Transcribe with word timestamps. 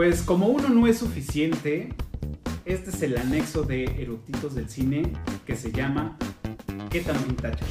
Pues 0.00 0.22
como 0.22 0.46
uno 0.46 0.70
no 0.70 0.86
es 0.86 0.96
suficiente, 0.96 1.92
este 2.64 2.88
es 2.88 3.02
el 3.02 3.18
anexo 3.18 3.64
de 3.64 3.84
eructitos 4.00 4.54
del 4.54 4.70
cine 4.70 5.12
que 5.44 5.54
se 5.56 5.72
llama 5.72 6.16
¿Qué 6.88 7.02
tan 7.02 7.22
vintage? 7.26 7.62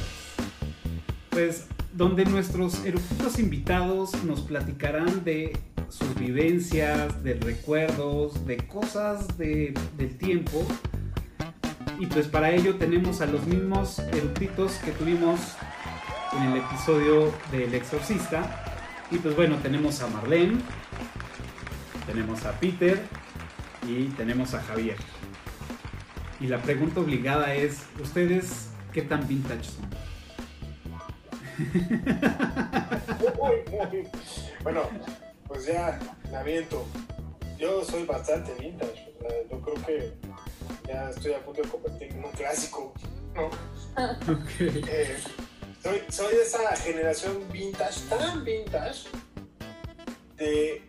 Pues 1.30 1.66
donde 1.92 2.24
nuestros 2.26 2.84
eructitos 2.84 3.40
invitados 3.40 4.22
nos 4.22 4.42
platicarán 4.42 5.24
de 5.24 5.58
sus 5.88 6.14
vivencias, 6.14 7.20
de 7.24 7.34
recuerdos, 7.34 8.46
de 8.46 8.58
cosas 8.58 9.36
de, 9.36 9.74
del 9.98 10.16
tiempo. 10.16 10.64
Y 11.98 12.06
pues 12.06 12.28
para 12.28 12.52
ello 12.52 12.76
tenemos 12.76 13.22
a 13.22 13.26
los 13.26 13.44
mismos 13.44 13.98
eructitos 13.98 14.74
que 14.84 14.92
tuvimos 14.92 15.40
en 16.38 16.52
el 16.52 16.58
episodio 16.58 17.32
del 17.50 17.74
exorcista. 17.74 18.64
Y 19.10 19.18
pues 19.18 19.34
bueno, 19.34 19.56
tenemos 19.60 20.00
a 20.00 20.06
Marlene, 20.06 20.58
tenemos 22.06 22.44
a 22.44 22.52
Peter 22.58 23.00
y 23.86 24.06
tenemos 24.10 24.54
a 24.54 24.62
Javier. 24.62 24.96
Y 26.40 26.46
la 26.46 26.62
pregunta 26.62 27.00
obligada 27.00 27.54
es, 27.54 27.82
¿ustedes 28.00 28.68
qué 28.92 29.02
tan 29.02 29.26
vintage 29.26 29.64
son? 29.64 29.90
Bueno, 34.62 34.82
pues 35.48 35.66
ya 35.66 35.98
me 36.30 36.36
aviento. 36.36 36.86
Yo 37.58 37.84
soy 37.84 38.04
bastante 38.04 38.54
vintage. 38.60 39.12
Yo 39.50 39.60
creo 39.60 39.74
que 39.86 40.12
ya 40.86 41.10
estoy 41.10 41.32
a 41.32 41.44
punto 41.44 41.62
de 41.62 41.68
convertirme 41.68 42.18
en 42.18 42.24
un 42.24 42.30
clásico. 42.32 42.94
¿no? 43.34 43.50
Eh, 44.60 45.16
soy, 45.82 46.02
soy 46.08 46.36
de 46.36 46.42
esa 46.42 46.76
generación 46.76 47.42
vintage, 47.50 48.00
tan 48.08 48.44
vintage, 48.44 49.08
de 50.36 50.82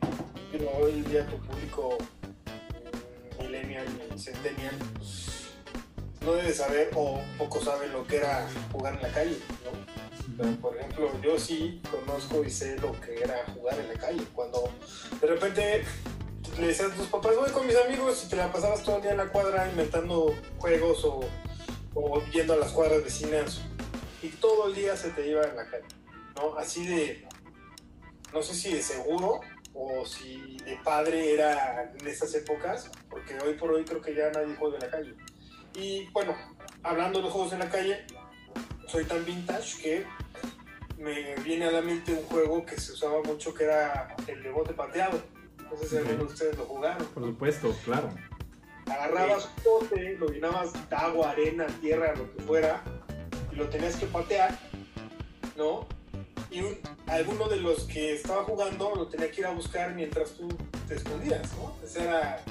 pero 0.51 0.69
hoy 0.77 0.91
en 0.91 1.03
día 1.05 1.25
tu 1.27 1.37
público 1.37 1.97
mm, 3.39 3.43
millennial 3.43 3.85
centennial 4.17 4.75
no 6.25 6.33
debe 6.33 6.53
saber 6.53 6.91
o 6.95 7.19
poco 7.37 7.63
sabe 7.63 7.87
lo 7.87 8.05
que 8.05 8.17
era 8.17 8.47
jugar 8.71 8.95
en 8.95 9.01
la 9.01 9.09
calle, 9.09 9.37
¿no? 9.65 9.71
Pero, 10.37 10.55
por 10.57 10.77
ejemplo, 10.77 11.11
yo 11.21 11.39
sí 11.39 11.81
conozco 11.89 12.43
y 12.43 12.49
sé 12.49 12.77
lo 12.79 12.99
que 13.01 13.21
era 13.21 13.43
jugar 13.53 13.79
en 13.79 13.87
la 13.89 13.93
calle. 13.95 14.23
Cuando 14.33 14.69
de 15.19 15.27
repente 15.27 15.83
le 16.59 16.67
decías 16.67 16.91
a 16.91 16.95
tus 16.95 17.07
papás, 17.07 17.35
voy 17.35 17.49
con 17.51 17.65
mis 17.67 17.75
amigos 17.75 18.23
y 18.25 18.29
te 18.29 18.35
la 18.35 18.51
pasabas 18.51 18.83
todo 18.83 18.97
el 18.97 19.01
día 19.01 19.11
en 19.11 19.17
la 19.17 19.29
cuadra 19.29 19.69
inventando 19.69 20.33
juegos 20.57 21.03
o, 21.05 21.21
o 21.95 22.23
yendo 22.31 22.53
a 22.53 22.57
las 22.57 22.71
cuadras 22.71 23.03
vecinas 23.03 23.61
y 24.21 24.29
todo 24.29 24.67
el 24.67 24.75
día 24.75 24.95
se 24.95 25.09
te 25.09 25.27
iba 25.27 25.43
en 25.43 25.55
la 25.55 25.65
calle, 25.65 25.85
¿no? 26.35 26.55
Así 26.57 26.85
de, 26.85 27.27
no 28.33 28.41
sé 28.41 28.53
si 28.53 28.73
de 28.73 28.81
seguro 28.81 29.41
o 29.73 30.05
si 30.05 30.57
de 30.65 30.77
padre 30.83 31.33
era 31.33 31.93
en 31.97 32.07
esas 32.07 32.33
épocas, 32.35 32.89
porque 33.09 33.37
hoy 33.39 33.53
por 33.53 33.71
hoy 33.71 33.83
creo 33.85 34.01
que 34.01 34.13
ya 34.13 34.29
nadie 34.31 34.55
juega 34.57 34.75
en 34.75 34.81
la 34.81 34.89
calle. 34.89 35.15
Y 35.75 36.07
bueno, 36.11 36.35
hablando 36.83 37.21
de 37.21 37.29
juegos 37.29 37.53
en 37.53 37.59
la 37.59 37.69
calle, 37.69 38.05
soy 38.87 39.05
tan 39.05 39.23
vintage 39.25 39.81
que 39.81 40.05
me 40.97 41.35
viene 41.43 41.65
a 41.65 41.71
la 41.71 41.81
mente 41.81 42.13
un 42.13 42.23
juego 42.23 42.65
que 42.65 42.79
se 42.79 42.93
usaba 42.93 43.21
mucho 43.23 43.53
que 43.53 43.63
era 43.63 44.15
el 44.27 44.43
de 44.43 44.51
bote 44.51 44.73
pateado. 44.73 45.21
No 45.69 45.77
sé 45.77 45.87
si 45.87 45.97
alguno 45.97 46.25
de 46.25 46.33
ustedes 46.33 46.57
lo 46.57 46.65
jugaron. 46.65 47.05
Por 47.07 47.23
supuesto, 47.23 47.75
claro. 47.85 48.09
Agarrabas 48.85 49.49
un 49.57 49.63
bote, 49.63 50.17
lo 50.17 50.27
llenabas 50.27 50.73
de 50.73 50.95
agua, 50.95 51.31
arena, 51.31 51.65
tierra, 51.79 52.13
lo 52.15 52.29
que 52.35 52.41
fuera, 52.43 52.83
y 53.51 53.55
lo 53.55 53.69
tenías 53.69 53.95
que 53.95 54.05
patear, 54.07 54.57
¿no? 55.55 55.87
Y 56.51 56.59
un- 56.61 56.77
alguno 57.07 57.47
de 57.47 57.57
los 57.57 57.83
que 57.85 58.13
estaba 58.15 58.43
jugando 58.43 58.93
lo 58.95 59.07
tenía 59.07 59.31
que 59.31 59.41
ir 59.41 59.47
a 59.47 59.51
buscar 59.51 59.93
mientras 59.95 60.31
tú 60.31 60.49
te 60.87 60.95
escondías, 60.95 61.41
¿no? 61.53 61.75
Ese 61.83 62.03
era 62.03 62.43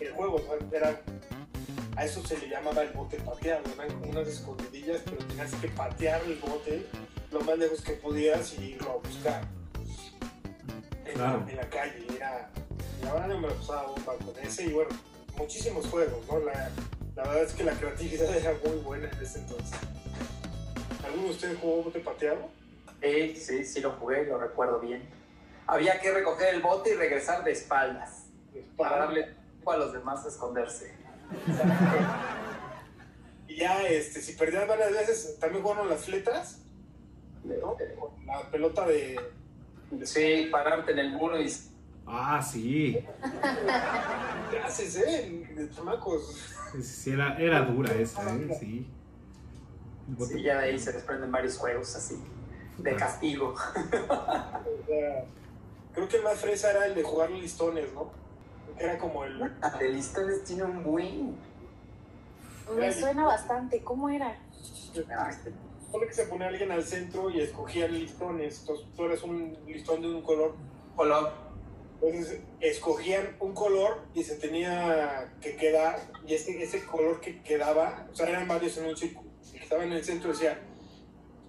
el 0.00 0.12
juego, 0.12 0.36
o 0.36 0.38
sea, 0.70 0.78
era, 0.78 1.00
a 1.96 2.04
eso 2.04 2.24
se 2.26 2.36
le 2.38 2.48
llamaba 2.48 2.82
el 2.82 2.90
bote 2.92 3.16
pateado, 3.20 3.62
eran 3.74 3.88
como 3.98 4.10
unas 4.10 4.28
escondidillas, 4.28 5.00
pero 5.04 5.16
tenías 5.26 5.54
que 5.54 5.68
patear 5.68 6.22
el 6.26 6.36
bote 6.36 6.86
lo 7.32 7.40
más 7.40 7.58
lejos 7.58 7.80
que 7.80 7.92
pudieras 7.94 8.54
y 8.58 8.72
irlo 8.72 8.92
a 8.92 9.08
buscar 9.08 9.42
en, 11.06 11.14
Claro. 11.14 11.44
en 11.48 11.56
la 11.56 11.68
calle. 11.70 12.06
Era, 12.16 12.50
la 13.02 13.12
verdad 13.14 13.28
no 13.28 13.40
me 13.40 13.48
lo 13.48 13.54
pasaba 13.54 13.82
bomba 13.88 14.14
con 14.16 14.38
ese 14.44 14.66
y 14.66 14.72
bueno, 14.72 14.90
muchísimos 15.38 15.86
juegos, 15.86 16.24
¿no? 16.26 16.38
La, 16.40 16.70
la 17.16 17.22
verdad 17.24 17.42
es 17.44 17.52
que 17.54 17.64
la 17.64 17.72
creatividad 17.72 18.34
era 18.36 18.54
muy 18.64 18.76
buena 18.78 19.08
en 19.10 19.22
ese 19.24 19.38
entonces. 19.40 19.78
¿Alguno 21.04 21.24
de 21.24 21.30
ustedes 21.30 21.58
jugó 21.60 21.82
bote 21.84 22.00
pateado? 22.00 22.48
Sí, 23.02 23.36
sí, 23.36 23.64
sí 23.64 23.80
lo 23.80 23.92
jugué, 23.92 24.24
lo 24.24 24.38
recuerdo 24.38 24.80
bien. 24.80 25.08
Había 25.66 26.00
que 26.00 26.12
recoger 26.12 26.54
el 26.54 26.62
bote 26.62 26.90
y 26.90 26.94
regresar 26.94 27.44
de 27.44 27.52
espaldas 27.52 28.26
para 28.76 28.98
darle 28.98 29.24
tiempo 29.24 29.72
a 29.72 29.76
los 29.76 29.92
demás 29.92 30.24
a 30.24 30.28
esconderse. 30.28 30.94
Y 33.48 33.56
ya, 33.56 33.82
este, 33.82 34.20
si 34.20 34.34
perdías 34.34 34.68
varias 34.68 34.92
veces, 34.92 35.38
también 35.40 35.62
jugaron 35.62 35.88
las 35.88 36.04
fletas, 36.04 36.60
¿no? 37.44 37.76
La 38.26 38.50
pelota 38.50 38.86
de... 38.86 39.18
Sí, 40.04 40.48
pararte 40.52 40.92
en 40.92 40.98
el 40.98 41.12
muro 41.12 41.40
y 41.40 41.50
Ah, 42.06 42.42
sí. 42.42 42.98
¿Qué 44.50 44.58
haces, 44.58 44.96
eh? 44.96 45.46
De 45.54 45.70
chamacos. 45.70 46.54
Sí, 46.72 46.82
sí, 46.82 47.10
era, 47.10 47.38
era 47.38 47.62
dura 47.62 47.94
esa, 47.94 48.34
¿eh? 48.34 48.56
Sí. 48.58 48.86
Sí, 50.26 50.42
ya 50.42 50.58
de 50.58 50.64
ahí 50.64 50.78
se 50.78 50.92
desprenden 50.92 51.30
varios 51.30 51.58
juegos 51.58 51.94
así, 51.96 52.22
de 52.78 52.96
castigo. 52.96 53.54
O 54.68 54.86
sea, 54.86 55.24
creo 55.94 56.08
que 56.08 56.16
el 56.16 56.22
más 56.22 56.38
fresa 56.38 56.70
era 56.70 56.86
el 56.86 56.94
de 56.94 57.02
jugar 57.02 57.30
listones, 57.30 57.92
¿no? 57.92 58.10
Era 58.78 58.96
como 58.98 59.24
el... 59.24 59.38
De 59.78 59.88
listones 59.88 60.44
tiene 60.44 60.64
un 60.64 60.82
buen. 60.82 61.36
Me 62.76 62.92
suena 62.92 63.26
bastante. 63.26 63.82
¿Cómo 63.82 64.08
era? 64.08 64.36
Pone 65.90 66.06
que 66.06 66.12
se 66.12 66.26
ponía 66.26 66.48
alguien 66.48 66.70
al 66.70 66.84
centro 66.84 67.30
y 67.30 67.40
escogían 67.40 67.92
listones. 67.92 68.60
Entonces 68.60 68.86
tú 68.94 69.04
eras 69.04 69.22
un 69.22 69.56
listón 69.66 70.02
de 70.02 70.08
un 70.08 70.22
color. 70.22 70.54
Color. 70.96 71.32
Entonces 72.00 72.40
escogían 72.60 73.36
un 73.40 73.52
color 73.54 74.00
y 74.14 74.22
se 74.22 74.36
tenía 74.36 75.32
que 75.40 75.56
quedar. 75.56 76.00
Y 76.26 76.34
ese, 76.34 76.62
ese 76.62 76.84
color 76.84 77.20
que 77.20 77.42
quedaba, 77.42 78.06
o 78.12 78.14
sea, 78.14 78.28
eran 78.28 78.46
varios 78.46 78.76
en 78.78 78.86
un 78.86 78.96
círculo. 78.96 79.28
El 79.46 79.58
que 79.58 79.64
estaba 79.64 79.84
en 79.84 79.92
el 79.92 80.04
centro 80.04 80.30
decía: 80.30 80.60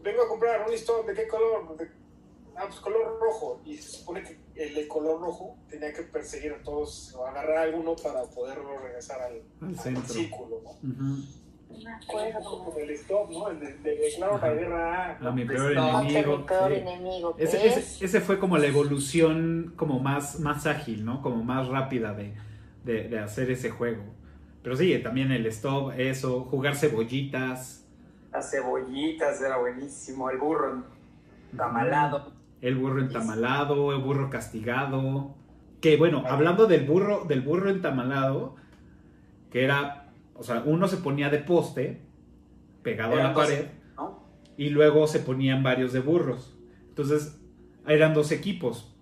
Vengo 0.04 0.24
a 0.24 0.28
comprar 0.28 0.66
un 0.66 0.72
listón, 0.72 1.06
¿de 1.06 1.14
qué 1.14 1.28
color? 1.28 1.76
De- 1.78 1.90
ah, 2.56 2.66
pues 2.68 2.80
color 2.80 3.20
rojo. 3.22 3.62
Y 3.66 3.78
se 3.78 3.98
supone 4.00 4.24
que 4.24 4.38
el 4.56 4.76
de 4.76 4.88
color 4.88 5.20
rojo 5.22 5.58
tenía 5.70 5.94
que 5.94 6.04
perseguir 6.04 6.54
a 6.54 6.64
todos 6.64 7.14
o 7.16 7.26
agarrar 7.26 7.58
a 7.58 7.62
alguno 7.64 7.96
para 7.96 8.24
poderlo 8.24 8.78
regresar 8.80 9.22
al, 9.22 9.42
Al 9.68 9.78
círculo. 10.08 10.62
¿no? 10.64 10.70
Ujú. 10.90 11.24
No 11.70 11.78
me 11.84 11.92
acuerdo. 11.94 12.76
el 12.80 12.90
stop, 12.92 13.30
¿no? 13.30 13.50
El 13.50 13.60
de, 13.60 13.74
de 13.78 13.96
declaro 13.96 14.40
la 14.40 14.54
guerra. 14.54 15.18
A 15.22 15.32
mi 15.32 15.46
Pues 15.46 15.58
peor 15.60 15.76
mi 15.76 15.78
enemigo. 16.16 16.46
peor 16.46 16.72
sí. 16.72 16.78
enemigo. 16.80 17.36
¿qué 17.36 17.44
Ese, 17.44 17.68
es? 17.68 17.78
ese, 17.78 18.06
ese 18.06 18.22
fue 18.22 18.40
como 18.40 18.58
la 18.58 18.66
evolución 18.68 19.74
como 19.76 20.00
más, 20.00 20.40
más 20.40 20.66
ágil, 20.66 21.06
¿no? 21.06 21.22
Como 21.22 21.44
más 21.44 21.68
rápida 21.68 22.14
de, 22.14 22.34
de, 22.86 23.08
de 23.08 23.20
hacer 23.20 23.52
ese 23.52 23.70
juego. 23.70 24.02
Pero 24.64 24.76
sí, 24.76 24.98
también 25.00 25.31
el 25.31 25.46
stop, 25.46 25.92
eso, 25.98 26.42
jugar 26.46 26.76
cebollitas, 26.76 27.78
Las 28.31 28.51
cebollitas 28.51 29.41
era 29.41 29.57
buenísimo. 29.57 30.29
El 30.29 30.38
burro 30.38 30.84
tamalado. 31.56 32.31
el 32.62 32.75
burro 32.75 33.01
entamalado, 33.01 33.94
el 33.94 34.01
burro 34.01 34.29
castigado. 34.29 35.35
Que 35.81 35.97
bueno, 35.97 36.23
hablando 36.28 36.68
del 36.68 36.85
burro, 36.85 37.25
del 37.25 37.41
burro 37.41 37.69
entamalado, 37.69 38.56
que 39.50 39.63
era, 39.63 40.12
o 40.35 40.44
sea, 40.44 40.62
uno 40.66 40.88
se 40.88 40.97
ponía 40.97 41.29
de 41.29 41.39
poste, 41.39 42.01
pegado 42.84 43.13
a 43.13 43.23
la 43.23 43.34
dos, 43.34 43.45
pared, 43.45 43.66
¿no? 43.95 44.24
y 44.57 44.69
luego 44.69 45.07
se 45.07 45.19
ponían 45.19 45.63
varios 45.63 45.94
de 45.94 46.01
burros. 46.01 46.56
Entonces, 46.89 47.39
eran 47.88 48.13
dos 48.13 48.31
equipos. 48.31 48.94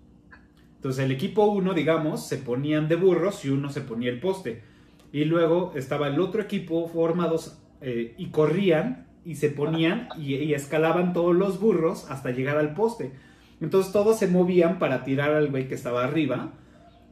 Entonces, 0.76 1.04
el 1.04 1.10
equipo 1.10 1.46
uno, 1.46 1.74
digamos, 1.74 2.26
se 2.26 2.38
ponían 2.38 2.86
de 2.86 2.94
burros 2.94 3.44
y 3.44 3.50
uno 3.50 3.68
se 3.70 3.80
ponía 3.80 4.10
el 4.10 4.20
poste. 4.20 4.62
Y 5.10 5.24
luego 5.24 5.72
estaba 5.74 6.06
el 6.06 6.20
otro 6.20 6.40
equipo 6.40 6.86
formados 6.86 7.60
eh, 7.80 8.14
y 8.16 8.30
corrían 8.30 9.07
y 9.30 9.36
se 9.36 9.50
ponían 9.50 10.08
y, 10.16 10.36
y 10.36 10.54
escalaban 10.54 11.12
todos 11.12 11.34
los 11.36 11.60
burros 11.60 12.10
hasta 12.10 12.30
llegar 12.32 12.56
al 12.58 12.74
poste. 12.74 13.12
Entonces, 13.60 13.92
todos 13.92 14.18
se 14.18 14.28
movían 14.28 14.78
para 14.78 15.04
tirar 15.04 15.32
al 15.32 15.50
güey 15.50 15.68
que 15.68 15.74
estaba 15.74 16.04
arriba. 16.04 16.52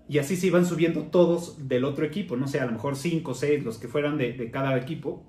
Y 0.08 0.18
así 0.18 0.36
se 0.36 0.46
iban 0.48 0.66
subiendo 0.66 1.04
todos 1.04 1.68
del 1.68 1.84
otro 1.84 2.04
equipo. 2.06 2.36
No 2.36 2.48
sé, 2.48 2.60
a 2.60 2.66
lo 2.66 2.72
mejor 2.72 2.96
cinco 2.96 3.32
o 3.32 3.34
seis, 3.34 3.64
los 3.64 3.78
que 3.78 3.88
fueran 3.88 4.18
de, 4.18 4.32
de 4.34 4.50
cada 4.50 4.76
equipo. 4.76 5.24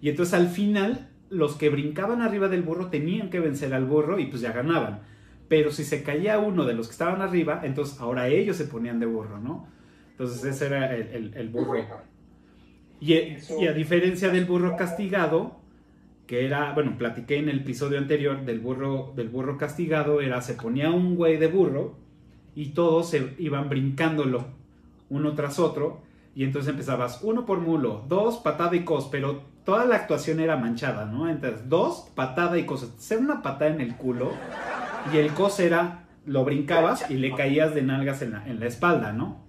Y 0.00 0.08
entonces 0.08 0.34
al 0.34 0.48
final 0.48 1.08
los 1.28 1.56
que 1.56 1.68
brincaban 1.70 2.22
arriba 2.22 2.48
del 2.48 2.62
burro 2.62 2.88
tenían 2.88 3.30
que 3.30 3.40
vencer 3.40 3.74
al 3.74 3.84
burro 3.86 4.18
y 4.18 4.26
pues 4.26 4.42
ya 4.42 4.52
ganaban. 4.52 5.02
Pero 5.48 5.70
si 5.72 5.84
se 5.84 6.02
caía 6.02 6.38
uno 6.38 6.64
de 6.64 6.74
los 6.74 6.86
que 6.88 6.92
estaban 6.92 7.22
arriba, 7.22 7.60
entonces 7.64 8.00
ahora 8.00 8.28
ellos 8.28 8.56
se 8.56 8.66
ponían 8.66 9.00
de 9.00 9.06
burro, 9.06 9.38
¿no? 9.40 9.68
Entonces 10.12 10.44
ese 10.44 10.66
era 10.66 10.94
el, 10.94 11.08
el- 11.08 11.34
el 11.34 11.48
burro. 11.50 11.88
Y, 13.00 13.14
y 13.14 13.66
a 13.66 13.72
diferencia 13.72 14.30
del 14.30 14.44
burro 14.44 14.76
castigado, 14.76 15.59
que 16.30 16.46
era, 16.46 16.72
bueno, 16.74 16.96
platiqué 16.96 17.38
en 17.38 17.48
el 17.48 17.62
episodio 17.62 17.98
anterior 17.98 18.44
del 18.44 18.60
burro, 18.60 19.12
del 19.16 19.28
burro 19.28 19.58
castigado, 19.58 20.20
era 20.20 20.40
se 20.40 20.54
ponía 20.54 20.88
un 20.88 21.16
güey 21.16 21.38
de 21.38 21.48
burro 21.48 21.96
y 22.54 22.66
todos 22.66 23.10
se 23.10 23.34
iban 23.38 23.68
brincándolo 23.68 24.46
uno 25.08 25.34
tras 25.34 25.58
otro 25.58 26.02
y 26.36 26.44
entonces 26.44 26.70
empezabas 26.70 27.18
uno 27.24 27.44
por 27.46 27.58
mulo, 27.58 28.04
dos 28.06 28.36
patada 28.36 28.76
y 28.76 28.84
cos, 28.84 29.08
pero 29.10 29.42
toda 29.64 29.84
la 29.86 29.96
actuación 29.96 30.38
era 30.38 30.56
manchada, 30.56 31.04
¿no? 31.04 31.28
Entonces, 31.28 31.68
dos 31.68 32.12
patada 32.14 32.56
y 32.58 32.64
cos, 32.64 32.88
era 33.10 33.20
una 33.20 33.42
patada 33.42 33.72
en 33.72 33.80
el 33.80 33.96
culo 33.96 34.30
y 35.12 35.16
el 35.16 35.32
cos 35.32 35.58
era 35.58 36.04
lo 36.26 36.44
brincabas 36.44 37.10
y 37.10 37.14
le 37.14 37.34
caías 37.34 37.74
de 37.74 37.82
nalgas 37.82 38.22
en 38.22 38.30
la, 38.30 38.46
en 38.46 38.60
la 38.60 38.66
espalda, 38.66 39.12
¿no? 39.12 39.46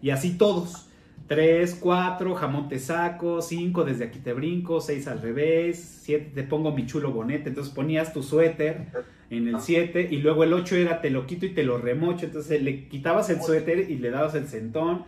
Y 0.00 0.10
así 0.10 0.36
todos. 0.36 0.88
Tres, 1.26 1.76
cuatro, 1.80 2.34
jamón 2.34 2.68
te 2.68 2.78
saco, 2.78 3.40
cinco, 3.40 3.84
desde 3.84 4.04
aquí 4.04 4.18
te 4.18 4.32
brinco, 4.32 4.80
seis 4.80 5.06
al 5.06 5.22
revés, 5.22 6.00
siete, 6.02 6.30
te 6.34 6.42
pongo 6.42 6.72
mi 6.72 6.86
chulo 6.86 7.12
bonete. 7.12 7.48
Entonces 7.48 7.72
ponías 7.72 8.12
tu 8.12 8.22
suéter 8.22 8.88
en 9.30 9.48
el 9.48 9.60
siete 9.60 10.08
y 10.10 10.18
luego 10.18 10.44
el 10.44 10.52
ocho 10.52 10.76
era 10.76 11.00
te 11.00 11.10
lo 11.10 11.26
quito 11.26 11.46
y 11.46 11.50
te 11.50 11.62
lo 11.62 11.78
remocho. 11.78 12.26
Entonces 12.26 12.62
le 12.62 12.88
quitabas 12.88 13.30
el 13.30 13.40
suéter 13.40 13.90
y 13.90 13.96
le 13.96 14.10
dabas 14.10 14.34
el 14.34 14.46
centón. 14.48 15.04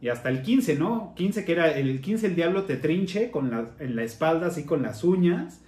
Y 0.00 0.08
hasta 0.08 0.28
el 0.28 0.42
15, 0.42 0.76
¿no? 0.76 1.12
15 1.16 1.44
que 1.44 1.52
era 1.52 1.76
el 1.76 2.00
15 2.00 2.28
el 2.28 2.36
diablo 2.36 2.64
te 2.64 2.76
trinche 2.76 3.32
con 3.32 3.50
la, 3.50 3.70
en 3.80 3.96
la 3.96 4.04
espalda 4.04 4.46
así 4.46 4.64
con 4.64 4.82
las 4.82 5.02
uñas 5.02 5.60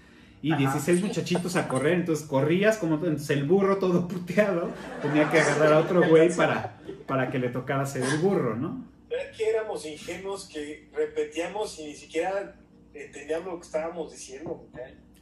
y 0.43 0.55
16 0.55 1.03
muchachitos 1.03 1.57
a 1.57 1.69
correr, 1.69 1.95
entonces 1.95 2.27
corrías 2.27 2.79
como 2.79 2.95
entonces 2.95 3.29
el 3.31 3.45
burro 3.45 3.77
todo 3.77 4.09
puteado, 4.09 4.71
tenía 5.03 5.31
que 5.31 5.39
agarrar 5.39 5.73
a 5.75 5.79
otro 5.81 6.09
güey 6.09 6.35
para, 6.35 6.79
para 7.07 7.31
que 7.31 7.39
le 7.39 7.51
tocara 7.51 7.85
ser 7.85 8.03
el 8.03 8.19
burro, 8.19 8.57
¿no? 8.57 8.83
Era 9.11 9.31
que 9.37 9.51
éramos 9.51 9.85
ingenuos 9.85 10.49
que 10.49 10.89
repetíamos 10.95 11.79
y 11.81 11.87
ni 11.89 11.95
siquiera 11.95 12.57
entendíamos 12.95 13.47
lo 13.47 13.61
que 13.61 13.67
estábamos 13.67 14.13
diciendo. 14.13 14.69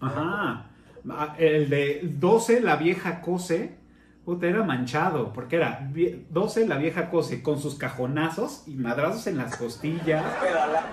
Ajá. 0.00 0.70
Ah, 1.11 1.35
el 1.38 1.70
de 1.70 2.00
12, 2.02 2.61
la 2.61 2.76
vieja 2.76 3.20
cose, 3.20 3.79
puta, 4.25 4.46
era 4.46 4.62
manchado, 4.62 5.32
porque 5.32 5.56
era 5.56 5.90
12, 6.31 6.67
la 6.67 6.76
vieja 6.76 7.08
cose, 7.08 7.43
con 7.43 7.61
sus 7.61 7.76
cajonazos 7.76 8.64
y 8.67 8.75
madrazos 8.75 9.26
en 9.26 9.38
las 9.38 9.56
costillas, 9.56 10.25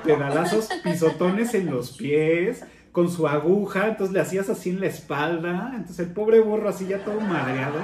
pedalazos, 0.04 0.70
pisotones 0.84 1.54
en 1.54 1.70
los 1.70 1.98
pies, 1.98 2.64
con 2.92 3.10
su 3.12 3.28
aguja, 3.28 3.88
entonces 3.90 4.14
le 4.14 4.22
hacías 4.22 4.50
así 4.50 4.70
en 4.70 4.80
la 4.80 4.88
espalda, 4.88 5.74
entonces 5.76 6.08
el 6.08 6.14
pobre 6.14 6.40
burro 6.40 6.70
así 6.70 6.88
ya 6.88 7.04
todo 7.04 7.20
madreado, 7.20 7.80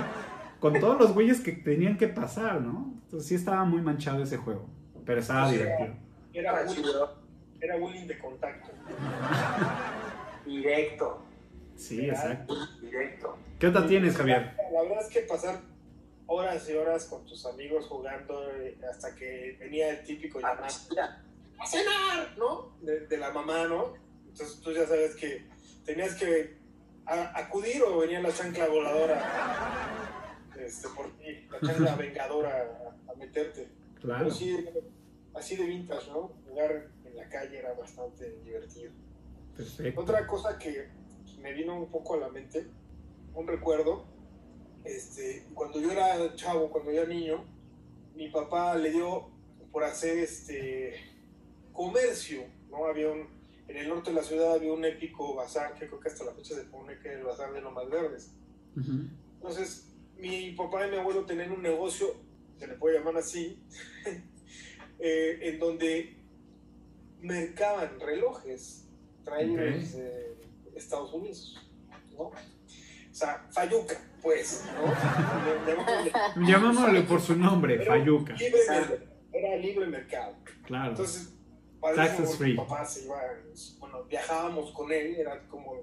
con 0.61 0.79
todos 0.79 0.97
los 0.97 1.13
güeyes 1.13 1.41
que 1.41 1.51
tenían 1.51 1.97
que 1.97 2.07
pasar, 2.07 2.61
¿no? 2.61 2.93
Entonces 3.03 3.27
sí 3.27 3.35
estaba 3.35 3.65
muy 3.65 3.81
manchado 3.81 4.23
ese 4.23 4.37
juego, 4.37 4.69
pero 5.05 5.19
estaba 5.19 5.51
divertido. 5.51 5.93
Era, 6.33 6.65
era 7.59 7.77
bullying 7.77 8.07
de 8.07 8.17
contacto. 8.17 8.71
Directo. 10.45 11.23
Sí, 11.75 12.09
exacto. 12.09 12.55
Directo. 12.81 13.37
¿Qué 13.59 13.67
otra 13.67 13.87
tienes, 13.87 14.15
Javier? 14.15 14.55
La 14.71 14.81
verdad 14.83 15.01
es 15.01 15.09
que 15.09 15.21
pasar 15.21 15.59
horas 16.27 16.69
y 16.69 16.73
horas 16.73 17.05
con 17.05 17.25
tus 17.25 17.45
amigos 17.45 17.85
jugando 17.87 18.49
eh, 18.51 18.77
hasta 18.89 19.15
que 19.15 19.57
venía 19.59 19.89
el 19.89 20.03
típico 20.03 20.39
llamado 20.39 20.63
a 20.63 21.65
cenar, 21.67 22.37
¿no? 22.37 22.77
De, 22.81 23.07
de 23.07 23.17
la 23.17 23.31
mamá, 23.31 23.65
¿no? 23.65 23.93
Entonces 24.27 24.59
tú 24.61 24.71
ya 24.71 24.85
sabes 24.87 25.15
que 25.15 25.45
tenías 25.85 26.15
que 26.15 26.57
acudir 27.05 27.83
o 27.83 27.99
venía 27.99 28.21
la 28.21 28.31
chancla 28.31 28.67
voladora 28.67 29.91
este, 30.57 30.87
por 30.89 31.09
ti, 31.17 31.47
la 31.49 31.59
chancla 31.59 31.95
vengadora 31.99 32.93
a, 33.07 33.15
meterte. 33.15 33.67
Claro. 34.01 34.27
así 34.27 35.55
de 35.55 35.65
vintage, 35.65 36.09
¿no? 36.11 36.31
Jugar 36.47 36.91
en 37.05 37.15
la 37.15 37.29
calle 37.29 37.59
era 37.59 37.73
bastante 37.73 38.39
divertido. 38.43 38.91
Perfecto. 39.55 40.01
Otra 40.01 40.25
cosa 40.27 40.57
que 40.57 40.89
me 41.39 41.53
vino 41.53 41.77
un 41.77 41.89
poco 41.89 42.15
a 42.15 42.17
la 42.17 42.29
mente, 42.29 42.67
un 43.33 43.47
recuerdo, 43.47 44.05
este, 44.83 45.45
cuando 45.53 45.79
yo 45.79 45.91
era 45.91 46.35
chavo, 46.35 46.69
cuando 46.71 46.91
yo 46.91 47.01
era 47.01 47.09
niño, 47.09 47.43
mi 48.15 48.29
papá 48.29 48.75
le 48.75 48.91
dio 48.91 49.29
por 49.71 49.83
hacer 49.83 50.17
este 50.17 50.95
comercio, 51.71 52.43
¿no? 52.69 52.85
Había 52.85 53.09
un, 53.09 53.27
en 53.67 53.77
el 53.77 53.89
norte 53.89 54.09
de 54.09 54.17
la 54.17 54.23
ciudad 54.23 54.53
había 54.53 54.73
un 54.73 54.83
épico 54.83 55.35
bazar, 55.35 55.73
que 55.75 55.87
creo 55.87 55.99
que 55.99 56.09
hasta 56.09 56.25
la 56.25 56.33
fecha 56.33 56.55
se 56.55 56.63
pone 56.63 56.99
que 56.99 57.09
es 57.09 57.19
el 57.19 57.23
bazar 57.23 57.53
de 57.53 57.61
Lomas 57.61 57.89
Verdes. 57.89 58.31
Entonces, 58.75 59.87
mi 60.17 60.51
papá 60.51 60.87
y 60.87 60.91
mi 60.91 60.97
abuelo 60.97 61.25
tenían 61.25 61.51
un 61.51 61.61
negocio, 61.61 62.15
se 62.61 62.67
le 62.67 62.75
puede 62.75 62.99
llamar 62.99 63.17
así, 63.17 63.59
eh, 64.99 65.39
en 65.41 65.59
donde 65.59 66.15
mercaban 67.19 67.99
relojes 67.99 68.87
traídos 69.23 69.93
de 69.93 70.37
Estados 70.75 71.11
Unidos, 71.11 71.59
¿no? 72.11 72.25
O 72.25 72.33
sea, 73.09 73.47
Fayuca, 73.49 73.99
pues, 74.21 74.63
¿no? 74.75 76.45
Llamámosle, 76.47 77.01
por 77.01 77.19
su 77.19 77.35
nombre, 77.35 77.83
Fayuca. 77.83 78.35
era 79.33 79.55
libre 79.57 79.87
mercado. 79.87 80.35
Claro. 80.63 80.91
Entonces, 80.91 81.33
Taxes 81.95 82.37
free. 82.37 82.55
Papá 82.55 82.85
se 82.85 83.05
iba, 83.05 83.19
bueno, 83.79 84.03
viajábamos 84.03 84.71
con 84.71 84.91
él, 84.91 85.15
era 85.15 85.47
como 85.47 85.81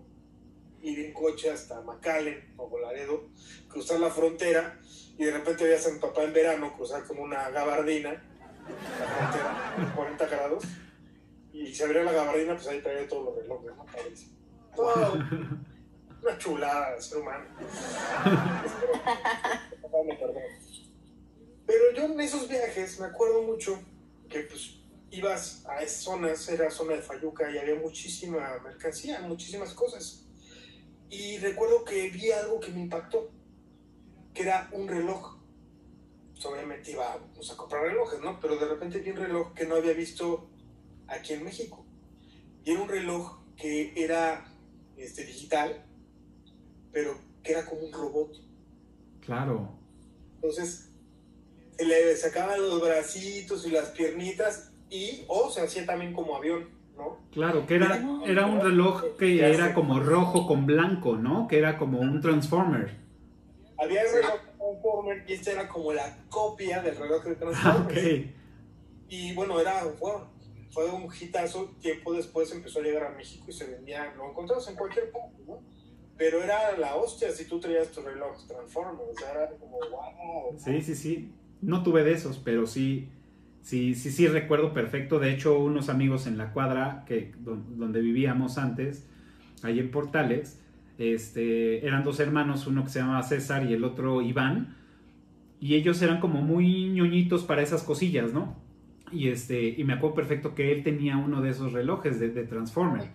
ir 0.81 1.07
en 1.07 1.13
coche 1.13 1.51
hasta 1.51 1.81
McAllen 1.81 2.55
o 2.57 2.79
Laredo, 2.79 3.31
cruzar 3.67 3.99
la 3.99 4.11
frontera 4.11 4.79
y 5.19 5.25
de 5.25 5.33
repente 5.33 5.65
veías 5.65 5.87
a 5.87 5.91
mi 5.91 5.99
papá 5.99 6.23
en 6.23 6.33
verano 6.33 6.73
cruzar 6.77 7.05
como 7.05 7.25
una 7.25 7.51
gabardina, 7.51 8.13
la 8.13 9.07
frontera, 9.07 9.93
40 9.97 10.27
grados, 10.27 10.65
y 11.53 11.75
se 11.75 11.85
abría 11.85 12.05
la 12.05 12.13
gabardina, 12.13 12.55
pues 12.55 12.69
ahí 12.69 12.81
traía 12.81 13.09
todos 13.09 13.25
los 13.25 13.37
relojes, 13.37 13.77
¿no? 13.77 13.85
Todo, 14.77 15.15
una 16.23 16.39
chulada 16.39 16.95
de 16.95 17.03
ser 17.03 17.19
humano. 17.19 17.47
Pero 21.67 21.85
yo 21.97 22.05
en 22.05 22.21
esos 22.21 22.49
viajes 22.49 23.01
me 23.01 23.07
acuerdo 23.07 23.43
mucho 23.43 23.83
que 24.29 24.41
pues 24.41 24.79
ibas 25.11 25.65
a 25.67 25.83
esas 25.83 26.03
zonas, 26.03 26.49
era 26.49 26.71
zona 26.71 26.95
de 26.95 27.03
Fayuca 27.03 27.51
y 27.51 27.59
había 27.59 27.75
muchísima 27.75 28.59
mercancía, 28.63 29.21
muchísimas 29.23 29.75
cosas. 29.75 30.27
Y 31.11 31.39
recuerdo 31.39 31.85
que 31.85 32.09
vi 32.11 32.31
algo 32.31 32.61
que 32.61 32.71
me 32.71 32.81
impactó, 32.81 33.31
que 34.39 34.45
era 34.45 34.69
un 34.73 34.87
reloj. 34.87 35.37
Pues, 36.33 36.47
obviamente 36.47 36.93
íbamos 36.93 37.51
a 37.51 37.57
comprar 37.57 37.83
relojes, 37.83 38.21
¿no? 38.21 38.39
Pero 38.41 38.57
de 38.57 38.69
repente 38.69 39.01
vi 39.01 39.11
un 39.11 39.17
reloj 39.17 39.53
que 39.53 39.67
no 39.67 39.75
había 39.75 39.93
visto 39.93 40.49
aquí 41.09 41.33
en 41.33 41.43
México. 41.43 41.85
Y 42.65 42.71
era 42.71 42.83
un 42.83 42.89
reloj 42.89 43.41
que 43.57 43.93
era 43.97 44.47
este, 44.97 45.25
digital, 45.25 45.85
pero 46.93 47.19
que 47.43 47.51
era 47.53 47.67
como 47.67 47.83
un 47.83 47.93
robot. 47.93 48.31
Claro. 49.27 49.77
Entonces, 50.37 50.93
le 51.79 52.17
sacaban 52.17 52.61
los 52.61 52.81
bracitos 52.81 53.67
y 53.67 53.71
las 53.71 53.89
piernitas 53.89 54.71
y 54.89 55.25
o 55.27 55.51
se 55.51 55.63
hacía 55.63 55.85
también 55.85 56.13
como 56.13 56.37
avión, 56.37 56.69
¿no? 56.97 57.19
Claro, 57.33 57.67
que 57.67 57.75
era, 57.75 58.01
era 58.25 58.47
un 58.47 58.61
reloj 58.61 59.17
que 59.19 59.45
era 59.45 59.75
como 59.75 59.99
rojo 59.99 60.47
con 60.47 60.65
blanco, 60.65 61.17
¿no? 61.17 61.49
Que 61.49 61.59
era 61.59 61.77
como 61.77 61.99
un 61.99 62.21
Transformer. 62.21 63.08
Había 63.79 64.03
el 64.03 64.13
reloj 64.13 64.41
Transformer 64.57 65.25
y 65.27 65.33
este 65.33 65.53
era 65.53 65.69
como 65.69 65.93
la 65.93 66.19
copia 66.29 66.83
del 66.83 66.97
reloj 66.97 67.25
de 67.25 67.37
Transformer. 67.37 67.83
okay. 67.83 68.35
Y 69.09 69.35
bueno, 69.35 69.61
era, 69.61 69.83
fue 70.71 70.91
un 70.91 71.09
hitazo, 71.19 71.75
tiempo 71.81 72.13
después 72.13 72.53
empezó 72.53 72.81
a 72.81 72.83
llegar 72.83 73.05
a 73.05 73.11
México 73.11 73.47
y 73.49 73.53
se 73.53 73.67
vendía, 73.67 74.13
lo 74.17 74.31
encontrabas 74.31 74.69
en 74.69 74.77
cualquier 74.77 75.11
punto, 75.11 75.43
¿no? 75.47 75.63
Pero 76.17 76.43
era 76.43 76.77
la 76.77 76.97
hostia 76.97 77.31
si 77.31 77.45
tú 77.45 77.61
traías 77.61 77.89
tu 77.93 78.03
reloj 78.03 78.47
Transformer, 78.47 79.07
o 79.09 79.19
sea, 79.19 79.31
era 79.31 79.51
como, 79.57 79.79
wow. 79.79 80.59
Sí, 80.59 80.83
sí, 80.83 80.95
sí. 80.95 81.33
No 81.61 81.83
tuve 81.83 82.05
de 82.05 82.13
esos, 82.13 82.39
pero 82.39 82.67
sí 82.67 83.09
Sí, 83.69 83.95
sí, 83.95 84.11
sí, 84.11 84.27
recuerdo 84.29 84.73
perfecto. 84.73 85.19
De 85.19 85.31
hecho, 85.31 85.59
unos 85.59 85.91
amigos 85.91 86.27
en 86.27 86.39
la 86.39 86.55
cuadra 86.55 87.05
que, 87.07 87.35
donde 87.39 88.01
vivíamos 88.01 88.57
antes, 88.57 89.07
ahí 89.63 89.79
en 89.79 89.91
Portales, 89.91 90.59
este, 90.99 91.87
eran 91.87 92.05
dos 92.05 92.21
hermanos, 92.21 92.67
uno 92.67 92.85
que 92.85 92.91
se 92.91 92.99
llamaba 92.99 93.23
César 93.23 93.65
y 93.65 93.73
el 93.73 93.85
otro 93.85 94.21
Iván, 94.21 94.77
y 95.61 95.75
ellos 95.75 96.03
eran 96.03 96.21
como 96.21 96.43
muy 96.43 96.89
ñoñitos 96.91 97.45
para 97.45 97.63
esas 97.63 97.83
cosillas, 97.83 98.33
¿no? 98.33 98.57
Y, 99.11 99.29
este, 99.29 99.69
y 99.69 99.85
me 99.85 99.95
acuerdo 99.95 100.17
perfecto 100.17 100.55
que 100.55 100.73
él 100.73 100.83
tenía 100.83 101.17
uno 101.17 101.41
de 101.41 101.51
esos 101.51 101.73
relojes 101.73 102.21
de, 102.21 102.29
de 102.31 102.45
Transformer. 102.45 103.09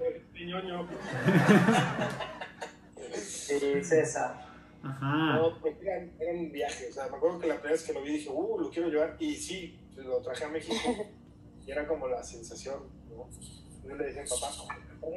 sí, 3.13 3.59
César. 3.83 4.43
Ajá. 4.81 5.37
No, 5.37 5.59
pues 5.59 5.75
era, 5.81 6.05
era, 6.19 6.33
un 6.33 6.51
viaje. 6.51 6.87
O 6.89 6.93
sea, 6.93 7.07
me 7.09 7.17
acuerdo 7.17 7.39
que 7.39 7.47
la 7.47 7.55
primera 7.55 7.73
vez 7.73 7.83
que 7.83 7.93
lo 7.93 8.01
vi 8.01 8.13
dije, 8.13 8.29
uh, 8.29 8.59
lo 8.59 8.69
quiero 8.69 8.89
llevar. 8.89 9.15
Y 9.19 9.35
sí, 9.35 9.79
lo 9.95 10.21
traje 10.21 10.43
a 10.43 10.49
México 10.49 10.75
y 11.65 11.71
era 11.71 11.87
como 11.87 12.07
la 12.07 12.23
sensación, 12.23 12.81
¿no? 13.09 13.29
Yo 13.87 13.95
le 13.95 14.05
decía 14.05 14.23
papá, 14.23 14.47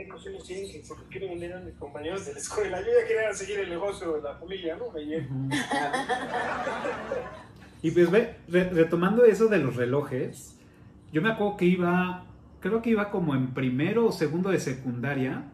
no 0.08 0.18
sé, 0.18 0.32
que 0.32 0.82
se 0.82 0.94
quiero 1.10 1.28
vender 1.28 1.52
a 1.52 1.60
mis 1.60 1.74
compañeros 1.74 2.26
de 2.26 2.32
la 2.32 2.38
escuela. 2.38 2.80
Yo 2.80 2.88
ya 3.00 3.06
quería 3.06 3.32
seguir 3.32 3.60
el 3.60 3.70
negocio 3.70 4.14
de 4.14 4.22
la 4.22 4.34
familia, 4.34 4.76
¿no? 4.76 4.86
y 7.82 7.90
pues 7.90 8.10
ve, 8.10 8.36
retomando 8.48 9.24
eso 9.24 9.46
de 9.48 9.58
los 9.58 9.76
relojes, 9.76 10.56
yo 11.12 11.22
me 11.22 11.30
acuerdo 11.30 11.56
que 11.56 11.66
iba, 11.66 12.26
creo 12.60 12.82
que 12.82 12.90
iba 12.90 13.10
como 13.10 13.34
en 13.34 13.54
primero 13.54 14.06
o 14.06 14.12
segundo 14.12 14.50
de 14.50 14.60
secundaria. 14.60 15.52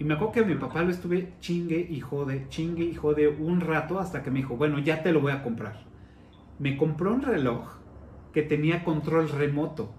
Y 0.00 0.04
me 0.04 0.14
acuerdo 0.14 0.32
que 0.32 0.44
mi 0.44 0.54
papá 0.54 0.82
lo 0.82 0.90
estuve 0.90 1.32
chingue 1.40 1.86
y 1.88 2.00
jode, 2.00 2.46
chingue 2.48 2.84
y 2.84 2.94
jode 2.94 3.28
un 3.28 3.60
rato 3.60 3.98
hasta 3.98 4.22
que 4.22 4.30
me 4.30 4.38
dijo, 4.38 4.56
bueno, 4.56 4.78
ya 4.78 5.02
te 5.02 5.12
lo 5.12 5.20
voy 5.20 5.32
a 5.32 5.42
comprar. 5.42 5.84
me 6.58 6.76
compró 6.76 7.14
un 7.14 7.22
reloj 7.22 7.78
que 8.32 8.42
tenía 8.42 8.84
control 8.84 9.28
remoto. 9.28 9.92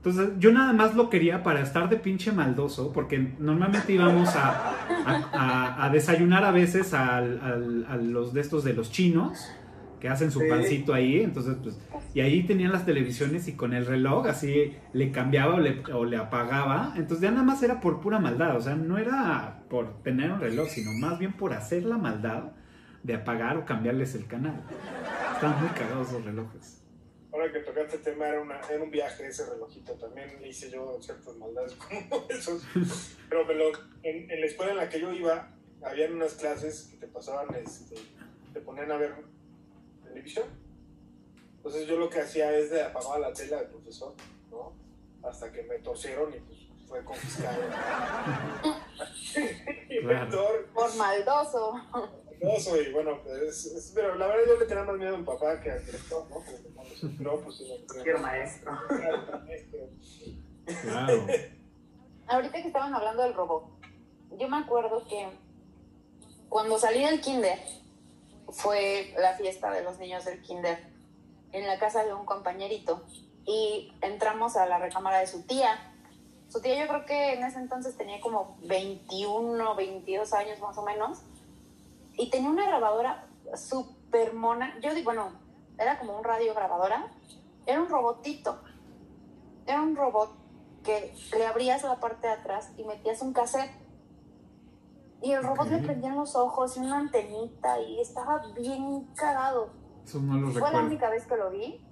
Entonces 0.00 0.30
yo 0.38 0.50
nada 0.50 0.72
más 0.72 0.94
lo 0.94 1.10
quería 1.10 1.42
para 1.42 1.60
estar 1.60 1.90
de 1.90 1.96
pinche 1.96 2.32
maldoso, 2.32 2.90
porque 2.90 3.34
normalmente 3.38 3.92
íbamos 3.92 4.30
a, 4.34 5.84
a, 5.84 5.90
desayunar 5.90 6.42
a 6.42 6.52
veces 6.52 6.94
a 6.94 7.20
los 7.20 8.32
de 8.32 8.40
estos 8.40 8.64
de 8.64 8.72
los 8.72 8.90
chinos, 8.90 9.50
que 10.00 10.08
hacen 10.08 10.30
su 10.30 10.40
pancito 10.48 10.94
ahí, 10.94 11.20
entonces 11.20 11.56
pues, 11.62 11.78
y 12.14 12.20
ahí 12.20 12.44
tenían 12.44 12.72
las 12.72 12.86
televisiones 12.86 13.46
y 13.48 13.52
con 13.52 13.74
el 13.74 13.84
reloj 13.84 14.26
así 14.26 14.72
le 14.94 15.12
cambiaba 15.12 15.56
o 15.56 15.60
le, 15.60 15.82
o 15.92 16.06
le 16.06 16.16
apagaba, 16.16 16.94
entonces 16.96 17.20
ya 17.20 17.30
nada 17.30 17.42
más 17.42 17.62
era 17.62 17.80
por 17.80 18.00
pura 18.00 18.18
maldad, 18.18 18.56
o 18.56 18.60
sea, 18.62 18.74
no 18.76 18.96
era 18.96 19.64
por 19.68 20.02
tener 20.02 20.32
un 20.32 20.40
reloj, 20.40 20.68
sino 20.70 20.92
más 20.94 21.18
bien 21.18 21.34
por 21.34 21.52
hacer 21.52 21.84
la 21.84 21.98
maldad 21.98 22.52
de 23.02 23.14
apagar 23.14 23.58
o 23.58 23.66
cambiarles 23.66 24.14
el 24.14 24.26
canal. 24.26 24.62
Estaban 25.34 25.60
muy 25.60 25.68
cagados 25.70 26.10
los 26.10 26.24
relojes 26.24 26.79
ahora 27.32 27.52
que 27.52 27.60
tocaste 27.60 27.96
el 27.96 28.02
tema, 28.02 28.28
era, 28.28 28.40
una, 28.40 28.60
era 28.60 28.82
un 28.82 28.90
viaje 28.90 29.26
ese 29.26 29.46
relojito. 29.46 29.94
También 29.94 30.40
hice 30.44 30.70
yo 30.70 31.00
ciertas 31.00 31.36
maldades 31.36 31.74
como 31.74 32.26
esos. 32.28 32.62
Pero 33.28 33.46
en, 34.02 34.40
la 34.40 34.46
escuela 34.46 34.72
en 34.72 34.78
la 34.78 34.88
que 34.88 35.00
yo 35.00 35.12
iba, 35.12 35.50
habían 35.82 36.14
unas 36.14 36.34
clases 36.34 36.88
que 36.90 36.96
te 36.98 37.06
pasaban, 37.08 37.54
este, 37.54 37.96
te 38.52 38.60
ponían 38.60 38.90
a 38.92 38.96
ver 38.96 39.14
televisión. 40.04 40.46
Entonces 41.56 41.86
yo 41.86 41.98
lo 41.98 42.08
que 42.08 42.20
hacía 42.20 42.56
es 42.56 42.70
de 42.70 42.82
apagar 42.82 43.20
la 43.20 43.32
tela 43.32 43.58
del 43.58 43.68
profesor, 43.68 44.14
¿no? 44.50 44.72
Hasta 45.22 45.52
que 45.52 45.62
me 45.64 45.78
torcieron 45.78 46.32
y 46.34 46.38
pues 46.40 46.58
fue 46.88 47.04
confiscado. 47.04 47.62
Por 50.74 50.96
maldoso 50.96 51.74
y 52.40 52.92
bueno, 52.92 53.20
pues, 53.22 53.92
pero 53.94 54.14
la 54.14 54.26
verdad 54.26 54.44
yo 54.46 54.58
le 54.58 54.66
tenía 54.66 54.84
más 54.84 54.96
miedo 54.96 55.14
a 55.14 55.18
mi 55.18 55.24
papá 55.24 55.60
que 55.60 55.70
al 55.70 55.84
director, 55.84 56.26
¿no? 56.30 57.08
no, 57.18 57.40
pues 57.40 57.62
Cualquier 57.86 58.18
maestro. 58.20 58.72
Claro. 60.82 61.26
Ahorita 62.26 62.62
que 62.62 62.68
estaban 62.68 62.94
hablando 62.94 63.22
del 63.22 63.34
robot, 63.34 63.64
yo 64.38 64.48
me 64.48 64.58
acuerdo 64.58 65.06
que 65.06 65.28
cuando 66.48 66.78
salí 66.78 67.04
del 67.04 67.20
kinder, 67.20 67.58
fue 68.48 69.14
la 69.18 69.34
fiesta 69.34 69.70
de 69.70 69.82
los 69.82 69.98
niños 69.98 70.24
del 70.24 70.40
kinder 70.42 70.78
en 71.52 71.66
la 71.66 71.78
casa 71.78 72.04
de 72.04 72.14
un 72.14 72.24
compañerito 72.24 73.04
y 73.44 73.92
entramos 74.00 74.56
a 74.56 74.66
la 74.66 74.78
recámara 74.78 75.18
de 75.20 75.26
su 75.26 75.42
tía. 75.42 75.92
Su 76.48 76.60
tía 76.60 76.82
yo 76.82 76.88
creo 76.88 77.04
que 77.04 77.34
en 77.34 77.44
ese 77.44 77.58
entonces 77.58 77.96
tenía 77.96 78.20
como 78.20 78.56
21, 78.62 79.74
22 79.76 80.32
años 80.32 80.58
más 80.60 80.76
o 80.78 80.82
menos 80.82 81.22
y 82.20 82.28
tenía 82.28 82.50
una 82.50 82.66
grabadora 82.66 83.26
súper 83.54 84.34
mona. 84.34 84.78
Yo 84.80 84.94
digo, 84.94 85.06
bueno, 85.06 85.32
era 85.78 85.98
como 85.98 86.18
un 86.18 86.22
radio 86.22 86.54
grabadora. 86.54 87.10
Era 87.64 87.80
un 87.80 87.88
robotito. 87.88 88.60
Era 89.66 89.80
un 89.80 89.96
robot 89.96 90.30
que 90.84 91.14
le 91.32 91.46
abrías 91.46 91.82
la 91.82 91.98
parte 91.98 92.26
de 92.26 92.34
atrás 92.34 92.72
y 92.76 92.84
metías 92.84 93.22
un 93.22 93.32
cassette. 93.32 93.72
Y 95.22 95.32
el 95.32 95.42
robot 95.42 95.68
le 95.68 95.78
prendían 95.78 96.16
los 96.16 96.36
ojos 96.36 96.76
y 96.76 96.80
una 96.80 96.98
antenita 96.98 97.80
y 97.80 98.00
estaba 98.00 98.42
bien 98.54 99.06
cagado. 99.14 99.70
Eso 100.04 100.20
no 100.20 100.36
lo 100.36 100.50
Fue 100.50 100.70
la 100.70 100.80
única 100.80 101.08
vez 101.08 101.26
que 101.26 101.36
lo 101.36 101.50
vi. 101.50 101.82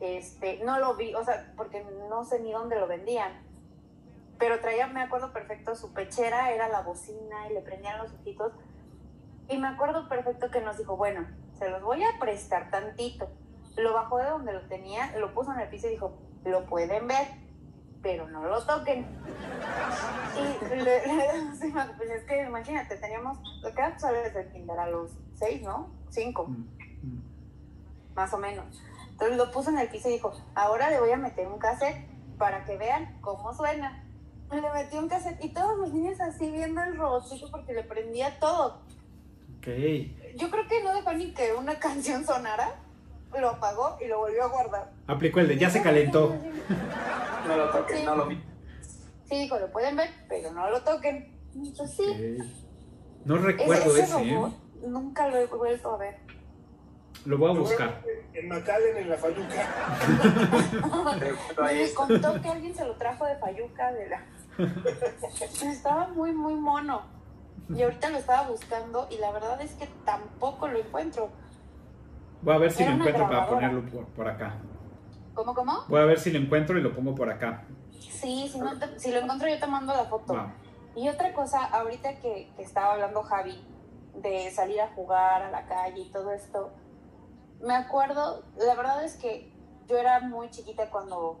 Este, 0.00 0.58
no 0.64 0.80
lo 0.80 0.96
vi, 0.96 1.14
o 1.14 1.24
sea, 1.24 1.52
porque 1.56 1.84
no 2.08 2.24
sé 2.24 2.40
ni 2.40 2.50
dónde 2.50 2.80
lo 2.80 2.88
vendían. 2.88 3.46
Pero 4.38 4.58
traía, 4.58 4.88
me 4.88 5.02
acuerdo 5.02 5.32
perfecto, 5.32 5.76
su 5.76 5.92
pechera 5.92 6.50
era 6.50 6.68
la 6.68 6.82
bocina 6.82 7.48
y 7.48 7.54
le 7.54 7.60
prendían 7.60 7.98
los 7.98 8.12
ojitos 8.12 8.52
y 9.48 9.58
me 9.58 9.68
acuerdo 9.68 10.08
perfecto 10.08 10.50
que 10.50 10.60
nos 10.60 10.78
dijo, 10.78 10.96
bueno, 10.96 11.26
se 11.58 11.68
los 11.70 11.82
voy 11.82 12.02
a 12.02 12.18
prestar 12.18 12.70
tantito. 12.70 13.28
Lo 13.76 13.92
bajó 13.92 14.18
de 14.18 14.30
donde 14.30 14.52
lo 14.52 14.66
tenía, 14.68 15.16
lo 15.18 15.34
puso 15.34 15.52
en 15.52 15.60
el 15.60 15.68
piso 15.68 15.88
y 15.88 15.90
dijo, 15.90 16.16
lo 16.44 16.64
pueden 16.66 17.08
ver, 17.08 17.26
pero 18.02 18.28
no 18.28 18.44
lo 18.44 18.64
toquen. 18.64 19.06
Y 20.36 20.74
le, 20.76 21.02
pues 21.96 22.10
es 22.10 22.24
que 22.24 22.42
imagínate, 22.42 22.96
teníamos, 22.96 23.38
lo 23.62 23.74
que 23.74 23.82
desde 23.82 24.40
el 24.42 24.52
kinder 24.52 24.78
a 24.78 24.88
los 24.88 25.12
seis, 25.34 25.62
¿no? 25.62 25.90
Cinco, 26.10 26.46
mm, 26.46 26.52
mm. 27.02 28.14
más 28.14 28.32
o 28.32 28.38
menos. 28.38 28.82
Entonces 29.10 29.36
lo 29.36 29.50
puso 29.50 29.70
en 29.70 29.78
el 29.78 29.88
piso 29.88 30.08
y 30.08 30.12
dijo, 30.12 30.32
ahora 30.54 30.90
le 30.90 31.00
voy 31.00 31.10
a 31.10 31.16
meter 31.16 31.46
un 31.46 31.58
cassette 31.58 32.06
para 32.36 32.64
que 32.64 32.76
vean 32.76 33.18
cómo 33.20 33.54
suena. 33.54 34.04
Le 34.50 34.70
metió 34.72 34.98
un 34.98 35.08
cassette 35.08 35.42
y 35.42 35.48
todos 35.52 35.78
los 35.78 35.92
niños 35.92 36.20
así 36.20 36.50
viendo 36.50 36.82
el 36.82 36.96
robotito 36.96 37.50
porque 37.50 37.72
le 37.72 37.84
prendía 37.84 38.38
todo. 38.38 38.83
Yo 39.64 40.50
creo 40.50 40.68
que 40.68 40.82
no 40.82 40.94
dejó 40.94 41.12
ni 41.14 41.32
que 41.32 41.54
una 41.54 41.78
canción 41.78 42.24
sonara, 42.24 42.76
lo 43.38 43.50
apagó 43.50 43.98
y 44.04 44.08
lo 44.08 44.18
volvió 44.18 44.44
a 44.44 44.48
guardar. 44.48 44.92
Aplicó 45.06 45.40
el 45.40 45.48
de 45.48 45.58
ya 45.58 45.70
se 45.70 45.82
calentó. 45.82 46.36
no 47.46 47.56
lo 47.56 47.70
toquen, 47.70 48.04
no 48.04 48.16
lo 48.16 48.26
vi. 48.26 48.40
Sí, 49.28 49.38
dijo, 49.38 49.58
lo 49.58 49.70
pueden 49.72 49.96
ver, 49.96 50.10
pero 50.28 50.52
no 50.52 50.70
lo 50.70 50.82
toquen. 50.82 51.34
Entonces 51.54 51.96
sí. 51.96 52.38
No 53.24 53.38
recuerdo 53.38 53.96
ese, 53.96 54.22
¿eh? 54.22 54.40
Nunca 54.86 55.28
lo 55.28 55.38
he 55.38 55.46
vuelto 55.46 55.94
a 55.94 55.98
ver. 55.98 56.16
Lo 57.24 57.38
voy 57.38 57.50
a 57.50 57.58
buscar. 57.58 58.02
En 58.34 58.48
Macallen, 58.48 58.98
en 58.98 59.08
la 59.08 59.16
Fayuca. 59.16 59.96
Me 61.62 61.94
contó 61.94 62.42
que 62.42 62.48
alguien 62.48 62.74
se 62.74 62.84
lo 62.84 62.94
trajo 62.96 63.24
de 63.24 63.36
Fayuca. 63.36 63.92
De 63.92 64.08
la... 64.10 64.26
Estaba 65.72 66.08
muy, 66.08 66.32
muy 66.32 66.54
mono. 66.54 67.02
Y 67.68 67.82
ahorita 67.82 68.10
lo 68.10 68.18
estaba 68.18 68.48
buscando 68.48 69.08
y 69.10 69.16
la 69.18 69.32
verdad 69.32 69.60
es 69.60 69.72
que 69.72 69.86
tampoco 70.04 70.68
lo 70.68 70.78
encuentro. 70.78 71.30
Voy 72.42 72.54
a 72.54 72.58
ver 72.58 72.72
si 72.72 72.84
lo 72.84 72.92
encuentro 72.92 73.26
para 73.26 73.46
ponerlo 73.48 73.82
por, 74.14 74.28
acá. 74.28 74.54
¿Cómo, 75.32 75.54
cómo? 75.54 75.84
Voy 75.88 76.00
a 76.00 76.04
ver 76.04 76.18
si 76.18 76.30
lo 76.30 76.38
encuentro 76.38 76.78
y 76.78 76.82
lo 76.82 76.94
pongo 76.94 77.14
por 77.14 77.30
acá. 77.30 77.64
Sí, 77.98 78.48
si, 78.48 78.60
si 78.98 79.12
lo 79.12 79.20
encuentro 79.20 79.48
yo 79.48 79.58
te 79.58 79.66
mando 79.66 79.94
la 79.94 80.04
foto. 80.04 80.50
Y 80.94 81.08
otra 81.08 81.32
cosa, 81.32 81.64
ahorita 81.64 82.20
que, 82.20 82.52
que 82.54 82.62
estaba 82.62 82.92
hablando 82.92 83.22
Javi 83.22 83.64
de 84.14 84.50
salir 84.50 84.80
a 84.80 84.88
jugar 84.94 85.42
a 85.42 85.50
la 85.50 85.66
calle 85.66 86.02
y 86.02 86.10
todo 86.10 86.32
esto, 86.32 86.70
me 87.60 87.74
acuerdo, 87.74 88.44
la 88.58 88.74
verdad 88.74 89.02
es 89.04 89.16
que 89.16 89.52
yo 89.88 89.96
era 89.96 90.20
muy 90.20 90.50
chiquita 90.50 90.90
cuando, 90.90 91.40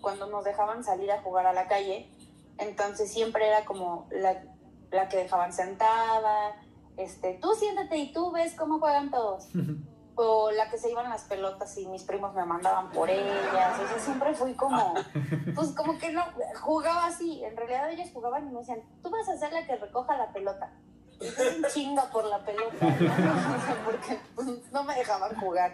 cuando 0.00 0.26
nos 0.26 0.44
dejaban 0.44 0.84
salir 0.84 1.10
a 1.10 1.22
jugar 1.22 1.46
a 1.46 1.52
la 1.52 1.66
calle, 1.66 2.10
entonces 2.58 3.10
siempre 3.10 3.48
era 3.48 3.64
como 3.64 4.06
la, 4.10 4.42
la 4.92 5.08
que 5.08 5.16
dejaban 5.16 5.52
sentada, 5.52 6.54
este, 6.96 7.38
tú 7.40 7.54
siéntate 7.54 7.96
y 7.96 8.12
tú 8.12 8.30
ves 8.30 8.54
cómo 8.54 8.78
juegan 8.78 9.10
todos. 9.10 9.48
o 10.14 10.50
la 10.50 10.68
que 10.68 10.76
se 10.76 10.90
iban 10.90 11.08
las 11.08 11.24
pelotas 11.24 11.76
y 11.78 11.86
mis 11.86 12.02
primos 12.02 12.34
me 12.34 12.44
mandaban 12.44 12.90
por 12.90 13.08
ellas. 13.08 13.78
O 13.82 13.88
sea, 13.88 13.98
siempre 13.98 14.34
fui 14.34 14.54
como, 14.54 14.94
pues 15.54 15.70
como 15.70 15.98
que 15.98 16.12
no, 16.12 16.22
jugaba 16.60 17.06
así. 17.06 17.42
En 17.44 17.56
realidad 17.56 17.90
ellos 17.90 18.08
jugaban 18.12 18.46
y 18.46 18.50
me 18.50 18.60
decían, 18.60 18.82
tú 19.02 19.10
vas 19.10 19.28
a 19.28 19.38
ser 19.38 19.52
la 19.52 19.66
que 19.66 19.76
recoja 19.76 20.16
la 20.16 20.32
pelota. 20.32 20.72
Y 21.20 21.26
un 21.26 21.64
chinga 21.72 22.10
por 22.10 22.24
la 22.26 22.44
pelota, 22.44 22.84
¿no? 22.84 23.84
porque 23.84 24.18
pues, 24.34 24.48
no 24.72 24.84
me 24.84 24.94
dejaban 24.94 25.34
jugar. 25.36 25.72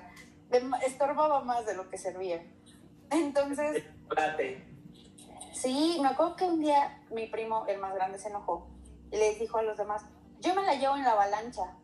Estorbaba 0.87 1.43
más 1.43 1.67
de 1.67 1.75
lo 1.75 1.89
que 1.89 1.99
servía. 1.99 2.43
Entonces... 3.11 3.85
Sí, 5.53 5.99
me 6.01 6.09
acuerdo 6.09 6.37
que 6.37 6.45
un 6.45 6.61
día 6.61 7.03
mi 7.11 7.27
primo, 7.27 7.67
el 7.67 7.79
más 7.81 7.93
grande, 7.95 8.19
se 8.19 8.29
enojó 8.29 8.69
les 9.11 9.39
dijo 9.39 9.59
a 9.59 9.63
los 9.63 9.77
demás, 9.77 10.05
yo 10.41 10.55
me 10.55 10.63
la 10.63 10.75
llevo 10.75 10.97
en 10.97 11.05
la 11.05 11.13
avalancha. 11.13 11.77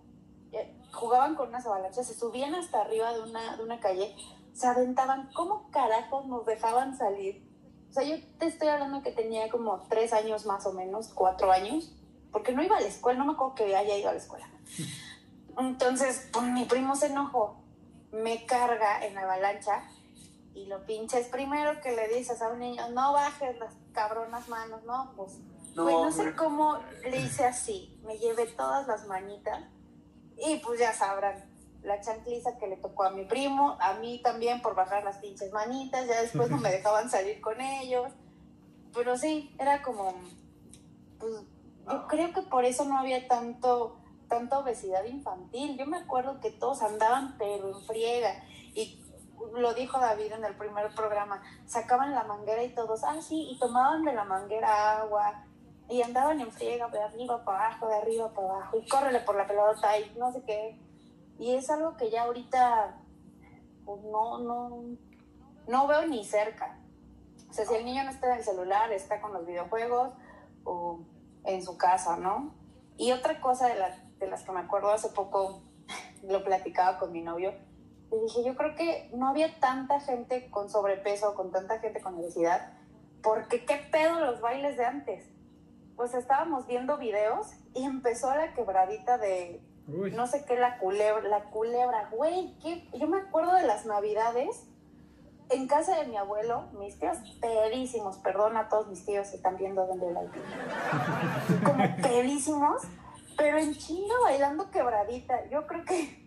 Eh, 0.52 0.80
jugaban 0.92 1.34
con 1.34 1.48
unas 1.48 1.66
avalanchas, 1.66 2.06
se 2.06 2.14
subían 2.14 2.54
hasta 2.54 2.82
arriba 2.82 3.12
de 3.12 3.22
una, 3.22 3.56
de 3.56 3.62
una 3.62 3.80
calle, 3.80 4.14
se 4.52 4.66
aventaban, 4.66 5.30
¿cómo 5.34 5.70
carajos 5.70 6.26
nos 6.26 6.46
dejaban 6.46 6.96
salir? 6.96 7.44
O 7.90 7.92
sea, 7.92 8.04
yo 8.04 8.16
te 8.38 8.46
estoy 8.46 8.68
hablando 8.68 9.02
que 9.02 9.10
tenía 9.10 9.48
como 9.50 9.82
tres 9.88 10.12
años 10.12 10.46
más 10.46 10.66
o 10.66 10.72
menos, 10.72 11.08
cuatro 11.08 11.50
años, 11.50 11.92
porque 12.30 12.52
no 12.52 12.62
iba 12.62 12.76
a 12.76 12.80
la 12.80 12.88
escuela, 12.88 13.18
no 13.18 13.26
me 13.26 13.32
acuerdo 13.32 13.54
que 13.54 13.76
haya 13.76 13.96
ido 13.96 14.08
a 14.08 14.12
la 14.12 14.18
escuela. 14.18 14.48
Entonces, 15.58 16.28
pues 16.32 16.44
mi 16.46 16.64
primo 16.64 16.96
se 16.96 17.06
enojó, 17.06 17.62
me 18.12 18.46
carga 18.46 19.04
en 19.04 19.14
la 19.14 19.22
avalancha 19.22 19.84
y 20.54 20.66
lo 20.66 20.84
pinches 20.86 21.28
primero 21.28 21.80
que 21.80 21.92
le 21.92 22.08
dices 22.08 22.40
a 22.42 22.48
un 22.48 22.60
niño, 22.60 22.88
no 22.90 23.12
bajes 23.12 23.58
las 23.58 23.74
cabronas 23.92 24.48
manos, 24.48 24.82
no, 24.84 25.12
pues 25.16 25.38
no, 25.74 26.04
no 26.04 26.12
sé 26.12 26.34
cómo 26.34 26.78
le 27.02 27.18
hice 27.18 27.44
así. 27.44 27.98
Me 28.04 28.18
llevé 28.18 28.46
todas 28.46 28.86
las 28.86 29.06
manitas 29.06 29.60
y 30.36 30.56
pues 30.58 30.80
ya 30.80 30.92
sabrán, 30.92 31.44
la 31.82 32.00
chancliza 32.00 32.56
que 32.58 32.66
le 32.66 32.76
tocó 32.76 33.04
a 33.04 33.10
mi 33.10 33.24
primo, 33.24 33.76
a 33.80 33.94
mí 33.94 34.20
también 34.22 34.62
por 34.62 34.74
bajar 34.74 35.04
las 35.04 35.18
pinches 35.18 35.52
manitas, 35.52 36.06
ya 36.06 36.22
después 36.22 36.50
no 36.50 36.58
me 36.58 36.70
dejaban 36.72 37.10
salir 37.10 37.40
con 37.40 37.60
ellos. 37.60 38.12
Pero 38.94 39.16
sí, 39.18 39.54
era 39.58 39.82
como, 39.82 40.14
pues 41.18 41.32
yo 41.86 42.06
creo 42.08 42.32
que 42.32 42.42
por 42.42 42.64
eso 42.64 42.84
no 42.84 42.98
había 42.98 43.28
tanto, 43.28 43.98
tanta 44.28 44.58
obesidad 44.58 45.04
infantil. 45.04 45.76
Yo 45.76 45.86
me 45.86 45.98
acuerdo 45.98 46.40
que 46.40 46.50
todos 46.50 46.82
andaban 46.82 47.36
pero 47.38 47.68
en 47.68 47.86
friega 47.86 48.42
y 48.74 49.00
lo 49.54 49.74
dijo 49.74 49.98
David 49.98 50.32
en 50.32 50.44
el 50.44 50.56
primer 50.56 50.94
programa, 50.94 51.42
sacaban 51.66 52.14
la 52.14 52.24
manguera 52.24 52.62
y 52.62 52.74
todos, 52.74 53.04
ah, 53.04 53.20
sí, 53.20 53.48
y 53.50 53.58
tomaban 53.58 54.04
de 54.04 54.14
la 54.14 54.24
manguera 54.24 55.00
agua, 55.00 55.44
y 55.88 56.02
andaban 56.02 56.40
en 56.40 56.50
friega 56.50 56.88
de 56.88 57.00
arriba 57.00 57.44
para 57.44 57.66
abajo, 57.66 57.88
de 57.88 57.96
arriba 57.96 58.32
para 58.32 58.48
abajo, 58.48 58.78
y 58.78 58.88
córrele 58.88 59.20
por 59.20 59.36
la 59.36 59.46
pelota 59.46 59.98
y 59.98 60.18
no 60.18 60.32
sé 60.32 60.42
qué. 60.44 60.80
Y 61.38 61.54
es 61.54 61.68
algo 61.70 61.96
que 61.96 62.10
ya 62.10 62.22
ahorita 62.22 63.00
pues 63.84 64.02
no, 64.04 64.38
no, 64.38 64.84
no 65.66 65.86
veo 65.86 66.06
ni 66.06 66.24
cerca. 66.24 66.78
O 67.50 67.52
sea, 67.52 67.66
si 67.66 67.74
el 67.74 67.84
niño 67.84 68.04
no 68.04 68.10
está 68.10 68.32
en 68.32 68.38
el 68.38 68.44
celular, 68.44 68.92
está 68.92 69.20
con 69.20 69.32
los 69.32 69.46
videojuegos 69.46 70.10
o 70.64 71.00
en 71.44 71.62
su 71.62 71.76
casa, 71.76 72.16
¿no? 72.16 72.54
Y 72.96 73.12
otra 73.12 73.40
cosa 73.40 73.68
de, 73.68 73.74
de 74.18 74.26
las 74.26 74.42
que 74.42 74.52
me 74.52 74.60
acuerdo 74.60 74.90
hace 74.90 75.10
poco, 75.10 75.62
lo 76.22 76.42
platicaba 76.44 76.98
con 76.98 77.12
mi 77.12 77.20
novio, 77.20 77.52
le 78.10 78.20
dije, 78.20 78.44
yo 78.44 78.54
creo 78.56 78.74
que 78.74 79.10
no 79.14 79.28
había 79.28 79.58
tanta 79.60 80.00
gente 80.00 80.48
con 80.50 80.70
sobrepeso, 80.70 81.34
con 81.34 81.50
tanta 81.50 81.78
gente 81.78 82.00
con 82.00 82.14
obesidad, 82.14 82.72
porque 83.22 83.64
qué 83.64 83.76
pedo 83.90 84.20
los 84.20 84.40
bailes 84.40 84.76
de 84.76 84.84
antes. 84.84 85.33
Pues 85.96 86.14
estábamos 86.14 86.66
viendo 86.66 86.98
videos 86.98 87.52
y 87.74 87.84
empezó 87.84 88.34
la 88.34 88.52
quebradita 88.54 89.18
de 89.18 89.62
Uy. 89.86 90.10
no 90.12 90.26
sé 90.26 90.44
qué, 90.44 90.56
la 90.58 90.78
culebra, 90.78 91.22
la 91.28 91.44
culebra, 91.50 92.08
güey, 92.10 92.56
¿qué? 92.62 92.88
yo 92.98 93.06
me 93.06 93.18
acuerdo 93.18 93.54
de 93.54 93.66
las 93.66 93.86
navidades 93.86 94.66
en 95.50 95.68
casa 95.68 95.96
de 95.98 96.06
mi 96.06 96.16
abuelo, 96.16 96.68
mis 96.78 96.98
tíos 96.98 97.18
pedísimos, 97.40 98.16
perdón 98.18 98.56
a 98.56 98.68
todos 98.68 98.88
mis 98.88 99.04
tíos 99.04 99.28
que 99.28 99.36
están 99.36 99.56
viendo 99.56 99.86
donde 99.86 100.10
la 100.10 100.22
como 101.64 101.96
pedísimos, 102.02 102.82
pero 103.36 103.58
en 103.58 103.74
chinga 103.74 104.14
bailando 104.22 104.70
quebradita, 104.70 105.46
yo 105.50 105.66
creo 105.66 105.84
que 105.84 106.24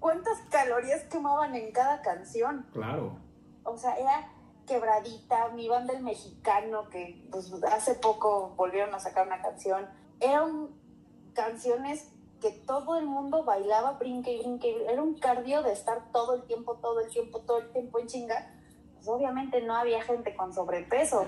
cuántas 0.00 0.38
calorías 0.50 1.04
quemaban 1.04 1.54
en 1.54 1.70
cada 1.72 2.02
canción, 2.02 2.66
Claro. 2.72 3.16
o 3.62 3.76
sea, 3.76 3.94
era 3.94 4.28
quebradita, 4.66 5.48
mi 5.50 5.68
banda 5.68 5.92
el 5.94 6.02
mexicano, 6.02 6.88
que 6.88 7.26
pues 7.30 7.52
hace 7.64 7.94
poco 7.94 8.54
volvieron 8.56 8.94
a 8.94 9.00
sacar 9.00 9.26
una 9.26 9.40
canción, 9.42 9.86
eran 10.20 10.68
canciones 11.34 12.08
que 12.40 12.50
todo 12.66 12.98
el 12.98 13.06
mundo 13.06 13.44
bailaba, 13.44 13.92
brinque 13.92 14.32
y 14.32 14.38
brinque, 14.40 14.84
era 14.88 15.00
un 15.02 15.14
cardio 15.18 15.62
de 15.62 15.72
estar 15.72 16.10
todo 16.12 16.34
el 16.34 16.42
tiempo, 16.44 16.76
todo 16.76 17.00
el 17.00 17.08
tiempo, 17.10 17.40
todo 17.40 17.58
el 17.60 17.70
tiempo 17.72 17.98
en 18.00 18.06
chinga. 18.06 18.50
Pues 18.96 19.08
obviamente 19.08 19.60
no 19.62 19.74
había 19.76 20.00
gente 20.02 20.34
con 20.36 20.52
sobrepeso. 20.52 21.24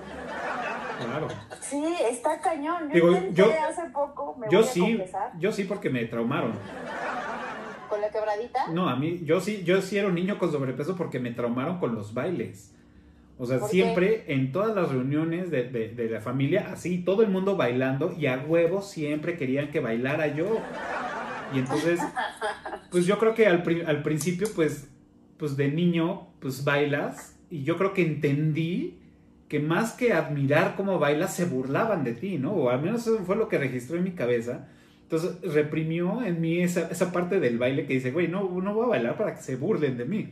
Claro. 0.99 1.27
Sí, 1.61 1.83
está 2.09 2.39
cañón. 2.39 2.89
Yo 2.93 3.09
Digo, 3.11 3.27
yo- 3.33 3.45
hace 3.67 3.89
poco, 3.89 4.35
me 4.37 4.47
Yo 4.49 4.59
voy 4.59 4.67
a 4.67 4.71
sí, 4.71 4.79
confesar, 4.79 5.31
yo 5.39 5.51
sí 5.51 5.63
porque 5.65 5.89
me 5.89 6.05
traumaron. 6.05 6.53
con 7.89 8.01
la 8.01 8.09
quebradita. 8.09 8.67
No, 8.69 8.89
a 8.89 8.95
mí, 8.95 9.19
yo 9.25 9.39
sí, 9.41 9.63
yo 9.63 9.81
sí 9.81 9.97
era 9.97 10.07
un 10.07 10.15
niño 10.15 10.39
con 10.39 10.51
sobrepeso 10.51 10.95
porque 10.95 11.19
me 11.19 11.31
traumaron 11.31 11.79
con 11.79 11.93
los 11.95 12.13
bailes. 12.13 12.73
O 13.37 13.45
sea, 13.45 13.59
¿Por 13.59 13.69
siempre 13.69 14.23
en 14.27 14.51
todas 14.53 14.75
las 14.75 14.89
reuniones 14.91 15.51
de, 15.51 15.63
de- 15.69 15.89
de 15.89 16.09
la 16.09 16.21
familia, 16.21 16.69
así, 16.71 16.99
todo 16.99 17.21
el 17.21 17.29
mundo 17.29 17.57
bailando 17.57 18.13
y 18.17 18.27
a 18.27 18.37
huevo 18.47 18.81
siempre 18.81 19.35
querían 19.37 19.71
que 19.71 19.81
bailara 19.81 20.27
yo. 20.33 20.57
Y 21.53 21.59
entonces, 21.59 21.99
pues 22.91 23.05
yo 23.05 23.17
creo 23.19 23.33
que 23.33 23.47
al, 23.47 23.63
al 23.87 24.03
principio, 24.03 24.47
pues, 24.55 24.89
pues 25.37 25.57
de 25.57 25.69
niño, 25.69 26.27
pues 26.39 26.63
bailas 26.63 27.37
y 27.49 27.63
yo 27.63 27.77
creo 27.77 27.93
que 27.93 28.03
entendí 28.05 28.99
que 29.49 29.59
más 29.59 29.91
que 29.93 30.13
admirar 30.13 30.75
cómo 30.75 30.97
bailas, 30.97 31.35
se 31.35 31.45
burlaban 31.45 32.03
de 32.03 32.13
ti, 32.13 32.37
¿no? 32.39 32.53
O 32.53 32.69
al 32.69 32.81
menos 32.81 33.01
eso 33.05 33.19
fue 33.25 33.35
lo 33.35 33.47
que 33.49 33.57
registró 33.59 33.97
en 33.97 34.03
mi 34.05 34.11
cabeza. 34.11 34.67
Entonces 35.03 35.37
reprimió 35.53 36.23
en 36.23 36.41
mí 36.41 36.61
esa, 36.61 36.87
esa 36.89 37.11
parte 37.11 37.39
del 37.39 37.59
baile 37.59 37.85
que 37.85 37.93
dice, 37.93 38.11
güey, 38.11 38.27
no, 38.27 38.49
no 38.61 38.73
voy 38.73 38.85
a 38.85 38.89
bailar 38.89 39.17
para 39.17 39.35
que 39.35 39.41
se 39.41 39.55
burlen 39.55 39.97
de 39.97 40.05
mí. 40.05 40.31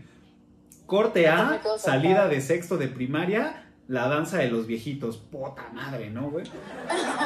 Corte 0.86 1.28
A, 1.28 1.62
salida 1.78 2.28
de 2.28 2.42
sexto 2.42 2.78
de 2.78 2.88
primaria, 2.88 3.64
la 3.88 4.08
danza 4.08 4.38
de 4.38 4.50
los 4.50 4.68
viejitos. 4.68 5.18
Puta 5.18 5.70
madre, 5.74 6.10
¿no, 6.10 6.30
güey? 6.30 6.46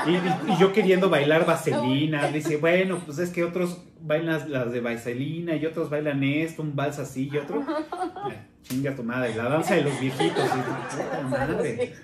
Y, 0.07 0.59
yo 0.59 0.73
queriendo 0.73 1.09
bailar 1.09 1.45
vaselina. 1.45 2.27
Dice, 2.31 2.57
bueno, 2.57 3.01
pues 3.05 3.19
es 3.19 3.29
que 3.29 3.43
otros 3.43 3.81
bailan 4.01 4.51
las 4.51 4.71
de 4.71 4.82
vaselina 4.82 5.55
y 5.55 5.65
otros 5.65 5.89
bailan 5.89 6.23
esto, 6.23 6.62
un 6.62 6.75
vals 6.75 6.99
así 6.99 7.29
y 7.32 7.38
otro. 7.38 7.63
Ay, 8.23 8.39
chinga 8.63 8.95
tu 8.95 9.03
madre, 9.03 9.36
la 9.36 9.49
danza 9.49 9.75
de 9.75 9.84
los 9.84 9.99
viejitos. 9.99 10.45
Y, 10.45 10.97
puta 10.97 11.21
madre. 11.29 11.95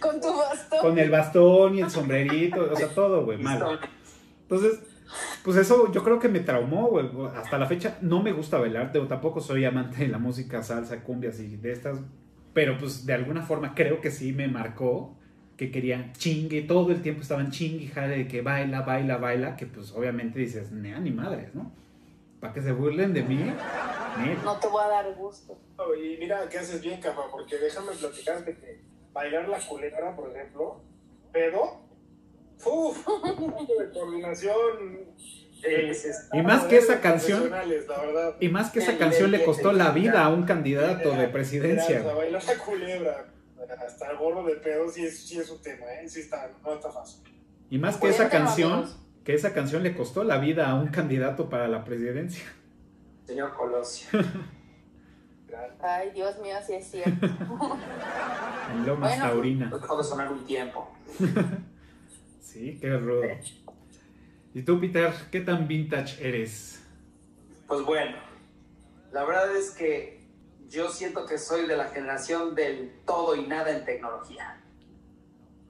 Con 0.00 0.20
tu 0.20 0.36
bastón. 0.36 0.80
Con 0.80 0.98
el 0.98 1.10
bastón 1.10 1.74
y 1.76 1.80
el 1.80 1.90
sombrerito, 1.90 2.70
o 2.72 2.76
sea, 2.76 2.88
todo, 2.88 3.24
güey, 3.24 3.38
mal. 3.38 3.80
Entonces, 4.42 4.80
pues 5.44 5.56
eso 5.56 5.90
yo 5.92 6.02
creo 6.04 6.18
que 6.18 6.28
me 6.28 6.40
traumó, 6.40 6.88
güey. 6.88 7.08
Hasta 7.36 7.58
la 7.58 7.66
fecha 7.66 7.98
no 8.00 8.22
me 8.22 8.32
gusta 8.32 8.58
bailar, 8.58 8.90
pero 8.92 9.06
tampoco 9.06 9.40
soy 9.40 9.64
amante 9.64 9.98
de 9.98 10.08
la 10.08 10.18
música, 10.18 10.62
salsa, 10.62 11.02
cumbias 11.02 11.40
y 11.40 11.56
de 11.56 11.72
estas. 11.72 11.98
Pero 12.52 12.76
pues 12.78 13.06
de 13.06 13.14
alguna 13.14 13.42
forma 13.42 13.74
creo 13.74 14.00
que 14.00 14.10
sí 14.10 14.32
me 14.32 14.48
marcó 14.48 15.16
que 15.56 15.70
querían 15.70 16.12
chingue, 16.12 16.62
todo 16.62 16.90
el 16.90 17.02
tiempo 17.02 17.22
estaban 17.22 17.50
chingue 17.50 17.86
jale 17.88 18.16
de 18.18 18.28
que 18.28 18.42
baila, 18.42 18.82
baila, 18.82 19.18
baila, 19.18 19.56
que 19.56 19.66
pues 19.66 19.92
obviamente 19.92 20.38
dices, 20.38 20.72
nea, 20.72 20.98
ni 20.98 21.10
madres, 21.10 21.54
¿no? 21.54 21.72
Para 22.40 22.52
que 22.52 22.62
se 22.62 22.72
burlen 22.72 23.12
de 23.12 23.22
mí. 23.22 23.38
No 24.44 24.58
te 24.58 24.66
voy 24.66 24.82
a 24.84 24.88
dar 24.88 25.14
gusto. 25.14 25.56
Y 26.02 26.16
mira 26.18 26.48
que 26.48 26.58
haces 26.58 26.82
bien, 26.82 27.00
capa, 27.00 27.22
porque 27.30 27.56
déjame 27.58 27.92
platicarte 27.92 28.56
que 28.56 28.82
bailar 29.12 29.48
la 29.48 29.58
culebra, 29.60 30.16
por 30.16 30.30
ejemplo, 30.30 30.80
pero, 31.32 31.82
¡uf! 32.64 33.06
De 33.46 33.90
coordinación. 33.92 35.00
eh, 35.64 35.92
Y 36.32 36.42
más 36.42 36.64
que 36.64 36.76
esa 36.76 37.00
canción- 37.00 37.48
La. 37.50 37.62
Y 38.40 38.48
más 38.48 38.70
que 38.72 38.80
esa 38.80 38.98
canción 38.98 39.30
le 39.30 39.44
costó 39.44 39.72
la 39.72 39.90
vida 39.92 40.24
a 40.24 40.28
un 40.28 40.42
candidato 40.44 41.12
de 41.12 41.28
presidencia. 41.28 42.02
La 42.02 42.40
culebra, 42.64 43.26
hasta 43.86 44.10
el 44.10 44.16
gorro 44.18 44.44
de 44.44 44.56
pedo, 44.56 44.88
sí 44.88 45.04
es, 45.04 45.26
sí 45.26 45.38
es 45.38 45.48
un 45.50 45.62
tema, 45.62 45.86
¿eh? 46.00 46.08
Sí 46.08 46.20
está, 46.20 46.50
no 46.64 46.74
está 46.74 46.90
fácil. 46.90 47.22
Y 47.70 47.78
más 47.78 47.96
que 47.96 48.08
esa 48.08 48.28
canción, 48.28 48.86
que 49.24 49.34
esa 49.34 49.52
canción 49.54 49.82
le 49.84 49.94
costó 49.96 50.24
la 50.24 50.38
vida 50.38 50.68
a 50.68 50.74
un 50.74 50.88
candidato 50.88 51.48
para 51.48 51.68
la 51.68 51.84
presidencia. 51.84 52.44
Señor 53.24 53.54
Colosio. 53.54 54.08
Ay, 55.80 56.10
Dios 56.14 56.38
mío, 56.40 56.56
sí 56.66 56.72
es 56.74 56.90
cierto. 56.90 57.26
En 58.72 58.86
Lomas 58.86 59.10
Bueno. 59.10 59.24
Taurina. 59.26 59.70
Dejó 59.70 59.98
de 59.98 60.04
sonar 60.04 60.32
un 60.32 60.44
tiempo. 60.46 60.90
Sí, 62.42 62.76
qué 62.80 62.96
rudo. 62.98 63.22
¿Y 64.52 64.62
tú, 64.62 64.78
Peter, 64.80 65.12
qué 65.30 65.40
tan 65.40 65.66
vintage 65.66 66.26
eres? 66.26 66.82
Pues 67.66 67.82
bueno, 67.86 68.16
la 69.12 69.24
verdad 69.24 69.56
es 69.56 69.70
que 69.70 70.20
yo 70.68 70.90
siento 70.90 71.24
que 71.24 71.38
soy 71.38 71.66
de 71.66 71.76
la 71.76 71.86
generación 71.86 72.54
del 72.54 72.92
todo 73.06 73.34
y 73.36 73.46
nada 73.46 73.70
en 73.70 73.84
tecnología. 73.86 74.58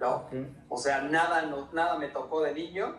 ¿No? 0.00 0.28
O 0.68 0.76
sea, 0.78 1.02
nada, 1.02 1.42
no- 1.42 1.70
nada 1.72 1.96
me 1.96 2.08
tocó 2.08 2.42
de 2.42 2.52
niño 2.54 2.96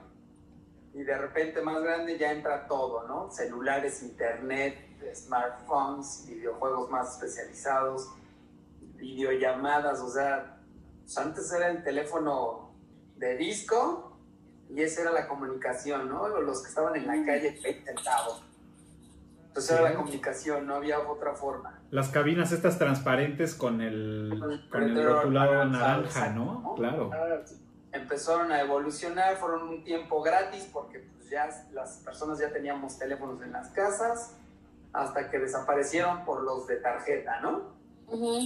y 0.94 1.04
de 1.04 1.18
repente 1.18 1.62
más 1.62 1.82
grande 1.84 2.18
ya 2.18 2.32
entra 2.32 2.66
todo, 2.66 3.06
¿no? 3.08 3.30
Celulares, 3.30 4.02
internet, 4.04 4.78
smartphones, 5.14 6.26
videojuegos 6.30 6.90
más 6.90 7.16
especializados, 7.16 8.08
videollamadas, 8.96 10.00
o 10.00 10.10
sea, 10.10 10.62
pues 11.02 11.18
antes 11.18 11.52
era 11.52 11.68
el 11.72 11.84
teléfono 11.84 12.63
de 13.24 13.38
disco 13.38 14.18
y 14.70 14.82
esa 14.82 15.02
era 15.02 15.12
la 15.12 15.28
comunicación, 15.28 16.10
¿no? 16.10 16.28
Los 16.28 16.62
que 16.62 16.70
estaban 16.70 16.96
en 16.96 17.08
la 17.08 17.14
calle 17.26 17.60
20 17.64 17.86
centavos. 17.86 18.44
Entonces 19.48 19.72
era 19.72 19.90
la 19.90 19.96
comunicación, 19.96 20.66
no 20.66 20.76
había 20.76 21.00
otra 21.00 21.36
forma. 21.36 21.80
Las 21.92 22.10
cabinas 22.10 22.52
estas 22.52 22.80
transparentes 22.80 23.54
con 23.54 23.82
el, 23.82 24.66
con 24.72 24.84
el 24.84 25.04
rotulado 25.06 25.66
naranja, 25.66 26.30
¿no? 26.30 26.62
¿no? 26.62 26.76
Claro. 26.76 27.12
Empezaron 27.92 28.52
a 28.52 28.62
evolucionar, 28.62 29.38
fueron 29.38 29.70
un 29.70 29.84
tiempo 29.84 30.24
gratis 30.24 30.68
porque 30.74 31.08
pues, 31.16 31.30
ya 31.30 31.48
las 31.72 31.98
personas 31.98 32.40
ya 32.40 32.52
teníamos 32.52 32.98
teléfonos 32.98 33.40
en 33.44 33.52
las 33.52 33.70
casas 33.70 34.36
hasta 34.92 35.30
que 35.30 35.38
desaparecieron 35.38 36.26
por 36.26 36.42
los 36.42 36.66
de 36.66 36.78
tarjeta, 36.78 37.40
¿no? 37.42 37.74
Ujú. 38.08 38.40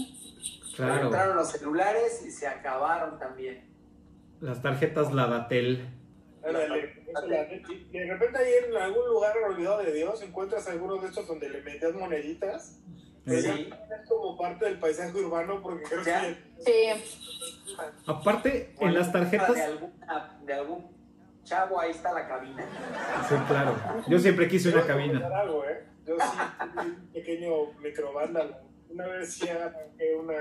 Claro. 0.76 1.06
Entraron 1.06 1.38
los 1.38 1.50
celulares 1.50 2.22
y 2.26 2.32
se 2.32 2.48
acabaron 2.48 3.18
también. 3.18 3.77
Las 4.41 4.62
tarjetas 4.62 5.13
Ladatel. 5.13 5.88
Ándale, 6.45 7.04
eso 7.08 7.28
la- 7.28 7.43
y 7.54 7.89
de 7.91 8.06
repente 8.13 8.38
ahí 8.38 8.52
en 8.69 8.78
algún 8.78 9.06
lugar 9.08 9.34
olvidado 9.50 9.80
de 9.84 9.91
Dios 9.91 10.21
encuentras 10.21 10.67
algunos 10.69 11.02
de 11.02 11.08
estos 11.10 11.28
donde 11.28 11.50
le 11.50 11.62
metías 11.62 11.93
moneditas. 11.93 12.80
Sí. 13.26 13.34
es 13.36 14.08
como 14.08 14.38
parte 14.38 14.63
del 14.63 14.80
paisaje 14.80 15.12
urbano 15.17 15.62
porque 15.62 15.84
creo 15.84 16.02
Ya. 16.02 16.21
que 16.21 16.38
Sí, 16.63 17.76
Aparte, 18.06 18.73
en 18.80 18.93
las 18.93 19.08
De, 19.12 19.19
tarjetas... 19.19 19.50
alguna- 19.60 20.39
de 20.45 20.54
algún 20.54 20.97
chavo, 21.43 21.78
ahí 21.80 21.91
está 21.91 22.13
la 22.13 22.26
cabina. 22.26 22.65
Sí, 23.28 23.36
claro. 23.50 23.76
Yo 24.08 24.17
siempre 24.19 24.47
quise 24.47 24.69
una 24.69 24.86
cabina. 24.88 25.28
algo, 25.39 25.65
¿eh? 25.65 25.84
Yo 26.06 26.15
sí 26.17 26.38
un 26.78 27.10
pequeño 27.12 27.73
microvándalo. 27.82 28.56
Una 28.89 29.08
vez 29.08 29.38
ya 29.39 29.54
arranqué 29.65 30.15
una. 30.15 30.36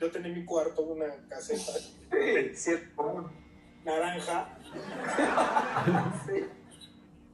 Yo 0.00 0.10
tenía 0.10 0.28
en 0.28 0.34
mi 0.34 0.44
cuarto 0.44 0.82
una 0.82 1.06
caseta 1.28 1.72
Cierto. 2.54 3.30
naranja. 3.84 4.48
Sí. 6.26 6.44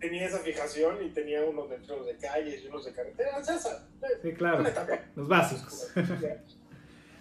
Tenía 0.00 0.26
esa 0.26 0.38
fijación 0.38 1.02
y 1.04 1.10
tenía 1.10 1.44
unos 1.44 1.70
letreros 1.70 2.04
de 2.06 2.16
calles 2.16 2.62
y 2.64 2.66
unos 2.66 2.84
de 2.84 2.92
carreteras. 2.92 3.48
Esa. 3.48 3.86
Sí, 4.20 4.32
claro. 4.32 4.64
Los 5.14 5.28
básicos. 5.28 5.92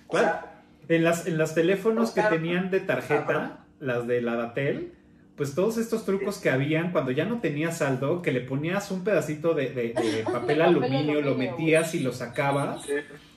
O 0.08 0.18
sea, 0.18 0.64
En 0.90 1.04
las, 1.04 1.28
en 1.28 1.38
los 1.38 1.54
teléfonos 1.54 2.12
que 2.12 2.22
tenían 2.24 2.72
de 2.72 2.80
tarjeta, 2.80 3.66
las 3.80 4.08
de 4.08 4.22
Ladatel, 4.22 4.94
pues 5.42 5.56
todos 5.56 5.78
estos 5.80 6.06
trucos 6.06 6.38
que 6.38 6.52
habían 6.52 6.92
cuando 6.92 7.10
ya 7.10 7.26
no 7.26 7.40
tenías 7.40 7.80
saldo, 7.80 8.22
que 8.22 8.32
le 8.32 8.42
ponías 8.42 8.92
un 8.92 9.04
pedacito 9.04 9.56
de, 9.56 9.72
de- 9.72 9.94
de 9.94 10.24
papel 10.32 10.62
aluminio, 10.62 11.20
lo 11.22 11.36
metías 11.58 11.96
y 11.96 12.00
lo 12.02 12.14
sacabas 12.14 12.86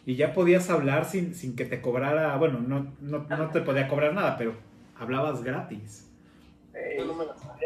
y 0.04 0.14
ya 0.16 0.34
podías 0.34 0.68
hablar 0.68 1.06
sin, 1.06 1.34
sin 1.34 1.56
que 1.56 1.64
te 1.64 1.80
cobrara, 1.80 2.36
bueno, 2.36 2.60
no, 2.60 2.92
no, 3.00 3.26
no 3.26 3.48
te 3.52 3.62
podía 3.62 3.88
cobrar 3.88 4.12
nada, 4.12 4.36
pero 4.36 4.52
hablabas 4.98 5.42
gratis. 5.42 6.10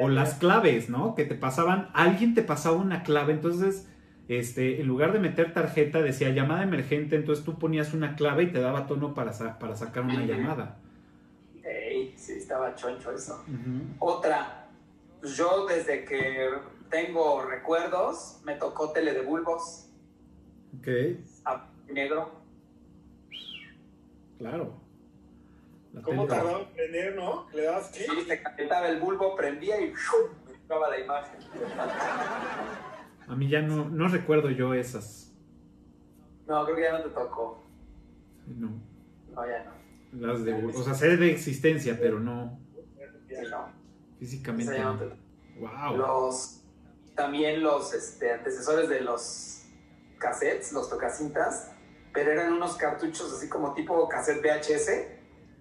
O 0.00 0.08
las 0.08 0.34
claves, 0.34 0.88
¿no? 0.88 1.16
Que 1.16 1.24
te 1.24 1.34
pasaban, 1.34 1.88
alguien 1.92 2.36
te 2.36 2.42
pasaba 2.42 2.76
una 2.76 3.02
clave, 3.02 3.32
entonces, 3.32 3.88
este, 4.28 4.80
en 4.80 4.86
lugar 4.86 5.12
de 5.12 5.18
meter 5.18 5.52
tarjeta, 5.52 6.00
decía 6.00 6.30
llamada 6.30 6.62
emergente, 6.62 7.16
entonces 7.16 7.44
tú 7.44 7.58
ponías 7.58 7.92
una 7.92 8.14
clave 8.14 8.44
y 8.44 8.52
te 8.52 8.60
daba 8.60 8.86
tono 8.86 9.14
para, 9.14 9.32
sa- 9.32 9.58
para 9.58 9.74
sacar 9.74 10.04
una 10.04 10.24
llamada. 10.26 10.76
Sí, 12.28 12.38
estaba 12.38 12.74
choncho 12.74 13.10
eso. 13.12 13.42
Otra, 13.98 14.68
pues 15.20 15.34
yo 15.36 15.66
desde 15.66 16.04
que 16.04 16.50
tengo 16.90 17.42
recuerdos, 17.42 18.40
me 18.44 18.54
tocó 18.56 18.92
tele 18.92 19.14
de 19.14 19.22
bulbos, 19.22 19.86
Ok, 20.78 20.88
a 21.46 21.66
negro. 21.88 22.30
claro. 24.38 24.74
La 25.94 26.02
¿Cómo 26.02 26.26
tele- 26.26 26.36
tardaba 26.38 26.60
en 26.60 26.66
prender, 26.74 27.16
no? 27.16 27.46
Le 27.54 27.62
dabas 27.62 27.90
Sí, 27.92 28.04
clic. 28.06 28.26
se 28.28 28.42
calentaba 28.42 28.88
el 28.88 29.00
bulbo, 29.00 29.34
prendía 29.34 29.80
y 29.80 29.88
¡shum! 29.94 30.28
me 30.46 30.52
tocaba 30.58 30.90
la 30.90 31.00
imagen. 31.00 31.40
A 33.26 33.34
mí 33.34 33.48
ya 33.48 33.62
no, 33.62 33.88
no 33.88 34.08
recuerdo 34.08 34.50
yo 34.50 34.74
esas. 34.74 35.32
No, 36.46 36.64
creo 36.64 36.76
que 36.76 36.82
ya 36.82 36.92
no 36.98 37.04
te 37.04 37.10
tocó. 37.10 37.64
No, 38.46 38.70
No, 39.34 39.46
ya 39.46 39.64
no. 39.64 39.70
Las 40.12 40.44
de, 40.44 40.54
o 40.54 40.82
sea, 40.82 40.94
sé 40.94 41.16
de 41.16 41.30
existencia, 41.30 41.98
pero 42.00 42.18
no 42.20 42.58
físicamente. 44.18 44.78
No 44.78 45.28
Wow. 45.58 45.96
Los, 45.96 46.62
también 47.16 47.64
los 47.64 47.92
este, 47.92 48.32
antecesores 48.32 48.88
de 48.88 49.00
los 49.00 49.64
cassettes, 50.18 50.72
los 50.72 50.88
tocacintas, 50.88 51.72
pero 52.12 52.30
eran 52.30 52.52
unos 52.52 52.76
cartuchos 52.76 53.32
así 53.32 53.48
como 53.48 53.74
tipo 53.74 54.08
cassette 54.08 54.40
VHS, 54.40 54.90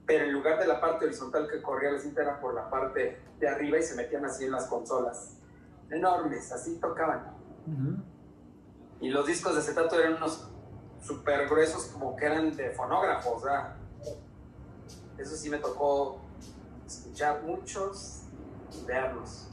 pero 0.06 0.26
en 0.26 0.34
lugar 0.34 0.60
de 0.60 0.68
la 0.68 0.80
parte 0.80 1.06
horizontal 1.06 1.48
que 1.50 1.64
corría 1.64 1.92
la 1.92 2.00
cinta 2.00 2.22
era 2.22 2.40
por 2.40 2.54
la 2.54 2.70
parte 2.70 3.20
de 3.40 3.48
arriba 3.48 3.80
y 3.80 3.82
se 3.82 3.96
metían 3.96 4.24
así 4.26 4.46
en 4.46 4.52
las 4.52 4.68
consolas. 4.68 5.38
Enormes, 5.90 6.52
así 6.52 6.80
tocaban. 6.80 7.36
Y 9.02 9.10
los 9.10 9.26
discos 9.26 9.56
de 9.56 9.62
acetato 9.62 10.00
eran 10.00 10.14
unos 10.14 10.48
súper 11.02 11.48
gruesos 11.50 11.86
como 11.86 12.16
que 12.16 12.26
eran 12.26 12.56
de 12.56 12.70
fonógrafo, 12.70 13.34
o 13.34 13.40
sea, 13.40 13.77
eso 15.18 15.36
sí 15.36 15.50
me 15.50 15.58
tocó 15.58 16.20
escuchar 16.86 17.44
muchos 17.44 18.24
y 18.80 18.86
verlos. 18.86 19.48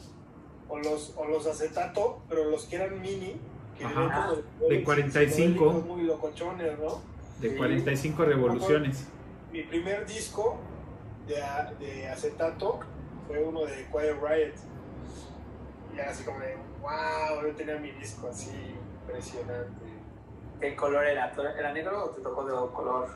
O 0.68 0.78
los, 0.78 1.12
o 1.16 1.26
los 1.26 1.46
acetato, 1.46 2.22
pero 2.28 2.50
los 2.50 2.64
que 2.64 2.76
eran 2.76 3.00
mini. 3.00 3.40
Que 3.78 3.84
Ajá. 3.84 4.00
venían 4.00 4.44
como 4.58 4.68
De 4.68 4.84
45. 4.84 5.34
psicodélicos 5.34 5.84
Muy 5.86 6.02
locochones, 6.04 6.78
¿no? 6.78 7.00
De 7.40 7.50
Sí. 7.50 7.56
45 7.56 8.24
revoluciones. 8.24 9.06
Mi 9.52 9.62
primer 9.64 10.06
disco 10.06 10.56
de, 11.26 11.42
de 11.84 12.08
acetato 12.08 12.80
fue 13.26 13.42
uno 13.42 13.64
de 13.64 13.86
Quiet 13.90 14.16
Riot. 14.22 14.54
Y 15.94 15.98
era 15.98 16.10
así 16.10 16.24
como 16.24 16.38
de, 16.40 16.56
wow, 16.80 17.42
yo 17.46 17.54
tenía 17.56 17.76
mi 17.78 17.90
disco 17.92 18.28
así 18.28 18.50
impresionante. 19.02 19.84
¿Qué 20.60 20.74
color 20.76 21.04
era? 21.04 21.32
¿Era 21.58 21.72
negro 21.72 22.04
o 22.04 22.08
te 22.10 22.20
tocó 22.22 22.44
de 22.44 22.72
color? 22.72 23.08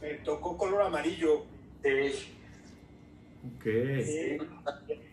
Me 0.00 0.14
tocó 0.16 0.56
color 0.56 0.82
amarillo. 0.82 1.44
Sí. 1.82 2.32
Ok. 3.56 3.64
Sí. 4.04 4.38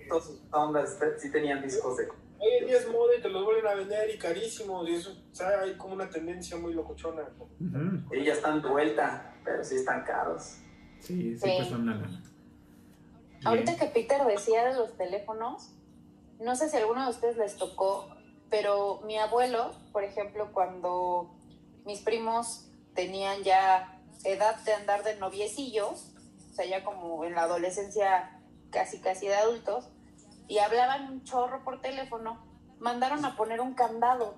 Todas 0.10 0.26
sus 0.26 0.40
ondas 0.52 0.98
sí 1.18 1.32
tenían 1.32 1.62
discos 1.62 1.98
de 1.98 2.08
Hoy 2.40 2.52
en 2.60 2.68
día 2.68 2.78
es 2.78 2.90
moda 2.90 3.16
y 3.18 3.22
te 3.22 3.30
los 3.30 3.46
vuelven 3.46 3.68
a 3.68 3.76
vender 3.76 4.10
y 4.14 4.18
carísimos. 4.18 4.90
Y 4.90 4.96
eso, 4.96 5.12
o 5.32 5.36
sea, 5.36 5.62
hay 5.62 5.76
como 5.78 5.94
una 5.94 6.10
tendencia 6.10 6.58
muy 6.58 6.74
locochona. 6.74 7.24
Ujú. 7.60 8.14
Y 8.14 8.26
ya 8.26 8.34
están 8.34 8.62
de 8.62 8.68
vuelta, 8.68 9.34
pero 9.46 9.64
sí 9.64 9.76
están 9.76 10.04
caros. 10.04 10.58
Sí, 11.00 11.36
sí, 11.36 11.40
Sí. 11.40 11.54
pues 11.58 11.70
son 11.70 11.86
lana. 11.86 12.22
Ahorita 13.46 13.78
que 13.78 13.86
Peter 13.88 14.26
decía 14.26 14.66
de 14.66 14.74
los 14.76 14.98
teléfonos, 14.98 15.72
no 16.40 16.56
sé 16.56 16.70
si 16.70 16.76
a 16.76 16.80
alguno 16.80 17.04
de 17.06 17.12
ustedes 17.12 17.38
les 17.38 17.56
tocó, 17.56 18.10
pero 18.50 19.02
mi 19.06 19.18
abuelo, 19.18 19.72
por 19.94 20.04
ejemplo, 20.04 20.50
cuando 20.54 21.34
mis 21.86 22.02
primos 22.02 22.68
tenían 22.94 23.44
ya 23.44 24.02
edad 24.26 24.58
de 24.66 24.74
andar 24.74 25.04
de 25.04 25.16
noviecillos, 25.18 26.13
o 26.54 26.56
sea, 26.56 26.66
ya 26.68 26.84
como 26.84 27.26
en 27.26 27.34
la 27.34 27.44
adolescencia 27.44 28.40
casi 28.70 29.00
casi 29.00 29.26
de 29.26 29.34
adultos, 29.34 29.90
y 30.48 30.60
hablaban 30.60 31.12
un 31.12 31.24
chorro 31.24 31.64
por 31.64 31.82
teléfono, 31.82 32.46
mandaron 32.80 33.26
a 33.26 33.36
poner 33.36 33.60
un 33.60 33.74
candado. 33.74 34.36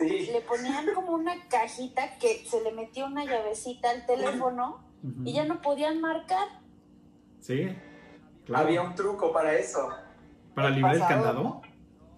Sí. 0.00 0.30
Le 0.32 0.40
ponían 0.40 0.92
como 0.96 1.12
una 1.12 1.46
cajita 1.48 2.18
que 2.18 2.44
se 2.44 2.60
le 2.62 2.72
metía 2.72 3.04
una 3.04 3.24
llavecita 3.24 3.90
al 3.90 4.04
teléfono 4.04 4.84
y 5.24 5.32
ya 5.32 5.44
no 5.44 5.62
podían 5.62 6.00
marcar. 6.00 6.48
Sí, 7.40 7.68
claro. 8.44 8.66
Había 8.66 8.82
un 8.82 8.96
truco 8.96 9.32
para 9.32 9.54
eso. 9.54 9.90
¿Para 10.56 10.70
librar 10.70 10.96
el 10.96 11.06
candado? 11.06 11.62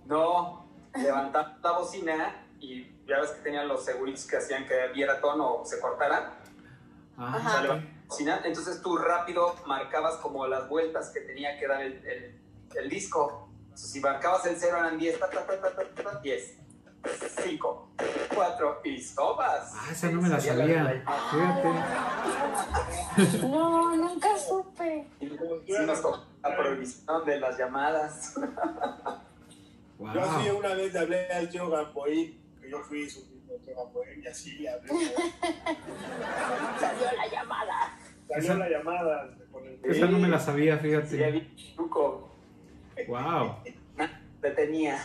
No, 0.06 0.66
levantar 0.94 1.58
la 1.62 1.72
bocina 1.72 2.46
y 2.58 2.86
ya 3.06 3.20
ves 3.20 3.32
que 3.32 3.42
tenían 3.42 3.68
los 3.68 3.84
seguritos 3.84 4.26
que 4.26 4.38
hacían 4.38 4.66
que 4.66 4.88
viera 4.94 5.20
tono 5.20 5.56
o 5.56 5.64
se 5.66 5.78
cortara. 5.78 6.38
Ah, 7.18 7.34
Ajá. 7.36 7.60
O 7.60 7.66
sea, 7.66 7.99
Entonces 8.18 8.82
tú 8.82 8.96
rápido 8.96 9.54
marcabas 9.66 10.16
como 10.16 10.46
las 10.46 10.68
vueltas 10.68 11.10
que 11.10 11.20
tenía 11.20 11.58
que 11.58 11.66
dar 11.68 11.82
el, 11.82 12.04
el- 12.06 12.40
el 12.76 12.88
disco. 12.88 13.48
Entonces, 13.64 13.90
si 13.90 14.00
marcabas 14.00 14.44
el 14.46 14.56
cero 14.58 14.78
eran 14.78 14.98
10, 14.98 15.18
ta, 15.18 15.30
ta, 15.30 15.46
ta, 15.46 15.60
ta, 15.60 15.74
ta, 15.74 16.02
ta, 16.02 16.20
10, 16.20 16.58
5, 17.44 17.90
4 18.34 18.80
y 18.84 19.00
sopas. 19.00 19.72
Ah, 19.74 19.88
esa 19.90 20.10
no 20.10 20.20
me 20.22 20.28
la 20.28 20.40
sabía. 20.40 21.04
Fíjate. 23.16 23.46
No, 23.48 23.96
nunca 23.96 24.36
supe. 24.38 25.06
Sí, 25.18 25.26
nos 25.86 26.02
tocó 26.02 26.24
la 26.42 26.56
prohibición 26.56 27.24
de 27.24 27.40
las 27.40 27.58
llamadas. 27.58 28.34
Wow. 29.98 30.14
Yo 30.14 30.22
así 30.22 30.50
una 30.50 30.74
vez 30.74 30.94
hablé 30.96 31.28
al 31.30 31.48
tío 31.50 31.68
Gamboín, 31.70 32.40
que 32.60 32.70
yo 32.70 32.80
fui 32.80 33.08
su 33.08 33.20
y 34.22 34.26
así 34.26 34.58
le 34.58 34.68
hablé. 34.68 34.88
Salió 36.78 37.06
la 37.16 37.28
llamada. 37.30 37.98
Salió 38.28 38.54
la 38.54 38.68
llamada 38.68 39.30
con 39.50 39.66
el 39.66 39.78
Esa 39.84 40.06
no 40.06 40.18
me 40.18 40.28
la 40.28 40.38
sabía, 40.38 40.78
fíjate. 40.78 41.50
truco. 41.74 42.34
Wow. 43.08 43.56
Detenía. 44.42 44.98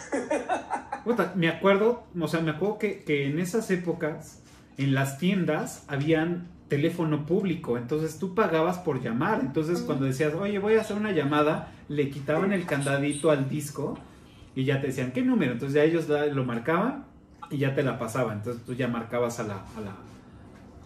Puta, 1.03 1.33
me 1.35 1.49
acuerdo, 1.49 2.03
o 2.19 2.27
sea, 2.27 2.39
me 2.39 2.51
acuerdo 2.51 2.79
que, 2.79 3.03
que 3.03 3.25
en 3.27 3.39
esas 3.39 3.69
épocas, 3.69 4.41
en 4.77 4.93
las 4.93 5.17
tiendas, 5.17 5.83
habían 5.89 6.47
teléfono 6.69 7.25
público, 7.25 7.77
entonces 7.77 8.17
tú 8.17 8.33
pagabas 8.33 8.79
por 8.79 9.01
llamar, 9.01 9.39
entonces 9.41 9.81
cuando 9.81 10.05
decías, 10.05 10.33
oye, 10.33 10.57
voy 10.57 10.75
a 10.75 10.81
hacer 10.81 10.95
una 10.97 11.11
llamada, 11.11 11.71
le 11.89 12.09
quitaban 12.09 12.53
el 12.53 12.65
candadito 12.65 13.29
al 13.29 13.49
disco 13.49 13.99
y 14.55 14.63
ya 14.63 14.79
te 14.81 14.87
decían, 14.87 15.11
¿qué 15.11 15.21
número? 15.21 15.51
Entonces 15.51 15.75
ya 15.75 15.83
ellos 15.83 16.07
la- 16.09 16.25
lo 16.27 16.43
marcaban 16.45 17.05
y 17.49 17.57
ya 17.59 17.73
te 17.75 17.83
la 17.83 17.97
pasaban, 17.99 18.37
entonces 18.37 18.63
tú 18.65 18.73
ya 18.73 18.87
marcabas 18.87 19.39
a 19.39 19.43
la... 19.43 19.55
A 19.55 19.81
la 19.81 19.91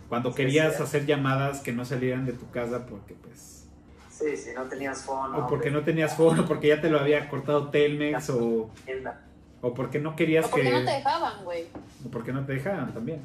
cuando 0.10 0.32
Sí, 0.32 0.38
querías 0.38 0.78
sí. 0.78 0.84
hacer 0.84 1.06
llamadas 1.06 1.60
que 1.62 1.72
no 1.72 1.86
salieran 1.86 2.26
de 2.26 2.34
tu 2.34 2.50
casa 2.50 2.86
porque 2.88 3.14
pues... 3.14 3.68
Sí, 4.10 4.36
si 4.36 4.54
no 4.54 4.64
tenías 4.64 5.04
phone. 5.04 5.36
O 5.36 5.48
porque 5.48 5.70
no 5.72 5.82
tenías 5.84 6.16
fono, 6.18 6.46
porque 6.48 6.68
ya 6.70 6.82
te 6.82 6.90
lo 6.90 7.00
había 7.00 7.30
cortado 7.30 7.70
Telmex 7.70 8.30
o, 8.32 8.70
Tienda. 8.86 9.22
o 9.62 9.74
porque 9.74 10.00
no 10.00 10.16
querías 10.16 10.46
O 10.46 10.50
porque 10.50 10.66
que... 10.66 10.72
no 10.72 10.84
te 10.86 10.92
dejaban, 10.92 11.44
güey. 11.46 11.66
o 12.06 12.10
porque 12.10 12.34
no 12.34 12.44
te 12.46 12.54
dejaban 12.54 12.92
también. 12.94 13.22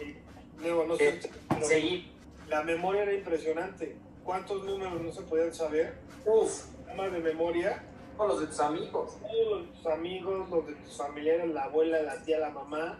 Y 0.00 0.62
luego, 0.62 0.84
no 0.86 0.96
sé, 0.96 1.20
Seguí. 1.62 2.10
la 2.48 2.62
memoria 2.64 3.02
era 3.04 3.14
impresionante. 3.14 3.96
¿Cuántos 4.24 4.64
números 4.64 5.00
no 5.00 5.12
se 5.12 5.22
podían 5.22 5.52
saber? 5.54 5.94
Uf, 6.26 6.66
Nada 6.86 6.94
más 7.04 7.12
de 7.12 7.20
memoria. 7.20 7.82
Con 8.16 8.28
los 8.28 8.40
de 8.40 8.46
tus 8.46 8.60
amigos. 8.60 9.16
Los 9.50 9.62
de 9.62 9.72
tus 9.72 9.86
amigos, 9.86 10.50
los 10.50 10.66
de 10.66 10.74
tus 10.74 10.96
familiares, 10.96 11.52
la 11.52 11.64
abuela, 11.64 12.02
la 12.02 12.22
tía, 12.22 12.38
la 12.38 12.50
mamá. 12.50 12.98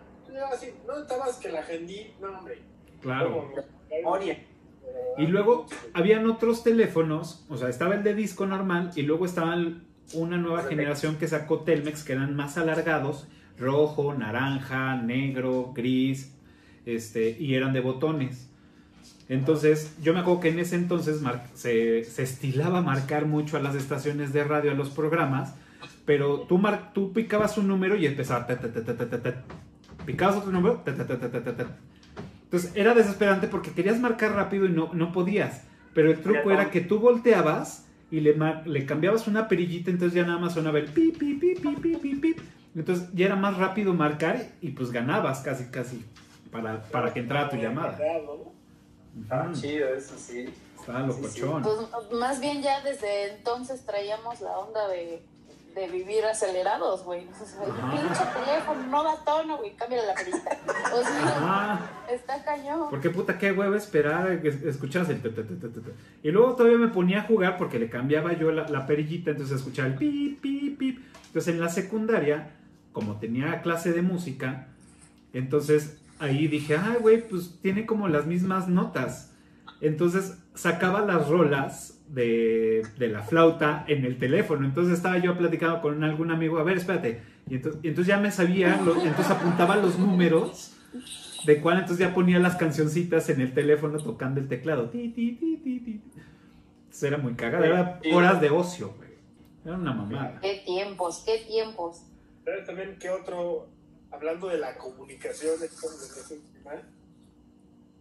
Así, 0.52 0.72
no 0.86 0.98
estabas 0.98 1.36
que 1.36 1.50
la 1.50 1.60
agendí, 1.60 2.14
no, 2.20 2.38
hombre. 2.38 2.58
Claro. 3.00 3.52
Memoria. 3.90 4.42
Y 5.18 5.26
luego 5.26 5.66
habían 5.92 6.26
otros 6.28 6.62
teléfonos, 6.64 7.44
o 7.48 7.56
sea, 7.56 7.68
estaba 7.68 7.94
el 7.94 8.02
de 8.02 8.14
disco 8.14 8.46
normal 8.46 8.90
y 8.96 9.02
luego 9.02 9.26
estaba 9.26 9.54
el- 9.54 9.82
una 10.14 10.36
nueva 10.36 10.62
generación 10.64 11.16
que 11.16 11.28
sacó 11.28 11.60
Telmex 11.60 12.02
que 12.04 12.12
eran 12.14 12.34
más 12.34 12.58
alargados, 12.58 13.26
rojo, 13.58 14.14
naranja, 14.14 14.96
negro, 14.96 15.72
gris, 15.74 16.34
este, 16.86 17.30
y 17.38 17.54
eran 17.54 17.72
de 17.72 17.80
botones. 17.80 18.50
Entonces, 19.32 19.96
yo 20.02 20.12
me 20.12 20.20
acuerdo 20.20 20.40
que 20.40 20.48
en 20.50 20.58
ese 20.58 20.76
entonces 20.76 21.20
se, 21.54 22.04
se 22.04 22.22
estilaba 22.22 22.80
marcar 22.82 23.26
mucho 23.26 23.56
a 23.56 23.60
las 23.60 23.74
estaciones 23.74 24.32
de 24.32 24.44
radio, 24.44 24.70
a 24.72 24.74
los 24.74 24.90
programas, 24.90 25.54
pero 26.04 26.40
tú, 26.40 26.58
mar- 26.58 26.92
tú 26.92 27.12
picabas 27.12 27.56
un 27.58 27.68
número 27.68 27.96
y 27.96 28.06
empezaba... 28.06 28.46
ta, 28.46 28.58
ta, 28.58 28.70
ta. 29.22 29.44
Picabas 30.04 30.36
otro 30.36 30.50
número... 30.52 30.82
Entonces 32.44 32.72
era 32.74 32.94
desesperante 32.94 33.48
porque 33.48 33.70
querías 33.70 33.98
marcar 33.98 34.32
rápido 34.34 34.66
y 34.66 34.70
no, 34.70 34.90
no 34.92 35.12
podías. 35.12 35.62
Pero 35.94 36.10
el 36.10 36.18
truco 36.18 36.50
era 36.50 36.70
que 36.70 36.80
tú 36.82 36.98
volteabas 36.98 37.86
y 38.10 38.20
le, 38.20 38.36
le 38.66 38.84
cambiabas 38.86 39.26
una 39.26 39.48
perillita, 39.48 39.90
entonces 39.90 40.14
ya 40.14 40.26
nada 40.26 40.38
más 40.38 40.52
sonaba 40.54 40.78
el 40.78 40.86
pip, 40.86 41.16
pip, 41.18 41.40
pip, 41.40 41.58
pip, 41.80 42.00
pip, 42.02 42.20
pip. 42.20 42.38
Entonces 42.74 43.08
ya 43.14 43.26
era 43.26 43.36
más 43.36 43.56
rápido 43.56 43.94
marcar 43.94 44.48
y 44.60 44.70
pues 44.70 44.90
ganabas 44.90 45.40
casi, 45.40 45.70
casi 45.70 46.04
para, 46.50 46.82
para 46.82 47.12
que 47.14 47.20
entrara 47.20 47.48
tu 47.48 47.56
llamada. 47.56 47.96
Ah, 49.30 49.50
chido, 49.52 49.88
eso 49.94 50.14
sí. 50.16 50.52
Estaba 50.78 51.00
locochón. 51.00 51.62
Pues 51.62 51.78
más 52.12 52.40
bien 52.40 52.62
ya 52.62 52.80
desde 52.80 53.34
entonces 53.34 53.84
traíamos 53.86 54.40
la 54.40 54.58
onda 54.58 54.88
de, 54.88 55.22
de 55.74 55.88
vivir 55.88 56.24
acelerados, 56.24 57.04
güey. 57.04 57.26
O 57.28 57.44
sea, 57.44 57.64
el 57.64 57.72
pinche 57.72 58.24
teléfono 58.44 58.86
no 58.88 59.04
da 59.04 59.16
tono, 59.24 59.58
güey, 59.58 59.74
cámbiale 59.76 60.06
la 60.06 60.14
perita. 60.14 60.58
O 60.92 61.02
sea, 61.02 61.90
está 62.10 62.44
cañón. 62.44 62.88
Porque 62.90 63.10
puta, 63.10 63.38
qué 63.38 63.52
huevo 63.52 63.74
esperar 63.74 64.40
que 64.42 64.48
escuchas 64.48 65.08
el... 65.08 65.20
Y 66.22 66.30
luego 66.30 66.56
todavía 66.56 66.78
me 66.78 66.88
ponía 66.88 67.20
a 67.20 67.22
jugar 67.22 67.58
porque 67.58 67.78
le 67.78 67.88
cambiaba 67.88 68.32
yo 68.32 68.50
la, 68.50 68.68
la 68.68 68.86
perillita, 68.86 69.30
entonces 69.30 69.58
escuchaba 69.58 69.88
el 69.88 69.94
pip, 69.94 70.40
pip, 70.40 70.78
pip. 70.78 71.04
Entonces 71.26 71.54
en 71.54 71.60
la 71.60 71.68
secundaria, 71.68 72.50
como 72.92 73.18
tenía 73.18 73.62
clase 73.62 73.92
de 73.92 74.02
música, 74.02 74.66
entonces 75.32 76.01
ahí 76.22 76.46
dije, 76.46 76.76
ay, 76.76 76.96
güey, 77.00 77.28
pues 77.28 77.58
tiene 77.60 77.84
como 77.84 78.08
las 78.08 78.26
mismas 78.26 78.68
notas. 78.68 79.34
Entonces 79.80 80.38
sacaba 80.54 81.04
las 81.04 81.28
rolas 81.28 82.00
de, 82.08 82.86
la 82.98 83.22
flauta 83.22 83.84
en 83.88 84.04
el 84.04 84.18
teléfono. 84.18 84.64
Entonces 84.64 84.94
estaba 84.94 85.18
yo 85.18 85.36
platicando 85.36 85.80
con 85.80 86.04
algún 86.04 86.30
amigo, 86.30 86.58
a 86.58 86.62
ver, 86.62 86.76
espérate. 86.76 87.22
Y 87.48 87.56
entonces, 87.56 88.06
ya 88.06 88.18
me 88.18 88.30
sabía, 88.30 88.78
entonces 88.78 89.30
apuntaba 89.30 89.76
los 89.76 89.98
números 89.98 90.76
de 91.44 91.60
cuál, 91.60 91.80
entonces 91.80 91.98
ya 92.06 92.14
ponía 92.14 92.38
las 92.38 92.54
cancioncitas 92.54 93.28
en 93.28 93.40
el 93.40 93.52
teléfono 93.52 93.98
tocando 93.98 94.38
el 94.38 94.46
teclado. 94.46 94.90
Entonces 94.92 96.00
era 97.02 97.18
muy 97.18 97.34
cagado, 97.34 97.64
era 97.64 98.00
horas 98.12 98.40
de 98.40 98.50
ocio, 98.50 98.94
güey. 98.96 99.10
Era 99.64 99.76
una 99.76 99.92
mamada. 99.92 100.38
Qué 100.40 100.62
tiempos, 100.64 101.24
qué 101.26 101.38
tiempos. 101.46 102.04
¿Sabes 102.44 102.64
también 102.64 102.96
qué 103.00 103.10
otro, 103.10 103.68
hablando 104.12 104.48
de 104.48 104.58
la 104.58 104.76
comunicación, 104.76 105.54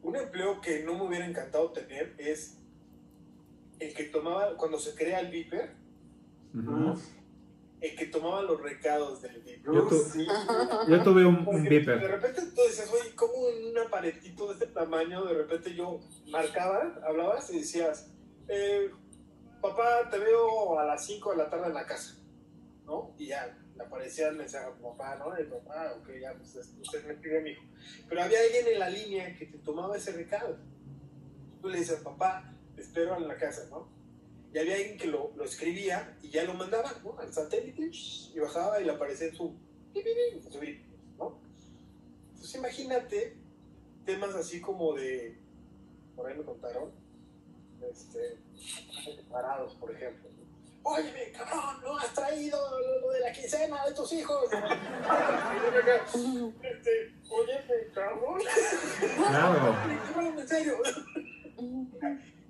un 0.04 0.16
empleo 0.16 0.62
que 0.62 0.84
no 0.84 0.96
me 0.96 1.04
hubiera 1.08 1.26
encantado 1.26 1.72
tener 1.72 2.16
es 2.18 2.58
el 3.80 3.94
que 3.94 4.06
tomaba, 4.06 4.56
cuando 4.58 4.80
se 4.80 4.94
crea 4.94 5.20
el 5.20 5.32
Viper, 5.32 5.74
el 7.82 7.96
que 7.96 8.06
tomaba 8.08 8.44
los 8.44 8.62
recados 8.62 9.22
del 9.22 9.42
Viper. 9.42 9.74
Yo, 9.74 11.04
tuve 11.04 11.26
un, 11.26 11.64
Viper. 11.64 12.00
De 12.00 12.08
repente 12.08 12.42
tú 12.42 12.62
dices, 12.68 12.92
oye, 12.92 13.16
¿cómo 13.16 13.34
en 13.50 13.72
un 13.72 13.78
aparatito 13.80 14.48
de 14.48 14.54
este 14.54 14.68
tamaño, 14.68 15.26
de 15.26 15.34
repente 15.34 15.74
yo 15.74 16.00
marcaba, 16.28 17.00
hablabas 17.04 17.50
y 17.52 17.60
decías, 17.60 18.12
eh, 18.48 18.92
papá, 19.62 20.10
te 20.10 20.20
veo 20.20 20.78
a 20.78 20.86
las 20.86 21.06
5 21.06 21.32
de 21.32 21.38
la 21.38 21.50
tarde 21.50 21.68
en 21.68 21.74
la 21.74 21.86
casa, 21.86 22.18
¿no? 22.86 23.14
Y 23.18 23.28
ya, 23.28 23.58
le 23.76 23.84
aparecía 23.84 24.30
el 24.30 24.38
mensaje 24.38 24.66
a 24.66 24.76
papá, 24.76 25.16
¿no? 25.18 25.36
El 25.36 25.48
papá, 25.48 25.96
ok, 26.00 26.10
ya, 26.20 26.34
pues 26.34 26.56
usted 26.56 27.06
me 27.06 27.16
pide 27.16 27.42
mi 27.42 27.52
hijo. 27.52 27.64
Pero 28.08 28.24
había 28.24 28.40
alguien 28.40 28.68
en 28.68 28.80
la 28.80 28.90
línea 28.90 29.36
que 29.36 29.46
te 29.46 29.58
tomaba 29.60 29.98
ese 29.98 30.12
recado. 30.12 30.58
Tú 31.62 31.70
le 31.70 31.80
dices, 31.80 32.00
papá, 32.00 32.54
te 32.76 32.82
espero 32.82 33.18
en 33.18 33.28
la 33.28 33.38
casa, 33.38 33.68
¿no? 33.70 33.90
Y 34.54 34.58
había 34.58 34.76
alguien 34.76 34.98
que 34.98 35.08
lo, 35.08 35.32
lo 35.36 35.46
escribía 35.46 36.18
y 36.22 36.30
ya 36.30 36.44
lo 36.44 36.54
mandaba, 36.54 36.92
¿no? 37.04 37.18
Al 37.20 37.32
satélite 37.32 37.92
y 38.34 38.40
bajaba 38.40 38.82
y 38.82 38.86
le 38.86 38.92
aparecía 38.92 39.28
en 39.28 39.36
su, 39.36 39.56
¿no? 41.18 41.40
Entonces 42.34 42.56
imagínate 42.56 43.38
temas 44.06 44.36
así 44.36 44.60
como 44.60 44.94
de, 44.94 45.38
por 46.16 46.28
ahí 46.28 46.38
me 46.38 46.44
contaron, 46.44 46.92
este, 47.90 48.40
parados, 49.30 49.76
por 49.76 49.92
ejemplo. 49.92 50.31
Óyeme, 50.84 51.32
cabrón, 51.32 51.82
no 51.84 51.98
has 51.98 52.14
traído 52.14 52.58
lo 53.04 53.12
de 53.12 53.20
la 53.20 53.32
quincena 53.32 53.86
de 53.86 53.94
tus 53.94 54.12
hijos. 54.14 54.46
este, 56.64 57.14
óyeme, 57.30 57.88
cabrón. 57.94 58.42
Claro. 59.30 59.76
en 60.40 60.48
serio. 60.48 60.78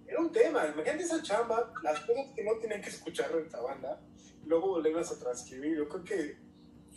Era 0.07 0.19
un 0.19 0.31
tema, 0.31 0.65
imagínate 0.65 1.03
esa 1.03 1.21
chamba, 1.21 1.73
las 1.83 1.99
cosas 2.01 2.27
que 2.35 2.43
no 2.43 2.57
tenían 2.59 2.81
que 2.81 2.89
escuchar 2.89 3.31
en 3.31 3.45
esta 3.45 3.61
banda, 3.61 3.99
luego 4.45 4.67
volverlas 4.69 5.11
a 5.11 5.19
transcribir. 5.19 5.77
Yo 5.77 5.87
creo 5.89 6.03
que 6.03 6.37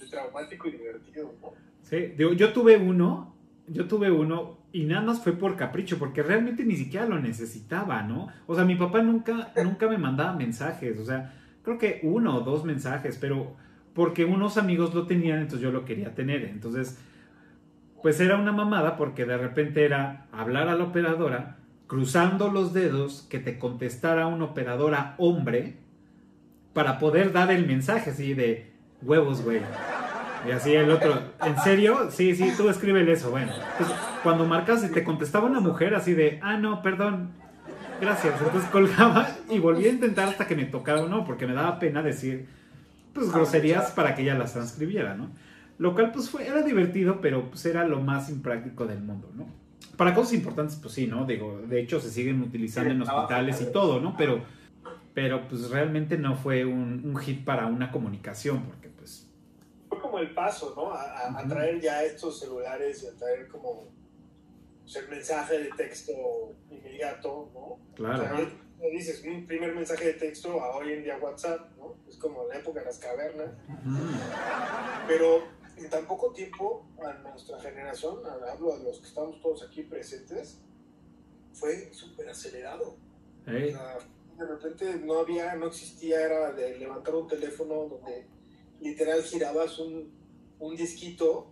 es 0.00 0.10
traumático 0.10 0.68
y 0.68 0.72
divertido, 0.72 1.32
¿no? 1.40 1.54
Sí, 1.82 1.96
digo, 2.16 2.32
yo 2.32 2.52
tuve 2.52 2.76
uno, 2.76 3.33
yo 3.66 3.86
tuve 3.86 4.10
uno 4.10 4.58
y 4.72 4.84
nada 4.84 5.02
más 5.02 5.22
fue 5.22 5.32
por 5.32 5.56
capricho, 5.56 5.98
porque 5.98 6.22
realmente 6.22 6.64
ni 6.64 6.76
siquiera 6.76 7.06
lo 7.06 7.18
necesitaba, 7.20 8.02
¿no? 8.02 8.28
O 8.46 8.54
sea, 8.54 8.64
mi 8.64 8.74
papá 8.74 9.02
nunca, 9.02 9.52
nunca 9.62 9.88
me 9.88 9.98
mandaba 9.98 10.34
mensajes, 10.34 10.98
o 10.98 11.04
sea, 11.04 11.34
creo 11.62 11.78
que 11.78 12.00
uno 12.02 12.36
o 12.36 12.40
dos 12.40 12.64
mensajes, 12.64 13.16
pero 13.20 13.56
porque 13.94 14.24
unos 14.24 14.58
amigos 14.58 14.92
lo 14.94 15.06
tenían, 15.06 15.38
entonces 15.38 15.60
yo 15.60 15.70
lo 15.70 15.84
quería 15.84 16.14
tener. 16.14 16.44
Entonces, 16.44 16.98
pues 18.02 18.20
era 18.20 18.36
una 18.36 18.52
mamada 18.52 18.96
porque 18.96 19.24
de 19.24 19.38
repente 19.38 19.84
era 19.84 20.26
hablar 20.32 20.68
a 20.68 20.74
la 20.74 20.84
operadora, 20.84 21.58
cruzando 21.86 22.50
los 22.50 22.72
dedos, 22.72 23.26
que 23.30 23.38
te 23.38 23.58
contestara 23.58 24.26
una 24.26 24.46
operadora 24.46 25.14
hombre, 25.18 25.76
para 26.72 26.98
poder 26.98 27.32
dar 27.32 27.52
el 27.52 27.66
mensaje 27.66 28.10
así 28.10 28.34
de 28.34 28.72
huevos, 29.00 29.42
güey. 29.42 29.60
Y 30.46 30.50
así 30.50 30.74
el 30.74 30.90
otro, 30.90 31.20
¿en 31.44 31.58
serio? 31.60 32.10
Sí, 32.10 32.34
sí, 32.34 32.52
tú 32.56 32.68
escríbele 32.68 33.12
eso, 33.12 33.30
bueno. 33.30 33.52
Entonces, 33.72 33.96
cuando 34.22 34.44
marcas 34.44 34.84
y 34.84 34.92
te 34.92 35.02
contestaba 35.02 35.46
una 35.46 35.60
mujer 35.60 35.94
así 35.94 36.12
de, 36.12 36.38
ah, 36.42 36.58
no, 36.58 36.82
perdón, 36.82 37.30
gracias. 38.00 38.34
Entonces 38.40 38.68
colgaba 38.70 39.28
y 39.48 39.58
volví 39.58 39.86
a 39.86 39.90
intentar 39.90 40.28
hasta 40.28 40.46
que 40.46 40.54
me 40.54 40.64
tocara 40.64 41.02
uno, 41.02 41.24
porque 41.24 41.46
me 41.46 41.54
daba 41.54 41.78
pena 41.78 42.02
decir, 42.02 42.46
pues, 43.14 43.32
groserías 43.32 43.92
para 43.92 44.14
que 44.14 44.22
ella 44.22 44.34
las 44.34 44.52
transcribiera, 44.52 45.14
¿no? 45.14 45.30
Lo 45.78 45.94
cual, 45.94 46.12
pues, 46.12 46.28
fue, 46.28 46.46
era 46.46 46.62
divertido, 46.62 47.20
pero 47.20 47.50
pues 47.50 47.64
era 47.64 47.86
lo 47.86 48.00
más 48.00 48.28
impráctico 48.28 48.86
del 48.86 49.00
mundo, 49.00 49.30
¿no? 49.34 49.46
Para 49.96 50.14
cosas 50.14 50.34
importantes, 50.34 50.76
pues 50.76 50.94
sí, 50.94 51.06
¿no? 51.06 51.24
Digo, 51.24 51.62
de 51.68 51.80
hecho 51.80 52.00
se 52.00 52.10
siguen 52.10 52.42
utilizando 52.42 52.90
en 52.90 53.02
hospitales 53.02 53.60
y 53.62 53.72
todo, 53.72 54.00
¿no? 54.00 54.16
Pero, 54.16 54.42
pero 55.14 55.48
pues 55.48 55.70
realmente 55.70 56.18
no 56.18 56.36
fue 56.36 56.64
un, 56.64 57.02
un 57.04 57.16
hit 57.16 57.44
para 57.44 57.66
una 57.66 57.92
comunicación, 57.92 58.62
porque 58.62 58.88
como 60.14 60.22
el 60.22 60.32
paso, 60.32 60.72
¿no? 60.76 60.92
A, 60.92 61.44
traer 61.48 61.80
ya 61.80 62.04
estos 62.04 62.38
celulares 62.38 63.02
y 63.02 63.06
a 63.08 63.12
traer 63.18 63.48
como 63.48 63.88
pues, 64.82 64.94
el 64.96 65.08
mensaje 65.08 65.58
de 65.58 65.70
texto 65.70 66.12
inmediato, 66.70 67.50
¿no? 67.52 67.78
Claro. 67.96 68.22
O 68.22 68.26
sea, 68.26 68.90
dices, 68.92 69.24
un 69.24 69.44
primer 69.44 69.74
mensaje 69.74 70.04
de 70.06 70.12
texto 70.14 70.60
a 70.60 70.76
hoy 70.76 70.92
en 70.92 71.02
día 71.02 71.18
WhatsApp, 71.18 71.68
¿no? 71.78 71.96
Es 72.08 72.16
como 72.16 72.46
la 72.46 72.58
época 72.58 72.80
de 72.80 72.86
las 72.86 72.98
cavernas. 72.98 73.50
Pero 75.08 75.42
en 75.76 75.90
tan 75.90 76.06
poco 76.06 76.32
tiempo, 76.32 76.86
a 77.04 77.12
nuestra 77.14 77.58
generación, 77.60 78.20
hablo 78.24 78.78
de 78.78 78.84
los 78.84 79.00
que 79.00 79.06
estamos 79.08 79.40
todos 79.40 79.64
aquí 79.64 79.82
presentes, 79.82 80.60
fue 81.52 81.92
súper 81.92 82.28
acelerado. 82.28 82.96
de 83.46 84.46
repente 84.46 84.94
no 84.96 85.18
había, 85.18 85.56
no 85.56 85.66
existía, 85.66 86.24
era 86.24 86.52
de 86.52 86.78
levantar 86.78 87.16
un 87.16 87.26
teléfono 87.26 87.88
donde 87.88 88.34
literal 88.80 89.22
girabas 89.22 89.78
un, 89.78 90.10
un 90.58 90.76
disquito 90.76 91.50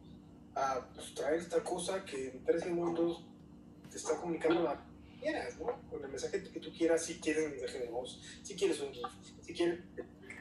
a 0.55 0.87
pues, 0.95 1.15
traer 1.15 1.41
esta 1.41 1.63
cosa 1.63 2.05
que 2.05 2.31
en 2.31 2.45
tres 2.45 2.63
segundos 2.63 3.25
te 3.91 3.97
está 3.97 4.17
comunicando 4.17 4.63
la 4.63 4.85
quieras, 5.23 5.59
¿no? 5.59 5.67
Con 5.89 6.05
el 6.05 6.11
mensaje 6.11 6.43
que 6.43 6.61
tú 6.61 6.71
quieras, 6.77 7.05
si 7.05 7.21
quieres 7.21 7.47
un 7.47 7.53
mensaje 7.53 7.79
de 7.79 7.89
voz, 7.89 8.21
si 8.43 8.55
quieres 8.55 8.81
un 8.81 8.93
GIF, 8.93 9.07
si 9.41 9.55
quieres... 9.55 9.81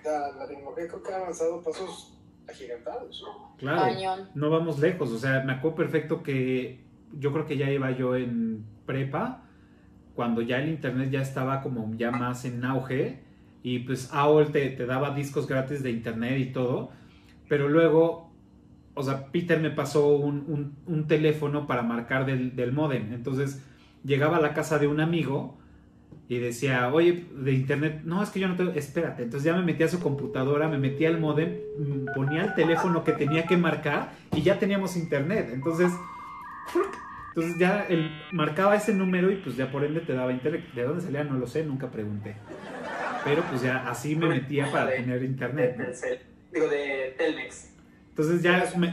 La, 0.03 0.31
la 0.31 0.47
tecnología 0.47 0.87
creo 0.87 1.03
que 1.03 1.11
ha 1.13 1.17
avanzado 1.17 1.61
pasos 1.61 2.17
agigantados. 2.49 3.23
Claro, 3.57 4.27
no 4.33 4.49
vamos 4.49 4.79
lejos, 4.79 5.11
o 5.11 5.19
sea, 5.19 5.43
me 5.43 5.53
acuerdo 5.53 5.77
perfecto 5.77 6.23
que 6.23 6.83
yo 7.13 7.31
creo 7.31 7.45
que 7.45 7.55
ya 7.55 7.69
iba 7.69 7.91
yo 7.91 8.15
en 8.15 8.65
prepa, 8.87 9.43
cuando 10.15 10.41
ya 10.41 10.57
el 10.57 10.69
internet 10.69 11.11
ya 11.11 11.21
estaba 11.21 11.61
como 11.61 11.93
ya 11.95 12.09
más 12.09 12.45
en 12.45 12.65
auge, 12.65 13.21
y 13.63 13.79
pues 13.79 14.09
AOL 14.11 14.51
te, 14.51 14.69
te 14.69 14.85
daba 14.85 15.13
discos 15.13 15.47
gratis 15.47 15.83
de 15.83 15.91
internet 15.91 16.39
y 16.39 16.45
todo, 16.51 16.91
pero 17.47 17.67
luego 17.69 18.31
o 18.93 19.03
sea, 19.03 19.27
Peter 19.31 19.59
me 19.59 19.71
pasó 19.71 20.07
un, 20.07 20.75
un, 20.85 21.07
teléfono 21.07 21.65
para 21.65 21.81
marcar 21.81 22.25
del, 22.25 22.55
del, 22.55 22.73
modem. 22.73 23.13
Entonces 23.13 23.63
llegaba 24.03 24.37
a 24.37 24.41
la 24.41 24.53
casa 24.53 24.79
de 24.79 24.87
un 24.87 24.99
amigo 24.99 25.57
y 26.27 26.39
decía, 26.39 26.89
oye, 26.93 27.25
de 27.33 27.53
internet, 27.53 28.01
no, 28.03 28.21
es 28.21 28.29
que 28.29 28.39
yo 28.39 28.47
no 28.47 28.55
tengo, 28.55 28.71
espérate. 28.71 29.23
Entonces 29.23 29.45
ya 29.45 29.55
me 29.55 29.63
metía 29.63 29.85
a 29.85 29.89
su 29.89 29.99
computadora, 29.99 30.67
me 30.67 30.77
metía 30.77 31.09
al 31.09 31.19
modem, 31.19 31.57
mm, 31.77 32.05
ponía 32.15 32.43
el 32.43 32.53
teléfono 32.53 33.03
que 33.03 33.13
tenía 33.13 33.45
que 33.45 33.57
marcar 33.57 34.11
y 34.35 34.41
ya 34.41 34.59
teníamos 34.59 34.97
internet. 34.97 35.49
Entonces, 35.53 35.91
entonces 37.29 37.59
ya 37.59 37.85
él 37.89 38.11
marcaba 38.31 38.75
ese 38.75 38.93
número 38.93 39.31
y 39.31 39.37
pues 39.37 39.55
ya 39.55 39.71
por 39.71 39.83
ende 39.83 40.01
te 40.01 40.13
daba 40.13 40.31
internet. 40.31 40.65
¿De 40.73 40.83
dónde 40.83 41.01
salía? 41.01 41.23
No 41.23 41.37
lo 41.37 41.47
sé, 41.47 41.65
nunca 41.65 41.89
pregunté. 41.89 42.35
Pero 43.23 43.43
pues 43.43 43.61
ya 43.61 43.89
así 43.89 44.15
me 44.15 44.27
metía 44.27 44.71
para 44.71 44.91
tener 44.91 45.23
internet. 45.23 45.77
Digo, 46.51 46.67
de 46.67 47.15
Telmex. 47.17 47.71
Entonces 48.09 48.41
ya 48.41 48.69
me, 48.77 48.91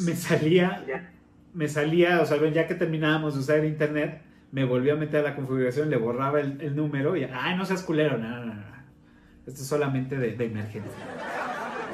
me 0.00 0.16
salía, 0.16 0.84
me 1.52 1.68
salía, 1.68 2.20
o 2.20 2.26
sea, 2.26 2.36
ya 2.50 2.66
que 2.66 2.74
terminábamos 2.74 3.34
de 3.34 3.40
usar 3.40 3.64
internet, 3.64 4.22
me 4.50 4.64
volví 4.64 4.90
a 4.90 4.96
meter 4.96 5.20
a 5.20 5.30
la 5.30 5.36
configuración, 5.36 5.88
le 5.88 5.96
borraba 5.96 6.40
el, 6.40 6.74
número 6.74 7.16
y, 7.16 7.24
ay, 7.24 7.56
no 7.56 7.64
seas 7.64 7.82
culero, 7.82 8.18
no, 8.18 8.44
no, 8.44 8.54
no. 8.54 8.64
Esto 9.46 9.60
es 9.60 9.66
solamente 9.66 10.16
de, 10.16 10.32
de 10.32 10.44
emergencia. 10.46 10.92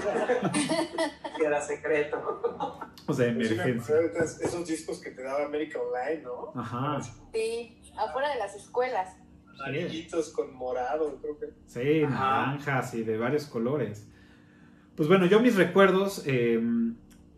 Era 1.44 1.60
secreto. 1.60 2.78
O 3.06 3.12
sea, 3.12 3.26
emergencia. 3.26 3.96
esos 4.14 4.66
discos 4.66 5.00
que 5.00 5.10
te 5.10 5.22
daba 5.22 5.44
América 5.44 5.78
Online, 5.78 6.22
¿no? 6.22 6.52
Ajá. 6.54 7.00
Sí, 7.32 7.82
afuera 7.96 8.30
de 8.30 8.38
las 8.38 8.54
escuelas. 8.54 9.16
Amarillitos 9.62 10.30
con 10.30 10.54
morado, 10.54 11.18
creo 11.20 11.38
que. 11.38 11.46
Sí, 11.66 12.02
naranjas 12.02 12.94
y 12.94 13.02
de 13.02 13.18
varios 13.18 13.46
colores. 13.46 14.06
Pues 14.96 15.08
bueno, 15.08 15.26
yo 15.26 15.40
mis 15.40 15.56
recuerdos, 15.56 16.24
eh, 16.26 16.60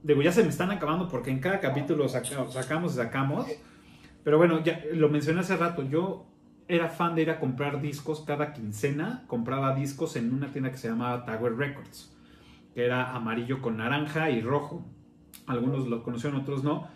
digo, 0.03 0.23
ya 0.23 0.33
se 0.33 0.43
me 0.43 0.49
están 0.49 0.71
acabando 0.71 1.09
porque 1.09 1.31
en 1.31 1.39
cada 1.39 1.61
capítulo 1.61 2.09
sacamos 2.09 2.93
y 2.93 2.97
sacamos. 2.97 3.47
Pero 4.25 4.39
bueno, 4.39 4.63
ya 4.63 4.83
lo 4.93 5.09
mencioné 5.09 5.41
hace 5.41 5.57
rato, 5.57 5.83
yo 5.83 6.27
era 6.69 6.89
fan 6.89 7.15
de 7.15 7.23
ir 7.23 7.31
a 7.31 7.41
comprar 7.41 7.81
discos 7.81 8.25
cada 8.27 8.53
quincena, 8.53 9.25
compraba 9.27 9.75
discos 9.75 10.17
en 10.17 10.33
una 10.33 10.51
tienda 10.53 10.71
que 10.71 10.79
se 10.79 10.89
llamaba 10.89 11.25
Tower 11.25 11.57
Records, 11.57 12.17
que 12.75 12.85
era 12.85 13.15
amarillo 13.15 13.61
con 13.61 13.77
naranja 13.77 14.31
y 14.31 14.41
rojo. 14.41 14.85
Algunos 15.47 15.89
lo 15.89 16.03
conocieron, 16.03 16.41
otros 16.41 16.63
no. 16.63 16.89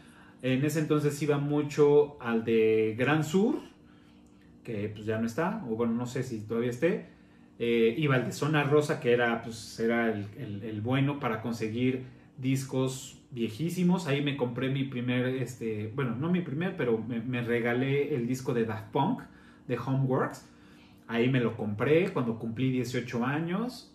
En 0.43 0.65
ese 0.65 0.81
entonces 0.81 1.21
iba 1.23 1.39
mucho 1.39 2.17
al 2.21 2.45
de 2.45 2.95
Gran 2.97 3.25
Sur, 3.25 3.57
que 4.67 4.89
pues 4.89 5.07
ya 5.07 5.17
no 5.19 5.27
está, 5.27 5.63
o 5.71 5.77
bueno, 5.77 5.93
no 5.93 6.07
sé 6.07 6.25
si 6.25 6.41
todavía 6.41 6.71
esté. 6.71 7.07
Eh, 7.61 7.95
iba 7.97 8.17
al 8.17 8.27
de 8.27 8.33
Zona 8.33 8.65
Rosa, 8.65 8.99
que 8.99 9.13
era, 9.13 9.41
pues, 9.43 9.79
era 9.79 10.09
el, 10.11 10.81
bueno 10.83 11.21
para 11.21 11.41
conseguir 11.41 12.03
discos 12.37 13.23
viejísimos. 13.31 14.09
Ahí 14.09 14.23
me 14.23 14.37
compré 14.37 14.69
mi 14.69 14.83
primer, 14.83 15.27
este, 15.37 15.93
bueno, 15.95 16.17
no 16.17 16.33
mi 16.33 16.41
primer, 16.41 16.77
pero 16.77 16.99
me, 16.99 17.43
regalé 17.43 18.17
el 18.17 18.27
disco 18.27 18.55
de 18.55 18.65
Daft 18.65 18.91
Punk, 18.91 19.23
de 19.69 19.79
Homeworks. 19.79 20.51
Ahí 21.07 21.31
me 21.31 21.39
lo 21.39 21.57
compré 21.57 22.13
cuando 22.13 22.37
cumplí 22.37 22.73
18 22.73 23.25
años. 23.25 23.95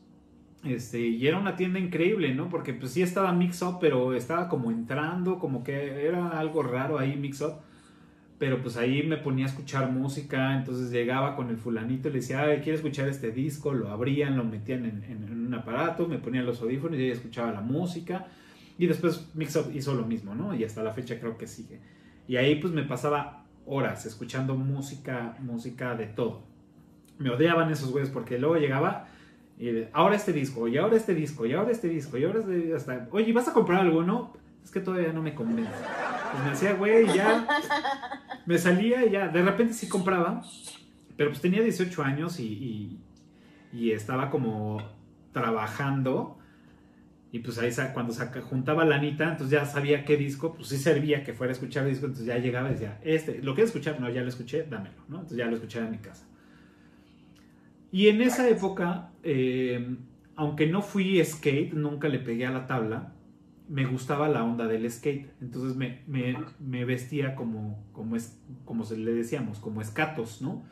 Este, 0.64 1.02
y 1.02 1.28
era 1.28 1.38
una 1.38 1.58
tienda 1.58 1.80
increíble, 1.80 2.34
¿no? 2.34 2.48
Porque 2.48 2.74
pues 2.74 2.94
sí 2.94 3.02
estaba 3.02 3.34
Mix 3.34 3.62
Up, 3.62 3.80
pero 3.82 4.14
estaba 4.14 4.48
como 4.48 4.72
entrando, 4.72 5.38
como 5.38 5.66
que 5.66 6.06
era 6.06 6.30
algo 6.40 6.64
raro 6.64 6.98
ahí 6.98 7.18
Mix 7.18 7.42
Up 7.42 7.56
pero 8.42 8.60
pues 8.60 8.76
ahí 8.76 9.04
me 9.04 9.18
ponía 9.18 9.46
a 9.46 9.50
escuchar 9.50 9.92
música, 9.92 10.58
entonces 10.58 10.90
llegaba 10.90 11.36
con 11.36 11.52
el 11.52 11.58
fulanito 11.58 12.08
y 12.08 12.14
le 12.14 12.22
decía, 12.22 12.42
Ay, 12.42 12.62
quiero 12.64 12.76
escuchar 12.76 13.08
este 13.08 13.30
disco, 13.30 13.72
lo 13.72 13.90
abrían, 13.90 14.36
lo 14.36 14.44
metían 14.44 14.84
en, 14.84 15.46
un 15.46 15.54
aparato, 15.54 16.08
me 16.08 16.18
ponían 16.18 16.48
los 16.48 16.60
audífonos 16.60 16.98
y 16.98 17.04
ahí 17.04 17.12
escuchaba 17.12 17.52
la 17.52 17.62
música. 17.62 18.26
Y 18.80 18.88
después 18.88 19.30
Mixup 19.36 19.76
hizo 19.76 19.94
lo 19.94 20.08
mismo, 20.08 20.34
¿no? 20.34 20.56
Y 20.56 20.64
hasta 20.64 20.82
la 20.82 20.92
fecha 20.92 21.20
creo 21.20 21.38
que 21.38 21.46
sigue. 21.46 21.82
Y 22.28 22.36
ahí 22.38 22.56
pues 22.56 22.74
me 22.74 22.82
pasaba 22.82 23.46
horas 23.68 24.08
escuchando 24.08 24.56
música, 24.56 25.38
música 25.42 25.94
de 25.94 26.08
todo. 26.08 26.42
Me 27.20 27.30
odiaban 27.30 27.72
esos 27.72 27.92
güeyes 27.92 28.10
porque 28.10 28.40
luego 28.40 28.56
llegaba 28.56 29.06
y 29.60 29.86
ahora 29.94 30.16
este 30.16 30.34
disco, 30.34 30.68
y 30.68 30.80
ahora 30.80 30.98
este 30.98 31.14
disco, 31.14 31.46
y 31.46 31.54
ahora 31.54 31.70
este 31.70 31.90
disco, 31.90 32.18
y 32.18 32.24
ahora 32.24 32.40
este 32.40 32.74
hasta, 32.74 33.08
oye, 33.12 33.34
¿vas 33.34 33.48
a 33.50 33.54
comprar 33.54 33.82
alguno? 33.82 34.34
Es 34.64 34.72
que 34.72 34.80
todavía 34.80 35.14
no 35.14 35.22
me 35.22 35.36
convence. 35.36 35.72
Pues 36.32 36.44
me 36.44 36.50
decía, 36.50 36.74
güey, 36.74 37.06
ya 37.14 37.46
me 38.46 38.58
salía 38.58 39.06
y 39.06 39.12
ya, 39.12 39.28
de 39.28 39.42
repente 39.42 39.74
sí 39.74 39.88
compraba, 39.88 40.44
pero 41.18 41.30
pues 41.30 41.42
tenía 41.42 41.62
18 41.62 42.04
años 42.04 42.40
y, 42.40 43.00
y, 43.74 43.92
estaba 43.92 44.30
como 44.30 44.82
trabajando. 45.34 46.38
Y 47.34 47.40
pues 47.40 47.58
ahí 47.60 47.72
cuando 47.94 48.12
saca, 48.12 48.42
juntaba 48.42 48.84
la 48.84 48.98
anita, 48.98 49.32
entonces 49.32 49.52
ya 49.52 49.66
sabía 49.66 50.04
qué 50.04 50.18
disco, 50.18 50.54
pues 50.54 50.68
sí 50.68 50.78
servía 50.78 51.24
que 51.24 51.34
fuera 51.34 51.52
a 51.52 51.54
escuchar 51.54 51.86
disco, 51.86 52.06
entonces 52.06 52.28
ya 52.28 52.38
llegaba 52.38 52.70
y 52.70 52.74
decía, 52.74 53.00
este, 53.04 53.42
¿lo 53.42 53.54
quieres 53.56 53.70
escuchar? 53.70 54.02
No, 54.02 54.10
ya 54.10 54.22
lo 54.22 54.28
escuché, 54.28 54.64
dámelo, 54.70 54.96
¿no? 55.08 55.18
Entonces 55.18 55.38
ya 55.38 55.46
lo 55.46 55.56
escuché 55.56 55.80
en 55.80 55.92
mi 55.92 56.00
casa. 56.00 56.28
Y 57.92 58.08
en 58.10 58.22
esa 58.22 58.50
época, 58.50 59.12
eh, 59.24 59.96
aunque 60.36 60.68
no 60.68 60.82
fui 60.82 61.24
skate, 61.24 61.74
nunca 61.74 62.10
le 62.10 62.20
pegué 62.20 62.46
a 62.46 62.52
la 62.52 62.68
tabla, 62.68 63.14
me 63.72 63.86
gustaba 63.86 64.28
la 64.28 64.44
onda 64.44 64.68
del 64.68 64.90
skate. 64.92 65.32
Entonces 65.42 65.78
me, 65.78 66.02
me, 66.60 66.86
vestía 66.86 67.36
como, 67.36 67.82
como, 67.94 68.18
es, 68.18 68.38
como 68.66 68.84
se 68.84 68.98
le 68.98 69.14
decíamos, 69.14 69.60
como 69.60 69.82
escatos, 69.82 70.42
¿no? 70.42 70.64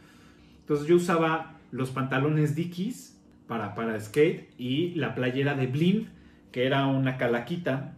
Entonces 0.60 0.86
yo 0.86 0.98
usaba 0.98 1.56
los 1.72 1.92
pantalones 1.92 2.56
Dickies 2.56 3.18
para, 3.48 3.74
para 3.74 3.98
skate 4.00 4.54
y 4.58 4.96
la 4.96 5.16
playera 5.16 5.56
de 5.56 5.68
Blind, 5.68 6.10
que 6.52 6.66
era 6.66 6.88
una 6.88 7.18
calaquita. 7.18 7.96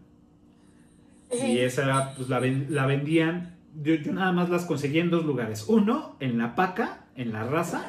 Y 1.32 1.58
esa 1.58 1.84
era, 1.84 2.14
pues 2.16 2.30
la, 2.30 2.40
la 2.40 2.86
vendían, 2.86 3.56
yo, 3.82 3.96
yo, 3.96 4.14
nada 4.14 4.32
más 4.34 4.50
las 4.50 4.66
conseguí 4.66 5.00
en 5.00 5.10
dos 5.10 5.26
lugares. 5.26 5.66
Uno, 5.68 6.16
en 6.20 6.38
la 6.38 6.54
paca, 6.56 7.06
en 7.16 7.32
la 7.34 7.44
raza, 7.44 7.84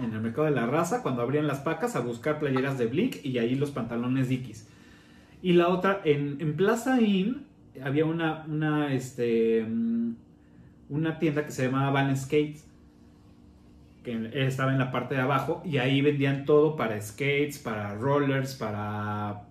en 0.00 0.12
el 0.12 0.20
mercado 0.20 0.46
de 0.46 0.54
la 0.54 0.66
raza, 0.66 1.02
cuando 1.04 1.22
abrían 1.22 1.46
las 1.46 1.60
pacas 1.60 1.94
a 1.94 2.00
buscar 2.00 2.40
playeras 2.40 2.78
de 2.78 2.86
Blink 2.86 3.24
y 3.24 3.38
ahí 3.38 3.54
los 3.54 3.70
pantalones 3.70 4.28
Dickies. 4.28 4.68
Y 5.44 5.52
la 5.52 5.68
otra, 5.68 6.00
en, 6.06 6.56
Plaza 6.56 7.02
Inn 7.02 7.44
había 7.84 8.06
una, 8.06 8.46
una, 8.48 8.94
este, 8.94 9.62
mm, 9.62 10.14
una 10.88 11.18
tienda 11.18 11.44
que 11.44 11.50
se 11.50 11.66
llamaba 11.66 11.90
Van 11.90 12.16
Skates, 12.16 12.66
que 14.02 14.30
estaba 14.32 14.72
en 14.72 14.78
la 14.78 14.90
parte 14.90 15.16
de 15.16 15.20
abajo, 15.20 15.60
y 15.62 15.76
ahí 15.76 16.00
vendían 16.00 16.46
todo 16.46 16.76
para 16.76 16.98
skates, 16.98 17.58
para 17.58 17.94
rollers, 17.94 18.54
para, 18.54 19.42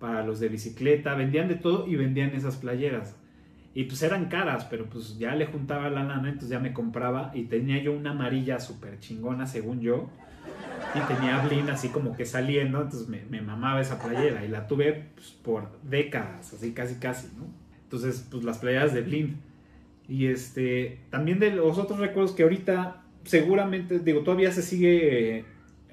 para 0.00 0.24
los 0.24 0.40
de 0.40 0.48
bicicleta, 0.48 1.14
vendían 1.16 1.48
de 1.48 1.56
todo 1.56 1.86
y 1.86 1.96
vendían 1.96 2.30
esas 2.30 2.56
playeras. 2.56 3.14
Y 3.74 3.84
pues 3.84 4.02
eran 4.02 4.30
caras, 4.30 4.64
pero 4.70 4.86
pues 4.86 5.18
ya 5.18 5.34
le 5.34 5.44
juntaba 5.44 5.90
la 5.90 6.02
lana, 6.02 6.30
entonces 6.30 6.48
ya 6.48 6.60
me 6.60 6.72
compraba 6.72 7.30
y 7.34 7.42
tenía 7.42 7.76
yo 7.82 7.92
una 7.92 8.12
amarilla 8.12 8.58
súper 8.58 9.00
chingona 9.00 9.46
según 9.46 9.82
yo 9.82 10.08
y 10.94 11.00
tenía 11.14 11.38
Blin 11.40 11.70
así 11.70 11.88
como 11.88 12.14
que 12.16 12.26
saliendo, 12.26 12.82
entonces 12.82 13.08
me, 13.08 13.40
mamaba 13.40 13.80
esa 13.80 13.98
playera 13.98 14.44
y 14.44 14.48
la 14.48 14.66
tuve 14.66 15.10
pues, 15.14 15.30
por 15.30 15.68
décadas, 15.82 16.52
así 16.52 16.72
casi 16.72 16.96
casi, 16.96 17.28
¿no? 17.36 17.46
Entonces, 17.84 18.26
pues 18.30 18.44
las 18.44 18.58
playeras 18.58 18.94
de 18.94 19.02
Blin. 19.02 19.40
Y 20.08 20.26
este, 20.26 21.00
también 21.10 21.38
de 21.38 21.50
los 21.50 21.78
otros 21.78 21.98
recuerdos 21.98 22.32
que 22.32 22.42
ahorita 22.42 23.02
seguramente, 23.24 23.98
digo, 24.00 24.20
todavía 24.20 24.50
se 24.50 24.62
sigue 24.62 25.44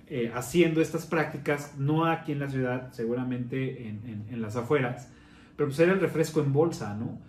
eh, 0.08 0.32
haciendo 0.34 0.82
estas 0.82 1.06
prácticas, 1.06 1.76
no 1.78 2.06
aquí 2.06 2.32
en 2.32 2.39
la 2.39 2.50
ciudad, 2.50 2.91
seguramente 2.91 3.88
en, 3.88 4.26
en 4.30 4.41
las 4.41 4.56
afueras, 4.56 5.10
pero 5.56 5.69
pues 5.69 5.80
era 5.80 5.93
el 5.93 6.00
refresco 6.00 6.41
en 6.41 6.52
bolsa, 6.54 6.95
¿no? 6.95 7.19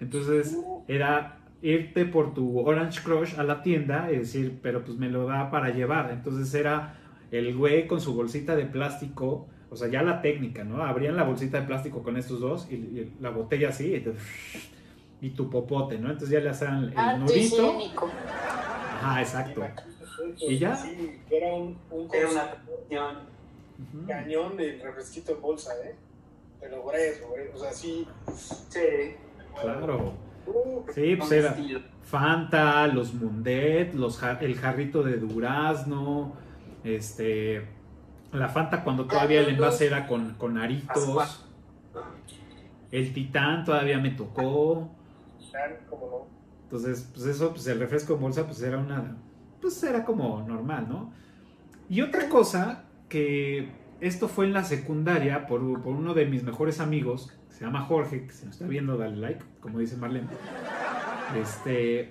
Entonces 0.00 0.56
era 0.88 1.41
irte 1.62 2.04
por 2.04 2.34
tu 2.34 2.58
Orange 2.58 3.00
Crush 3.02 3.38
a 3.38 3.44
la 3.44 3.62
tienda 3.62 4.10
y 4.10 4.18
decir, 4.18 4.58
pero 4.60 4.84
pues 4.84 4.98
me 4.98 5.08
lo 5.08 5.26
da 5.26 5.50
para 5.50 5.70
llevar. 5.70 6.10
Entonces 6.10 6.52
era 6.54 6.98
el 7.30 7.56
güey 7.56 7.86
con 7.86 8.00
su 8.00 8.14
bolsita 8.14 8.56
de 8.56 8.66
plástico, 8.66 9.48
o 9.70 9.76
sea, 9.76 9.88
ya 9.88 10.02
la 10.02 10.20
técnica, 10.20 10.64
¿no? 10.64 10.82
Abrían 10.82 11.16
la 11.16 11.22
bolsita 11.22 11.60
de 11.60 11.66
plástico 11.66 12.02
con 12.02 12.16
estos 12.16 12.40
dos 12.40 12.70
y, 12.70 13.12
la 13.20 13.30
botella 13.30 13.70
así 13.70 14.04
y, 15.20 15.30
tu 15.30 15.48
popote, 15.48 15.98
¿no? 15.98 16.10
Entonces 16.10 16.30
ya 16.30 16.40
le 16.40 16.50
hacían 16.50 16.84
el 16.84 16.92
ah, 16.96 17.16
nudito. 17.16 17.78
Ajá, 19.00 19.20
exacto. 19.20 19.62
Y 20.38 20.58
ya. 20.58 20.74
Sí, 20.76 21.20
era 21.30 21.54
un, 21.54 21.78
un 21.90 22.08
cañón. 22.08 23.18
cañón 24.06 24.56
de 24.56 24.80
refresquito 24.82 25.32
en 25.32 25.40
bolsa, 25.40 25.70
¿eh? 25.84 25.94
Pero 26.60 26.82
grueso, 26.84 27.28
güey. 27.28 27.48
O 27.54 27.58
sea, 27.58 27.72
sí. 27.72 28.06
Sí. 28.68 29.14
Claro. 29.60 30.12
Sí, 30.94 31.16
pues 31.16 31.32
era 31.32 31.56
Fanta, 32.02 32.86
los 32.88 33.14
Mundet, 33.14 33.94
los, 33.94 34.20
el 34.40 34.56
jarrito 34.56 35.02
de 35.02 35.16
durazno, 35.16 36.34
este, 36.84 37.66
la 38.32 38.48
Fanta 38.48 38.82
cuando 38.84 39.06
todavía 39.06 39.40
el 39.40 39.48
envase 39.48 39.86
era 39.86 40.06
con, 40.06 40.34
con 40.34 40.58
aritos. 40.58 41.46
El 42.90 43.12
Titán 43.14 43.64
todavía 43.64 43.98
me 43.98 44.10
tocó. 44.10 44.90
Entonces, 46.64 47.08
pues 47.14 47.26
eso, 47.26 47.50
pues 47.50 47.66
el 47.66 47.78
refresco 47.78 48.14
en 48.14 48.20
bolsa, 48.20 48.46
pues 48.46 48.62
era 48.62 48.78
una, 48.78 49.16
pues 49.60 49.82
era 49.82 50.04
como 50.04 50.42
normal, 50.46 50.86
¿no? 50.88 51.12
Y 51.88 52.00
otra 52.00 52.28
cosa 52.28 52.84
que 53.08 53.70
esto 54.00 54.28
fue 54.28 54.46
en 54.46 54.52
la 54.52 54.64
secundaria 54.64 55.46
por, 55.46 55.60
por 55.82 55.94
uno 55.94 56.14
de 56.14 56.26
mis 56.26 56.42
mejores 56.42 56.80
amigos, 56.80 57.30
se 57.62 57.66
llama 57.66 57.82
Jorge, 57.82 58.26
que 58.26 58.32
se 58.32 58.44
nos 58.44 58.56
está 58.56 58.66
viendo, 58.66 58.96
dale 58.96 59.18
like, 59.18 59.44
como 59.60 59.78
dice 59.78 59.96
Marlene. 59.96 60.26
Este, 61.40 62.10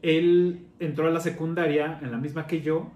él 0.00 0.64
entró 0.78 1.08
a 1.08 1.10
la 1.10 1.18
secundaria 1.18 1.98
en 2.00 2.12
la 2.12 2.18
misma 2.18 2.46
que 2.46 2.62
yo 2.62 2.92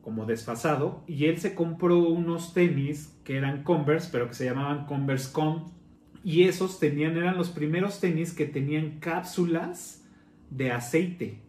como 0.00 0.26
desfasado 0.26 1.02
y 1.08 1.24
él 1.24 1.38
se 1.38 1.56
compró 1.56 1.98
unos 1.98 2.54
tenis 2.54 3.18
que 3.24 3.36
eran 3.36 3.64
Converse, 3.64 4.10
pero 4.12 4.28
que 4.28 4.34
se 4.34 4.44
llamaban 4.44 4.86
Converse 4.86 5.32
Con 5.32 5.64
y 6.22 6.44
esos 6.44 6.78
tenían 6.78 7.16
eran 7.16 7.36
los 7.36 7.50
primeros 7.50 7.98
tenis 7.98 8.32
que 8.32 8.46
tenían 8.46 9.00
cápsulas 9.00 10.06
de 10.50 10.70
aceite. 10.70 11.40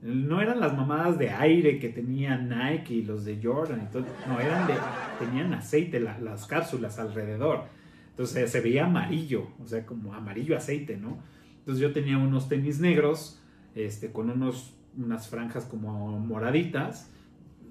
No 0.00 0.40
eran 0.40 0.58
las 0.58 0.74
mamadas 0.74 1.18
de 1.18 1.28
aire 1.28 1.78
que 1.78 1.90
tenían 1.90 2.48
Nike 2.48 2.94
y 2.94 3.02
los 3.02 3.26
de 3.26 3.38
Jordan 3.42 3.82
y 3.82 3.92
todo, 3.92 4.06
no, 4.26 4.40
eran 4.40 4.66
de 4.66 4.72
tenían 5.18 5.52
aceite 5.52 6.00
las 6.00 6.46
cápsulas 6.46 6.98
alrededor. 6.98 7.81
Entonces 8.12 8.50
se 8.50 8.60
veía 8.60 8.84
amarillo, 8.84 9.48
o 9.62 9.66
sea, 9.66 9.86
como 9.86 10.14
amarillo 10.14 10.56
aceite, 10.56 10.98
¿no? 10.98 11.18
Entonces 11.60 11.80
yo 11.80 11.92
tenía 11.92 12.18
unos 12.18 12.48
tenis 12.48 12.78
negros 12.78 13.40
este, 13.74 14.12
con 14.12 14.28
unos, 14.28 14.74
unas 14.96 15.28
franjas 15.28 15.64
como 15.64 16.18
moraditas. 16.18 17.10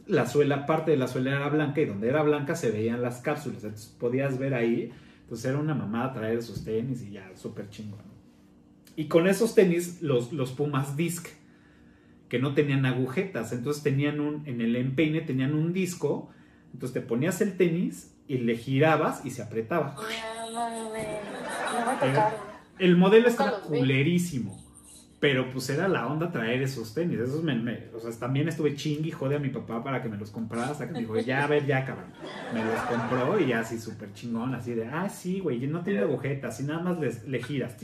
La 0.08 0.26
suela, 0.26 0.66
parte 0.66 0.92
de 0.92 0.98
la 0.98 1.08
suela 1.08 1.36
era 1.36 1.50
blanca 1.50 1.82
y 1.82 1.86
donde 1.86 2.10
era 2.10 2.24
blanca 2.24 2.56
se 2.56 2.72
veían 2.72 3.04
las 3.04 3.22
cápsulas. 3.22 3.64
Entonces 3.64 3.96
podías 4.00 4.40
ver 4.40 4.56
ahí. 4.56 4.92
Entonces 5.22 5.46
era 5.46 5.60
una 5.60 5.76
mamada 5.76 6.14
traer 6.14 6.40
esos 6.40 6.64
tenis 6.64 7.04
y 7.04 7.12
ya, 7.12 7.30
súper 7.36 7.70
chingón. 7.70 8.00
Y 8.96 9.06
con 9.06 9.28
esos 9.28 9.54
tenis, 9.54 10.02
los, 10.02 10.34
los 10.34 10.52
Pumas 10.52 10.98
Disc, 10.98 11.28
que 12.30 12.40
no 12.40 12.56
tenían 12.56 12.86
agujetas. 12.88 13.54
Entonces 13.54 13.84
tenían 13.84 14.20
un, 14.20 14.48
en 14.48 14.60
el 14.60 14.76
empeine 14.76 15.22
tenían 15.22 15.54
un 15.54 15.72
disco. 15.72 16.30
Entonces 16.74 16.94
te 16.94 17.08
ponías 17.08 17.42
el 17.42 17.58
tenis 17.58 18.16
y 18.34 18.38
le 18.40 18.56
girabas 18.58 19.26
y 19.26 19.32
se 19.32 19.42
apretaba. 19.42 19.96
No, 19.96 20.52
no, 20.52 20.70
no, 20.84 20.90
me- 20.92 21.20
no 21.86 21.92
me 21.92 21.94
tocaron. 21.98 22.34
El 22.80 22.98
modelo 22.98 23.28
estaba 23.28 23.60
culerísimo. 23.62 24.60
Pero 25.20 25.52
pues 25.52 25.70
era 25.70 25.88
la 25.88 26.08
onda 26.08 26.32
traer 26.32 26.64
esos 26.64 26.96
tenis. 26.96 27.20
Esos 27.20 27.44
me, 27.44 27.54
me- 27.54 27.90
o 27.96 28.00
sea, 28.00 28.10
también 28.20 28.48
estuve 28.50 28.76
chingui 28.76 29.10
y 29.10 29.12
jode 29.12 29.36
a 29.36 29.40
mi 29.40 29.50
papá 29.50 29.84
para 29.84 30.02
que 30.02 30.10
me 30.10 30.18
los 30.18 30.32
comprara. 30.32 30.70
Hasta 30.72 30.88
que 30.88 30.94
me 30.94 31.00
dijo, 31.02 31.16
ya, 31.20 31.44
a 31.44 31.48
ver, 31.48 31.68
ya, 31.68 31.86
cabrón. 31.86 32.08
Me 32.54 32.66
los 32.66 32.80
compró 32.82 33.40
y 33.40 33.46
ya 33.48 33.60
así 33.60 33.80
súper 33.80 34.12
chingón. 34.14 34.56
Así 34.56 34.74
de, 34.74 34.88
ah, 34.88 35.10
sí, 35.10 35.40
güey, 35.40 35.60
no 35.68 35.82
tiene 35.84 36.00
agujetas. 36.00 36.60
Y 36.60 36.64
nada 36.64 36.80
más 36.80 37.00
les, 37.00 37.28
le 37.28 37.44
giras. 37.44 37.76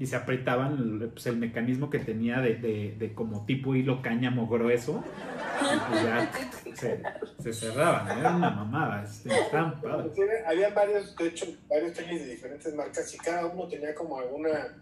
Y 0.00 0.06
se 0.06 0.16
apretaban 0.16 1.10
pues, 1.12 1.26
el 1.26 1.36
mecanismo 1.36 1.90
que 1.90 1.98
tenía 2.00 2.40
de, 2.40 2.56
de- 2.56 2.96
de 2.98 3.12
como 3.14 3.44
tipo 3.46 3.74
hilo 3.76 4.02
cáñamo 4.02 4.48
grueso. 4.48 5.04
Y 5.60 5.78
pues 5.90 6.02
ya 6.02 6.30
se, 6.78 7.02
se 7.42 7.52
cerraban. 7.52 8.18
Era 8.18 8.36
una 8.36 8.50
mamada. 8.50 9.02
estaban 9.04 9.80
padres. 9.80 10.12
Había 10.46 10.70
varios, 10.70 11.16
de 11.16 11.26
hecho, 11.28 11.46
varios 11.68 11.92
tenis 11.94 12.20
de 12.22 12.28
diferentes 12.28 12.74
marcas 12.74 13.12
y 13.14 13.18
cada 13.18 13.46
uno 13.46 13.66
tenía 13.68 13.94
como 13.94 14.18
alguna 14.18 14.76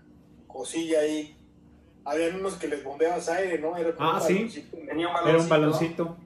cosilla 0.46 1.00
ahí. 1.00 1.36
Habían 2.04 2.36
unos 2.36 2.54
que 2.54 2.68
les 2.68 2.84
bombeabas 2.84 3.28
aire, 3.28 3.58
¿no? 3.58 3.76
Era 3.76 3.94
como 3.94 4.08
Ah, 4.10 4.14
un 4.14 4.20
sí. 4.22 4.34
baloncito, 4.34 4.76
Tenía 4.76 5.08
un 5.08 5.14
baloncito. 5.14 5.28
Era 5.28 5.42
un 5.42 5.48
baloncito. 5.48 6.16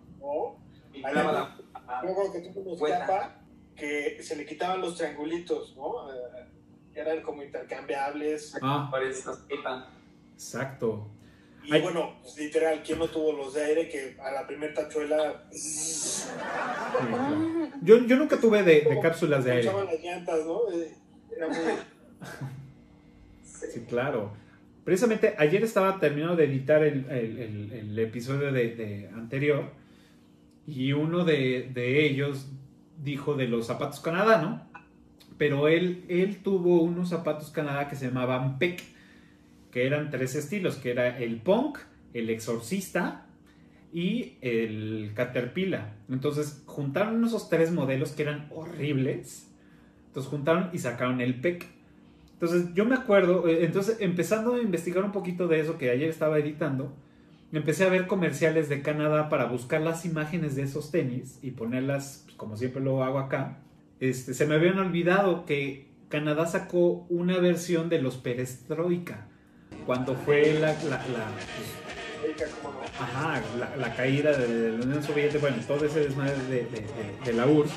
Luego 2.03 2.33
que 2.33 2.41
tú 2.41 2.61
unos 2.61 2.79
Buena. 2.79 2.99
capa 3.01 3.37
que 3.77 4.23
se 4.23 4.37
le 4.37 4.45
quitaban 4.45 4.81
los 4.83 4.97
triangulitos, 4.97 5.75
¿no? 5.77 6.13
Eh, 6.13 6.47
eran 6.95 7.23
como 7.23 7.43
intercambiables. 7.43 8.59
Ah, 8.61 8.91
nos 8.93 9.39
quitan. 9.49 9.85
exacto. 10.35 11.09
Y 11.71 11.75
Ay. 11.75 11.83
bueno, 11.83 12.17
literal, 12.37 12.83
¿quién 12.85 12.99
no 12.99 13.07
tuvo 13.07 13.33
los 13.33 13.55
de 13.55 13.65
aire 13.65 13.89
que 13.89 14.17
a 14.21 14.33
la 14.33 14.45
primera 14.45 14.75
tachuela. 14.75 15.45
Yo, 17.83 18.05
yo 18.07 18.17
nunca 18.17 18.39
tuve 18.39 18.63
de, 18.65 18.81
de 18.83 19.01
cápsulas 19.01 19.45
de 19.45 19.53
aire. 19.53 19.65
las 19.73 20.03
llantas, 20.03 20.45
¿no? 20.47 20.61
Eh, 20.73 20.93
Era 21.37 21.47
muy... 21.49 21.57
Sí, 23.45 23.81
claro. 23.89 24.33
Precisamente 24.85 25.35
ayer 25.39 25.63
estaba 25.63 25.99
terminando 26.01 26.35
de 26.37 26.45
editar 26.45 26.83
el, 26.83 27.07
el- 27.11 27.39
el- 27.39 27.73
el 27.73 27.99
episodio 27.99 28.51
de, 28.53 28.75
de 28.75 29.09
anterior 29.15 29.71
y 30.67 30.93
uno 30.93 31.25
de, 31.25 31.71
de 31.73 32.05
ellos 32.07 32.49
dijo 33.03 33.35
de 33.35 33.47
los 33.47 33.67
zapatos 33.67 34.01
Canadá, 34.01 34.41
¿no? 34.43 34.69
Pero 35.39 35.69
él, 35.69 36.05
él 36.09 36.43
tuvo 36.43 36.83
unos 36.83 37.11
zapatos 37.11 37.51
Canadá 37.51 37.89
que 37.89 37.97
se 37.97 38.07
llamaban 38.07 38.59
PEC, 38.59 38.83
que 39.71 39.87
eran 39.87 40.11
tres 40.11 40.35
estilos, 40.35 40.77
que 40.77 40.91
era 40.91 41.19
el 41.19 41.41
punk, 41.41 41.79
el 42.13 42.31
exorcista 42.31 43.27
y 43.93 44.37
el 44.41 45.13
caterpillar. 45.15 45.95
Entonces 46.09 46.63
juntaron 46.67 47.25
esos 47.25 47.49
tres 47.49 47.73
modelos 47.73 48.13
que 48.13 48.23
eran 48.23 48.49
horribles. 48.51 49.49
Entonces 50.09 50.31
juntaron 50.31 50.71
y 50.73 50.79
sacaron 50.79 51.21
el 51.21 51.41
PEC. 51.41 51.67
Entonces 52.33 52.73
yo 52.75 52.85
me 52.85 52.95
acuerdo, 52.95 53.47
eh, 53.49 53.65
entonces 53.65 53.99
empezando 54.01 54.55
a 54.55 54.63
investigar 54.63 55.05
un 55.05 55.13
poquito 55.13 55.47
de 55.47 55.61
eso 55.61 55.77
que 55.77 55.91
ayer 55.91 56.09
estaba 56.09 56.39
editando, 56.39 56.97
empecé 57.53 57.85
a 57.85 57.91
ver 57.91 58.07
comerciales 58.07 58.69
de 58.69 58.83
Canadá 58.83 59.29
para 59.29 59.45
buscar 59.45 59.81
las 59.83 60.05
imágenes 60.05 60.57
de 60.57 60.63
esos 60.63 60.91
tenis 60.91 61.39
y 61.43 61.51
ponerlas, 61.51 62.23
pues, 62.25 62.37
como 62.37 62.57
siempre 62.57 62.83
lo 62.83 63.05
hago 63.05 63.19
acá. 63.19 63.59
Este, 63.99 64.33
se 64.35 64.47
me 64.47 64.55
habían 64.55 64.79
olvidado 64.79 65.45
que 65.45 65.89
Canadá 66.09 66.47
sacó 66.47 67.07
una 67.09 67.39
versión 67.39 67.89
de 67.89 68.01
los 68.01 68.17
Perestroika, 68.17 69.29
cuando 69.91 70.15
fue 70.15 70.53
la, 70.55 70.69
la- 70.85 70.89
la, 70.89 71.27
Oiga, 72.25 72.47
¿cómo 72.63 72.75
no? 72.79 73.05
Ajá, 73.05 73.43
la, 73.59 73.75
la 73.77 73.93
caída 73.97 74.31
de, 74.39 74.79
la 74.79 74.85
Unión 74.85 75.03
Soviética, 75.03 75.41
bueno, 75.41 75.57
todo 75.67 75.85
ese 75.85 75.99
desmadre 75.99 76.37
de, 76.45 76.63
de- 76.67 76.87
de- 76.87 77.19
de 77.25 77.33
la 77.33 77.47
URSS. 77.49 77.73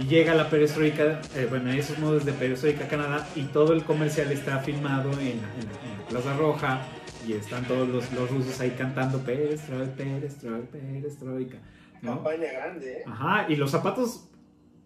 Y 0.00 0.04
llega 0.06 0.34
la 0.34 0.48
perestroika, 0.48 1.20
eh, 1.34 1.46
bueno, 1.50 1.70
esos 1.70 1.98
modos 1.98 2.24
de 2.24 2.32
perestroika 2.32 2.88
Canadá, 2.88 3.28
y 3.36 3.42
todo 3.42 3.74
el 3.74 3.84
comercial 3.84 4.32
está 4.32 4.60
filmado 4.60 5.12
en, 5.20 5.20
en- 5.20 5.34
en 5.36 5.98
la 6.00 6.08
Plaza 6.08 6.34
Roja, 6.34 6.80
y 7.28 7.34
están 7.34 7.66
todos 7.66 7.86
los, 7.86 8.10
los 8.14 8.30
rusos 8.30 8.58
ahí 8.60 8.70
cantando 8.70 9.18
perestroika, 9.18 9.92
perestroika, 9.96 10.66
perestroika. 10.72 11.58
¿no? 12.00 12.14
Campaña 12.22 12.52
grande, 12.54 12.92
¿eh? 13.00 13.04
Ajá, 13.06 13.44
y 13.50 13.56
los 13.56 13.70
zapatos, 13.70 14.30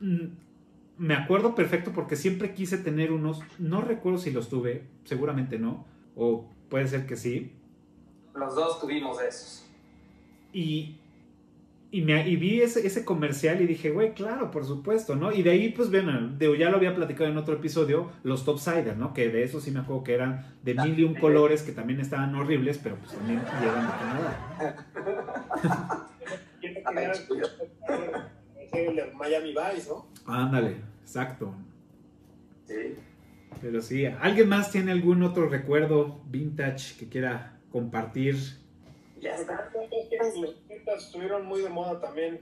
mm, 0.01 0.27
me 0.99 1.15
acuerdo 1.15 1.55
perfecto 1.55 1.93
porque 1.95 2.17
siempre 2.17 2.53
quise 2.53 2.79
tener 2.79 3.13
unos, 3.13 3.43
no 3.61 3.81
recuerdo 3.81 4.19
si 4.19 4.33
los 4.33 4.49
tuve, 4.49 4.83
seguramente 5.05 5.57
no, 5.57 5.89
o 6.17 6.47
puede 6.69 6.87
ser 6.89 7.07
que 7.07 7.17
sí, 7.17 7.53
Los 8.35 8.55
dos 8.55 8.81
tuvimos 8.81 9.21
esos. 9.23 9.67
Y, 10.53 10.97
y, 11.93 12.03
me, 12.03 12.29
y 12.29 12.37
vi 12.37 12.61
ese, 12.63 12.87
ese 12.87 13.05
comercial 13.05 13.61
y 13.61 13.67
dije, 13.67 13.91
güey, 13.91 14.15
claro, 14.15 14.51
por 14.51 14.65
supuesto, 14.65 15.17
¿no? 15.17 15.33
Y 15.33 15.43
de 15.43 15.51
ahí, 15.51 15.69
pues, 15.71 15.91
bueno, 15.91 16.29
de- 16.39 16.57
ya 16.59 16.71
lo 16.71 16.77
había 16.77 16.95
platicado 16.95 17.29
en 17.31 17.37
otro 17.37 17.55
episodio, 17.55 18.11
los 18.23 18.45
Topsider, 18.45 18.97
¿no? 18.97 19.13
Que 19.15 19.29
de 19.29 19.43
eso 19.43 19.61
sí 19.61 19.71
me 19.73 19.81
acuerdo 19.81 20.05
que 20.05 20.15
eran 20.15 20.47
de 20.63 20.75
mil 20.75 20.99
y 20.99 21.05
un 21.05 21.15
colores, 21.15 21.63
que 21.63 21.73
también 21.73 22.01
estaban 22.01 22.35
horribles, 22.35 22.79
pero 22.79 22.97
pues 22.97 23.13
también 23.13 23.41
llegan 23.61 23.87
de 23.87 23.93
Canadá. 23.93 25.27
¿Quién 26.61 26.75
no 26.75 26.91
quería 26.91 27.11
hacer 27.11 27.29
el 28.73 29.15
Miami 29.15 29.49
Vice, 29.55 29.89
no? 29.89 30.07
Ándale, 30.27 30.77
exacto. 31.03 31.53
Sí. 32.67 32.95
Pero 33.61 33.83
sí, 33.83 34.07
¿alguien 34.07 34.49
más 34.49 34.71
tiene 34.71 34.93
algún 34.93 35.23
otro 35.23 35.49
recuerdo 35.49 36.21
vintage 36.27 36.97
que 36.99 37.09
quiera 37.09 37.59
compartir? 37.71 38.37
Ya 39.21 39.35
está. 39.35 39.71
Los 39.75 40.51
70 40.69 40.93
estuvieron 40.95 41.47
muy 41.47 41.61
de 41.61 41.69
moda 41.69 42.01
también. 42.01 42.41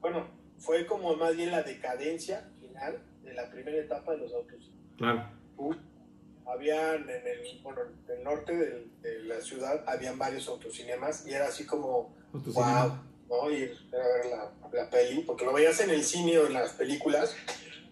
Bueno, 0.00 0.26
fue 0.58 0.86
como 0.86 1.16
más 1.16 1.36
bien 1.36 1.50
la 1.50 1.62
decadencia 1.62 2.48
final 2.60 2.98
de 3.24 3.34
la 3.34 3.50
primera 3.50 3.76
etapa 3.78 4.12
de 4.12 4.18
los 4.18 4.32
autos. 4.32 4.70
Claro. 4.96 5.26
Habían 6.46 7.08
en 7.08 7.26
el, 7.26 7.60
bueno, 7.62 7.80
en 8.08 8.18
el 8.18 8.24
norte 8.24 8.54
del- 8.54 8.90
de, 9.00 9.20
la 9.24 9.40
ciudad, 9.40 9.82
habían 9.86 10.18
varios 10.18 10.48
autocinemas 10.48 11.26
y 11.26 11.32
era 11.32 11.46
así 11.46 11.64
como, 11.64 12.14
wow, 12.32 12.98
¿no? 13.28 13.50
Ir 13.50 13.72
a 13.92 13.96
ver 13.96 14.26
la, 14.30 14.52
la 14.72 14.90
peli, 14.90 15.22
porque 15.22 15.44
lo 15.44 15.52
veías 15.52 15.80
en 15.80 15.90
el 15.90 16.02
cine 16.02 16.38
o 16.38 16.46
en 16.46 16.52
las 16.54 16.72
películas, 16.72 17.36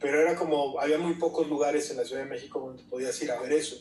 pero 0.00 0.20
era 0.20 0.34
como, 0.34 0.80
había 0.80 0.98
muy 0.98 1.14
pocos 1.14 1.48
lugares 1.48 1.90
en 1.90 1.98
la 1.98 2.04
Ciudad 2.04 2.22
de 2.22 2.28
México 2.30 2.58
donde 2.58 2.82
podías 2.84 3.20
ir 3.22 3.30
a 3.30 3.40
ver 3.40 3.52
eso. 3.52 3.76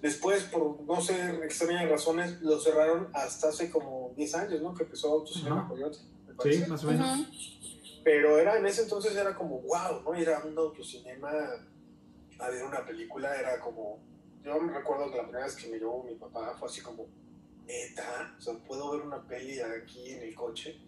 Después, 0.00 0.42
por 0.44 0.80
no 0.82 1.00
sé 1.00 1.14
extrañas 1.44 1.88
razones, 1.88 2.40
lo 2.40 2.58
cerraron 2.58 3.08
hasta 3.12 3.50
hace 3.50 3.70
como 3.70 4.12
10 4.16 4.34
años, 4.34 4.62
¿no? 4.62 4.74
Que 4.74 4.82
empezó 4.82 5.12
Autocinema. 5.12 5.68
Coyote, 5.68 5.98
me 6.26 6.52
Sí, 6.52 6.64
más 6.66 6.82
o 6.82 6.88
menos. 6.88 7.20
Pero 8.02 8.38
era, 8.38 8.58
en 8.58 8.66
ese 8.66 8.82
entonces 8.82 9.14
era 9.14 9.34
como, 9.34 9.60
wow, 9.60 10.02
¿no? 10.02 10.18
Ir 10.18 10.28
a 10.30 10.42
un 10.44 10.58
autocinema 10.58 11.30
a 12.38 12.50
ver 12.50 12.64
una 12.64 12.84
película, 12.84 13.34
era 13.36 13.60
como, 13.60 14.00
yo 14.44 14.60
me 14.60 14.72
recuerdo 14.72 15.10
que 15.10 15.18
la 15.18 15.22
primera 15.24 15.44
vez 15.44 15.54
que 15.54 15.68
me 15.68 15.78
llevó 15.78 16.02
mi 16.02 16.16
papá 16.16 16.56
fue 16.58 16.68
así 16.68 16.80
como, 16.80 17.06
neta, 17.64 18.34
o 18.36 18.40
sea, 18.40 18.54
puedo 18.54 18.90
ver 18.92 19.02
una 19.02 19.24
peli 19.24 19.60
aquí 19.60 20.10
en 20.10 20.22
el 20.22 20.34
coche. 20.34 20.80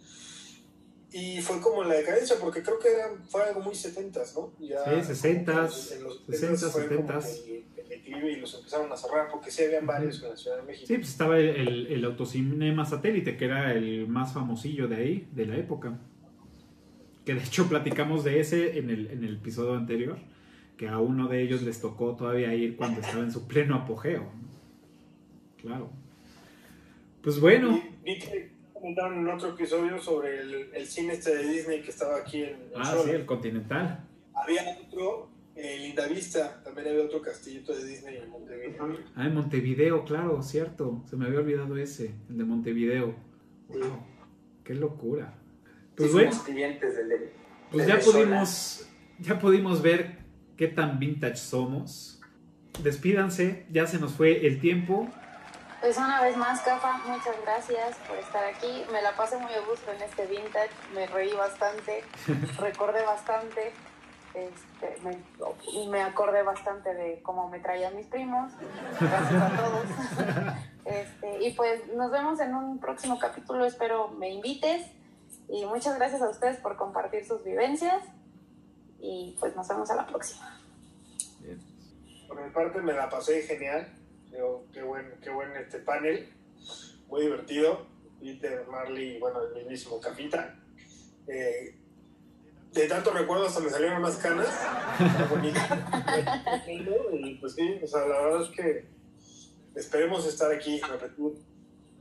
Y 1.16 1.40
fue 1.40 1.60
como 1.60 1.84
la 1.84 1.94
decadencia, 1.94 2.34
porque 2.40 2.60
creo 2.60 2.76
que 2.80 2.88
era, 2.88 3.06
fue 3.28 3.44
algo 3.44 3.60
muy 3.60 3.74
setentas, 3.76 4.34
¿no? 4.34 4.52
Ya, 4.58 4.82
Sí, 5.04 5.12
60s, 5.12 5.92
en 5.96 6.02
los 6.02 6.26
60s, 6.26 6.70
fue 6.72 6.88
como 6.88 7.08
70s. 7.08 7.44
que 7.44 7.64
el 8.06 8.30
y 8.30 8.36
los 8.40 8.52
empezaron 8.54 8.90
a 8.92 8.96
cerrar, 8.96 9.28
porque 9.30 9.50
sí 9.52 9.62
habían 9.62 9.86
varios 9.86 10.20
en 10.22 10.30
la 10.30 10.36
Ciudad 10.36 10.56
de 10.56 10.62
México. 10.64 10.86
Sí, 10.88 10.96
pues 10.96 11.10
estaba 11.10 11.38
el, 11.38 11.50
el, 11.50 11.86
el 11.86 12.04
autocinema 12.04 12.84
satélite, 12.84 13.36
que 13.36 13.44
era 13.44 13.72
el 13.74 14.08
más 14.08 14.32
famosillo 14.32 14.88
de 14.88 14.96
ahí, 14.96 15.28
de 15.32 15.46
la 15.46 15.56
época. 15.56 15.96
Que 17.24 17.34
de 17.34 17.44
hecho 17.44 17.68
platicamos 17.68 18.24
de 18.24 18.40
ese 18.40 18.76
en 18.78 18.90
el, 18.90 19.06
en 19.12 19.22
el 19.22 19.36
episodio 19.36 19.74
anterior, 19.74 20.18
que 20.76 20.88
a 20.88 20.98
uno 20.98 21.28
de 21.28 21.42
ellos 21.42 21.62
les 21.62 21.80
tocó 21.80 22.16
todavía 22.16 22.52
ir 22.54 22.76
cuando 22.76 23.00
estaba 23.00 23.22
en 23.22 23.30
su 23.30 23.46
pleno 23.46 23.76
apogeo. 23.76 24.26
Claro. 25.62 25.90
Pues 27.22 27.38
bueno, 27.40 27.80
Y 28.04 28.04
vi 28.04 28.18
que 28.18 28.53
comentaron 28.84 29.18
en 29.20 29.28
otro 29.28 29.48
episodio 29.48 29.98
sobre 29.98 30.40
el, 30.40 30.68
el 30.74 30.86
cine 30.86 31.14
este 31.14 31.34
de 31.34 31.48
Disney 31.48 31.80
que 31.80 31.88
estaba 31.90 32.18
aquí 32.18 32.42
en, 32.42 32.54
ah, 32.76 32.94
sí, 33.02 33.10
el 33.10 33.24
Continental. 33.24 34.04
Había 34.34 34.78
otro 34.86 35.30
en 35.56 35.82
Lindavista, 35.84 36.62
también 36.62 36.88
había 36.88 37.04
otro 37.04 37.22
castillito 37.22 37.74
de 37.74 37.82
Disney 37.82 38.18
en 38.18 38.28
Montevideo. 38.28 38.98
Ah, 39.16 39.24
en 39.26 39.34
Montevideo, 39.34 40.04
claro, 40.04 40.42
cierto. 40.42 41.02
Se 41.08 41.16
me 41.16 41.24
había 41.24 41.38
olvidado 41.38 41.78
ese, 41.78 42.14
el 42.28 42.36
de 42.36 42.44
Montevideo. 42.44 43.14
Wow, 43.68 44.02
qué 44.62 44.74
locura. 44.74 45.32
Pues 45.96 46.10
Sí, 46.10 46.14
bueno. 46.16 46.30
somos 46.32 46.44
clientes 46.46 46.94
del 46.94 47.08
de- 47.08 47.32
Pues 47.70 47.86
de 47.86 47.92
ya 47.94 47.98
pudimos, 48.00 48.86
ya 49.18 49.38
pudimos 49.38 49.80
ver 49.80 50.18
qué 50.58 50.68
tan 50.68 50.98
vintage 50.98 51.36
somos. 51.36 52.20
Despídanse, 52.82 53.64
ya 53.70 53.86
se 53.86 53.98
nos 53.98 54.12
fue 54.12 54.46
el 54.46 54.60
tiempo. 54.60 55.08
Pues 55.84 55.98
una 55.98 56.22
vez 56.22 56.34
más, 56.38 56.62
Cafa, 56.62 56.96
muchas 57.06 57.38
gracias 57.42 57.98
por 58.08 58.16
estar 58.16 58.42
aquí. 58.42 58.86
Me 58.90 59.02
la 59.02 59.14
pasé 59.14 59.36
muy 59.36 59.52
a 59.52 59.60
gusto 59.68 59.92
en 59.92 60.00
este 60.00 60.24
vintage, 60.24 60.70
me 60.94 61.06
reí 61.06 61.30
bastante, 61.34 62.02
recordé 62.58 63.04
bastante, 63.04 63.70
este, 64.32 64.96
me, 65.02 65.18
me, 65.88 66.00
acordé 66.00 66.42
bastante 66.42 66.94
de 66.94 67.20
cómo 67.20 67.50
me 67.50 67.60
traían 67.60 67.94
mis 67.96 68.06
primos. 68.06 68.50
Gracias 68.98 69.42
a 69.42 69.56
todos. 69.56 69.84
Este, 70.86 71.42
y 71.42 71.52
pues 71.52 71.86
nos 71.94 72.10
vemos 72.10 72.40
en 72.40 72.54
un 72.54 72.78
próximo 72.78 73.18
capítulo, 73.18 73.66
espero 73.66 74.08
me 74.08 74.30
invites. 74.30 74.86
Y 75.50 75.66
muchas 75.66 75.96
gracias 75.96 76.22
a 76.22 76.30
ustedes 76.30 76.56
por 76.56 76.76
compartir 76.76 77.26
sus 77.26 77.44
vivencias. 77.44 78.02
Y 79.00 79.36
pues 79.38 79.54
nos 79.54 79.68
vemos 79.68 79.90
a 79.90 79.96
la 79.96 80.06
próxima. 80.06 80.58
Por 82.26 82.42
mi 82.42 82.50
parte 82.52 82.80
me 82.80 82.94
la 82.94 83.10
pasé 83.10 83.42
genial 83.42 84.03
qué 84.72 84.82
buen, 84.82 85.14
qué 85.22 85.30
buen 85.30 85.56
este 85.56 85.78
panel, 85.80 86.28
muy 87.08 87.22
divertido. 87.22 87.86
Peter, 88.20 88.66
Marley, 88.66 89.18
bueno, 89.18 89.42
el 89.42 89.54
mismísimo 89.54 90.00
Capita. 90.00 90.58
Eh, 91.26 91.76
de 92.72 92.88
tanto 92.88 93.12
recuerdo 93.12 93.46
hasta 93.46 93.60
me 93.60 93.70
salieron 93.70 94.02
más 94.02 94.16
canas. 94.16 94.48
y 97.12 97.34
pues 97.34 97.54
sí, 97.54 97.78
o 97.82 97.86
sea, 97.86 98.06
la 98.06 98.20
verdad 98.22 98.42
es 98.42 98.48
que 98.48 98.86
esperemos 99.74 100.26
estar 100.26 100.50
aquí, 100.52 100.80
repetir. 100.80 101.34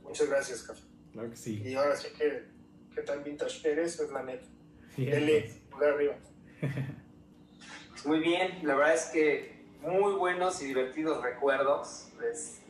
Muchas 0.02 0.28
gracias, 0.28 0.62
Café. 0.62 0.82
Claro 1.12 1.30
que 1.30 1.36
sí. 1.36 1.62
Y 1.64 1.74
ahora 1.74 1.94
sí 1.94 2.08
que, 2.16 2.48
¿qué 2.94 3.02
tan 3.02 3.22
vintage 3.22 3.70
eres? 3.70 4.00
Es 4.00 4.10
la 4.10 4.22
neta. 4.22 4.46
Dele, 4.96 5.60
arriba. 5.80 6.16
Muy 8.04 8.20
bien, 8.20 8.60
la 8.62 8.74
verdad 8.74 8.94
es 8.94 9.04
que 9.06 9.53
muy 9.84 10.14
buenos 10.14 10.62
y 10.62 10.66
divertidos 10.66 11.22
recuerdos. 11.22 12.10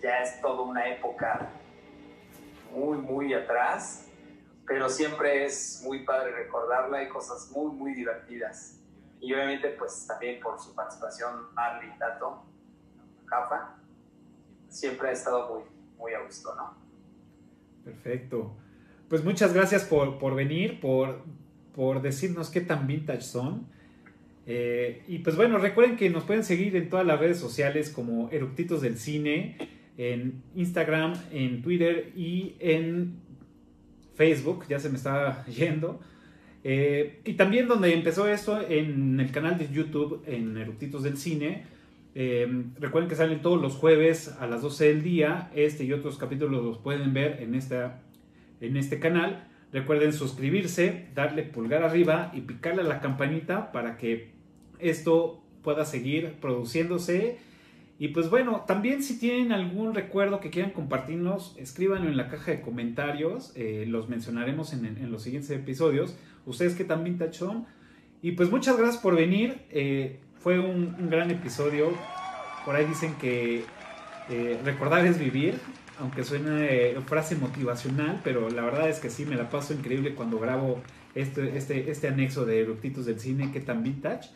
ya 0.03 0.19
es 0.19 0.41
toda 0.41 0.63
una 0.63 0.89
época 0.89 1.51
muy, 2.73 2.99
muy 2.99 3.33
atrás, 3.33 4.09
pero 4.67 4.89
siempre 4.89 5.45
es 5.45 5.83
muy 5.85 6.05
padre 6.05 6.33
recordarla. 6.33 6.99
Hay 6.99 7.09
cosas 7.09 7.51
muy, 7.53 7.73
muy 7.73 7.95
divertidas. 7.95 8.81
Y 9.21 9.33
obviamente, 9.33 9.71
pues 9.71 10.07
también 10.07 10.41
por 10.41 10.59
su 10.59 10.75
participación, 10.75 11.55
Marley, 11.55 11.91
Tato, 11.99 12.43
Jafa, 13.27 13.77
siempre 14.69 15.09
ha 15.09 15.13
estado 15.13 15.55
muy, 15.55 15.63
muy 15.97 16.15
a 16.15 16.21
gusto, 16.21 16.55
¿no? 16.55 16.75
Perfecto. 17.85 18.57
Pues 19.09 19.23
muchas 19.25 19.53
gracias 19.55 19.85
por, 19.85 20.19
por 20.19 20.35
venir, 20.35 20.81
por, 20.81 21.23
por 21.75 22.03
decirnos 22.03 22.51
qué 22.51 22.61
tan 22.61 22.87
vintage 22.87 23.23
son. 23.23 23.69
Eh, 24.47 25.03
y 25.09 25.19
pues 25.19 25.37
bueno, 25.37 25.59
recuerden 25.59 25.97
que 25.97 26.11
nos 26.11 26.25
pueden 26.25 26.45
seguir 26.45 26.77
en 26.77 26.91
todas 26.91 27.07
las 27.07 27.19
redes 27.19 27.39
sociales 27.39 27.91
como 27.91 28.29
Eructitos 28.31 28.83
del 28.83 28.99
Cine, 28.99 29.57
en 29.97 30.43
Instagram, 30.55 31.15
en 31.33 31.63
Twitter 31.63 32.13
y 32.17 32.57
en 32.61 33.15
Facebook, 34.15 34.67
ya 34.69 34.79
se 34.79 34.91
me 34.91 34.97
está 34.97 35.45
yendo. 35.57 36.01
Eh, 36.63 37.21
y 37.25 37.35
también 37.35 37.69
donde 37.69 37.93
empezó 37.93 38.27
esto, 38.27 38.61
en 38.67 39.21
el 39.21 39.31
canal 39.31 39.59
de 39.59 39.69
YouTube, 39.71 40.23
en 40.27 40.57
Eructitos 40.57 41.03
del 41.03 41.17
Cine. 41.17 41.65
Eh, 42.15 42.65
recuerden 42.79 43.09
que 43.09 43.17
salen 43.17 43.43
todos 43.43 43.61
los 43.61 43.75
jueves 43.75 44.35
a 44.39 44.47
las 44.47 44.63
12 44.63 44.89
del 44.89 45.03
día. 45.03 45.51
Este 45.55 45.85
y 45.85 45.93
otros 45.93 46.17
capítulos 46.17 46.65
los 46.65 46.79
pueden 46.79 47.13
ver 47.13 47.43
en, 47.43 47.55
esta, 47.55 48.01
en 48.61 48.77
este 48.77 48.99
canal. 48.99 49.49
Recuerden 49.73 50.13
suscribirse, 50.13 51.09
darle 51.15 51.43
pulgar 51.43 51.83
arriba 51.83 52.31
y 52.33 52.43
picarle 52.43 52.83
a 52.83 52.85
la 52.85 53.01
campanita 53.01 53.73
para 53.73 53.99
que 53.99 54.34
esto 54.79 55.45
pueda 55.65 55.85
seguir 55.85 56.35
produciéndose. 56.41 57.39
Y 57.99 58.09
pues 58.09 58.29
bueno, 58.29 58.65
también 58.67 59.03
si 59.03 59.19
tienen 59.19 59.53
algún 59.53 59.95
recuerdo 59.95 60.41
que 60.41 60.51
quieran 60.51 60.73
compartirnos, 60.73 61.55
escríbanlo 61.59 62.09
en 62.09 62.17
la 62.17 62.29
caja 62.29 62.53
de 62.53 62.61
comentarios. 62.61 63.53
Eh, 63.57 63.87
los 63.89 64.09
mencionaremos 64.09 64.73
en, 64.73 65.11
los 65.11 65.23
siguientes 65.23 65.51
episodios. 65.51 66.17
Ustedes 66.45 66.75
que 66.75 66.85
también 66.85 67.19
tachón. 67.19 67.67
Y 68.21 68.33
pues 68.33 68.51
muchas 68.51 68.77
gracias 68.77 69.01
por 69.01 69.17
venir. 69.17 69.63
Eh, 69.71 70.21
fue 70.39 70.59
un, 70.59 71.09
gran 71.09 71.31
episodio. 71.31 71.93
Por 72.65 72.77
ahí 72.77 72.85
dicen 72.85 73.15
que 73.21 73.65
eh, 74.29 74.61
recordar 74.65 75.07
es 75.07 75.19
vivir. 75.19 75.55
Aunque 76.01 76.25
suene 76.25 76.97
frase 77.07 77.37
motivacional, 77.37 78.21
pero 78.25 78.51
la 78.51 78.63
verdad 78.63 78.89
es 78.89 78.99
que 78.99 79.11
sí, 79.11 79.25
me 79.25 79.37
la 79.37 79.49
paso 79.49 79.73
increíble 79.75 80.17
cuando 80.17 80.41
grabo 80.41 80.83
este, 81.15 81.57
este, 81.57 81.89
este 81.89 82.09
anexo 82.09 82.45
de 82.45 82.63
Eructitos 82.63 83.07
del 83.07 83.21
Cine, 83.21 83.53
que 83.53 83.61
tan 83.61 83.85
vintage 83.85 84.31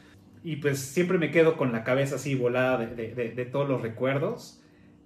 y 0.48 0.56
pues 0.56 0.78
siempre 0.78 1.18
me 1.18 1.30
quedo 1.30 1.58
con 1.58 1.72
la 1.72 1.84
cabeza 1.84 2.16
así 2.16 2.34
volada 2.34 2.78
de, 2.78 3.12
de, 3.12 3.44
todos 3.44 3.68
los 3.68 3.82
recuerdos. 3.82 4.62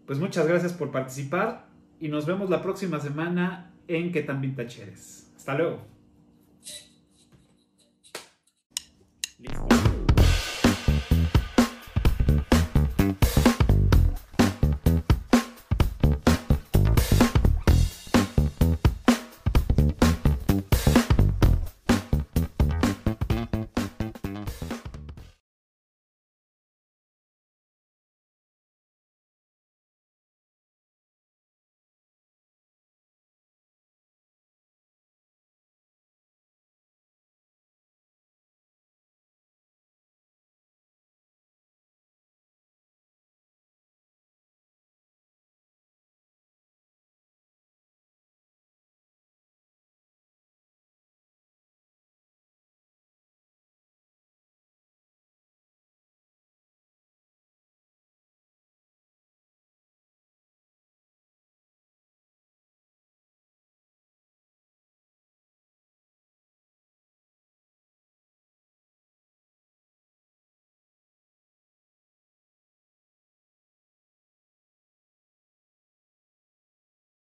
Pues 0.06 0.20
muchas 0.20 0.46
gracias 0.46 0.72
por 0.72 0.92
participar 0.92 1.66
y 1.98 2.06
nos 2.06 2.26
vemos 2.26 2.48
la 2.48 2.62
próxima 2.62 3.00
semana 3.00 3.72
en 3.88 4.12
Qué 4.12 4.22
tan 4.22 4.40
vintage 4.40 4.82
eres. 4.82 5.32
Hasta 5.36 5.56
luego. 5.56 5.84
Listo. 9.40 9.81